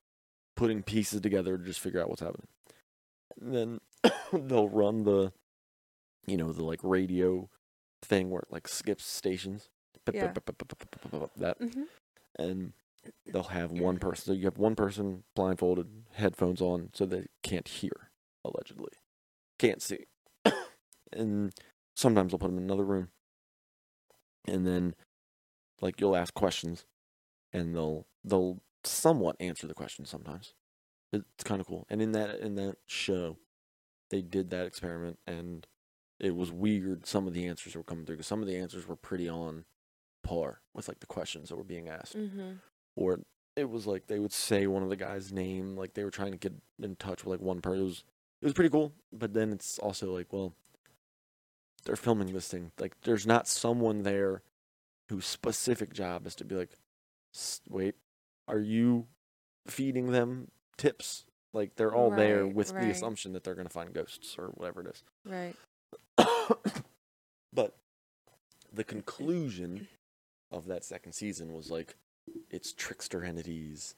[0.57, 2.49] putting pieces together to just figure out what's happening
[3.41, 3.81] and then
[4.49, 5.33] they'll run the
[6.27, 7.49] you know the like radio
[8.03, 9.69] thing where it like skips stations
[10.13, 10.33] Yeah.
[11.37, 11.57] that
[12.39, 12.73] and
[13.27, 17.69] they'll have one person so you have one person blindfolded headphones on so they can't
[17.69, 18.11] hear
[18.45, 18.91] allegedly
[19.59, 20.05] can't see
[21.13, 21.53] and
[22.01, 23.09] sometimes they'll put them in another room
[24.47, 24.95] and then
[25.81, 26.87] like you'll ask questions
[27.53, 30.55] and they'll they'll somewhat answer the questions sometimes.
[31.13, 33.37] It's kind of cool and in that in that show
[34.11, 35.67] they did that experiment and
[36.19, 38.87] it was weird some of the answers were coming through 'cause some of the answers
[38.87, 39.65] were pretty on
[40.23, 42.15] par with like the questions that were being asked.
[42.15, 42.53] Hmm
[42.97, 43.21] or
[43.57, 46.33] it was like they would say one of the guy's name like they were trying
[46.33, 46.53] to get
[46.83, 48.05] in touch with like one person it was,
[48.43, 50.55] it was pretty cool but then it's also like well
[51.85, 54.43] they're filming this thing like there's not someone there
[55.09, 56.71] whose specific job is to be like
[57.35, 57.95] "S- wait
[58.49, 59.07] are you
[59.67, 63.73] feeding them tips like they're all there Right, with the assumption that they're going to
[63.73, 65.57] find ghosts or whatever it is Right.
[67.53, 67.77] but
[68.73, 69.89] the conclusion
[70.51, 71.97] of that second season was like
[72.51, 73.95] it's trickster entities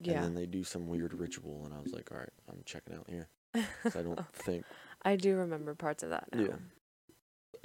[0.00, 0.14] Yeah.
[0.14, 2.94] and then they do some weird ritual and i was like all right i'm checking
[2.94, 3.28] out here.
[3.54, 4.64] i don't think
[5.06, 6.28] I do remember parts of that.
[6.32, 6.40] Now.
[6.40, 6.56] Yeah.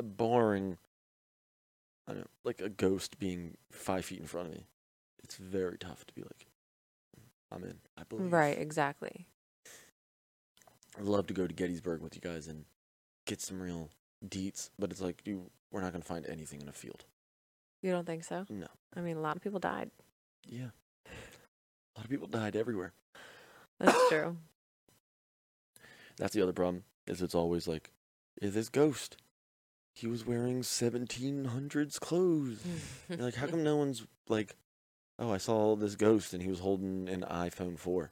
[0.03, 0.77] Barring
[2.07, 4.65] i don't know like a ghost being five feet in front of me
[5.23, 6.47] it's very tough to be like
[7.51, 8.57] i'm in i believe Right.
[8.57, 9.25] Exactly.
[10.97, 12.65] i'd love to go to gettysburg with you guys and
[13.25, 13.89] get some real
[14.27, 17.05] deets but it's like you we're not going to find anything in a field
[17.81, 18.45] You don't think so?
[18.49, 19.91] no I mean, a lot of people died.
[20.47, 20.69] yeah
[21.05, 22.93] a lot of people died everywhere
[23.79, 24.37] That's true.
[26.17, 26.83] That's the other problem.
[27.07, 27.91] Is it's always like,
[28.41, 29.15] is this ghost?
[29.93, 32.59] He was wearing 1700s clothes.
[33.09, 34.55] Like, how come no one's like,
[35.17, 38.11] oh, I saw this ghost and he was holding an iPhone 4.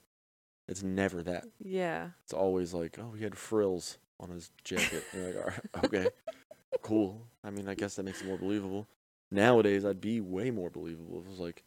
[0.67, 1.45] It's never that.
[1.63, 2.09] yeah.
[2.23, 5.03] It's always like, oh, he had frills on his jacket.
[5.13, 6.07] You're like, all right, okay,
[6.81, 7.27] cool.
[7.43, 8.87] I mean, I guess that makes it more believable.
[9.31, 11.63] Nowadays, I'd be way more believable if it was like,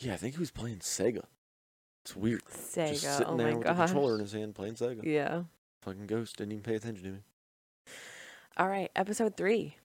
[0.00, 1.24] yeah, I think he was playing Sega.
[2.04, 2.44] It's weird.
[2.44, 2.88] Sega.
[2.90, 5.00] Just sitting Oh there with the controller in his hand playing Sega.
[5.02, 5.44] Yeah.
[5.82, 7.18] Fucking ghost didn't even pay attention to me.
[8.56, 8.90] All right.
[8.96, 9.76] Episode three.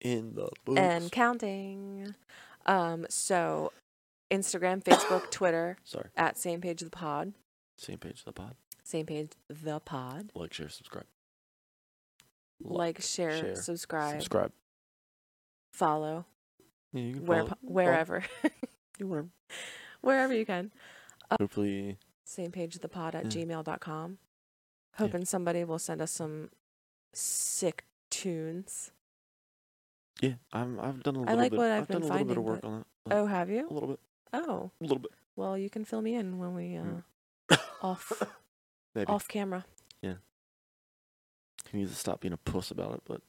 [0.00, 0.78] In the books.
[0.80, 2.14] and counting.
[2.66, 3.72] Um, so
[4.30, 7.32] Instagram, Facebook, Twitter Sorry, at same page of the pod,
[7.78, 8.54] same page of the pod.
[8.82, 9.32] same page
[9.62, 10.30] the pod.
[10.34, 11.06] Like, share, subscribe.
[12.62, 14.52] Like, share, share, subscribe, Subscribe.
[15.72, 16.26] follow.
[16.92, 18.24] Yeah, you can Where, follow- po- follow- wherever,
[18.98, 19.06] you
[20.02, 20.70] wherever can.
[21.40, 23.44] Hopefully, Same page of the pod at Yeah.
[23.44, 24.18] gmail.com.
[24.96, 26.50] Hoping somebody will send us some
[27.12, 27.84] sick
[28.24, 28.90] tunes.
[30.22, 30.34] yeah.
[30.52, 30.80] I'm.
[30.80, 31.58] I've done a I little I like bit.
[31.58, 32.86] what I've done been a little bit of finding, work but- on that.
[33.04, 33.68] but Oh, have you?
[33.68, 34.00] a little bit.
[34.32, 35.10] Oh, A little bit.
[35.36, 37.58] well, you can fill me in when we uh, Mm.
[37.82, 38.12] off
[38.94, 39.06] Maybe.
[39.12, 39.64] off camera.
[40.02, 40.14] Yeah.
[41.70, 43.20] He needs to stop being a puss about it, but.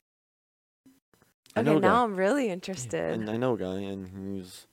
[1.55, 3.13] I Okay, know now I'm really Yeah, interested.
[3.13, 4.67] And I know a guy, and he's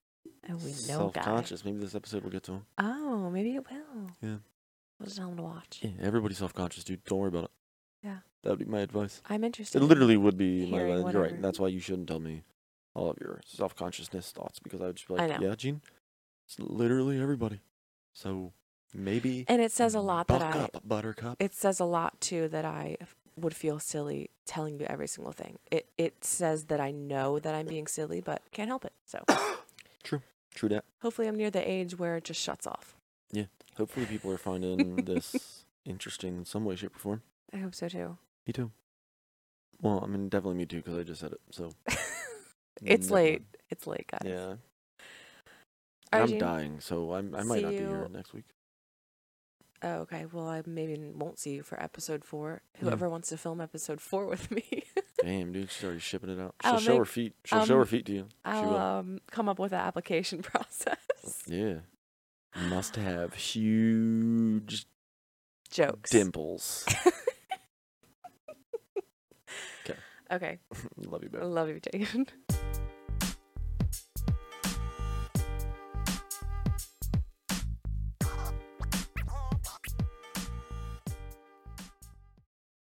[0.51, 0.77] oh, we know
[1.12, 1.65] self-conscious.
[1.65, 2.66] Maybe this episode will get to him.
[2.78, 4.11] Oh, maybe it will.
[4.20, 4.36] Yeah.
[4.99, 5.78] We'll just tell him to watch.
[5.82, 7.05] Yeah, everybody's self-conscious, dude.
[7.05, 7.51] Don't worry about it.
[8.43, 8.48] Yeah.
[8.51, 9.23] That would be my advice.
[9.28, 9.81] I'm interested.
[9.81, 11.12] It literally would be my advice.
[11.12, 11.31] You're right.
[11.31, 11.36] whatever.
[11.43, 12.43] That's why you shouldn't tell me
[12.94, 15.81] all of your self-consciousness thoughts because I would just be like, yeah, Gene,
[16.47, 17.60] it's literally everybody.
[18.14, 18.52] So
[18.93, 20.51] maybe And it says a mm, lot that I.
[20.59, 21.36] up, Buttercup.
[21.40, 22.97] It says a lot too that I
[23.36, 25.59] would feel silly telling you every single thing.
[25.70, 28.93] It it says that I know that I'm being silly, but can't help it.
[29.06, 29.23] So
[30.02, 30.20] True
[30.55, 30.85] True that.
[31.01, 32.97] hopefully I'm near the age where it just shuts off.
[33.31, 33.44] Yeah.
[33.78, 37.23] Hopefully people are finding this interesting in some way, shape, or form.
[37.55, 38.19] I hope so too.
[38.47, 38.70] Me too.
[39.81, 41.40] Well, I mean, definitely me too because I just said it.
[41.51, 43.10] So it's Definitely.
[43.23, 43.43] late.
[43.70, 44.20] It's late, guys.
[44.24, 44.55] Yeah.
[46.12, 48.44] And I'm dying, so I'm, I might See not be here you- next week.
[49.85, 50.27] Oh, okay.
[50.31, 52.62] Well, I maybe won't see you for episode four.
[52.77, 52.82] Yeah.
[52.82, 54.85] Whoever wants to film episode four with me,
[55.23, 56.55] Damn, dude, she's already shipping it out.
[56.62, 57.35] She'll I'll show her feet.
[57.44, 58.27] She'll show her um, feet to you.
[58.31, 58.77] she I'll will.
[58.77, 60.97] um, come up with an application process.
[61.47, 61.78] Yeah.
[62.69, 64.86] Must have huge
[65.70, 66.10] Jokes.
[66.10, 66.85] dimples.
[70.33, 70.59] Okay.
[70.97, 71.43] Love you, babe.
[71.43, 72.29] Love you, Jaden.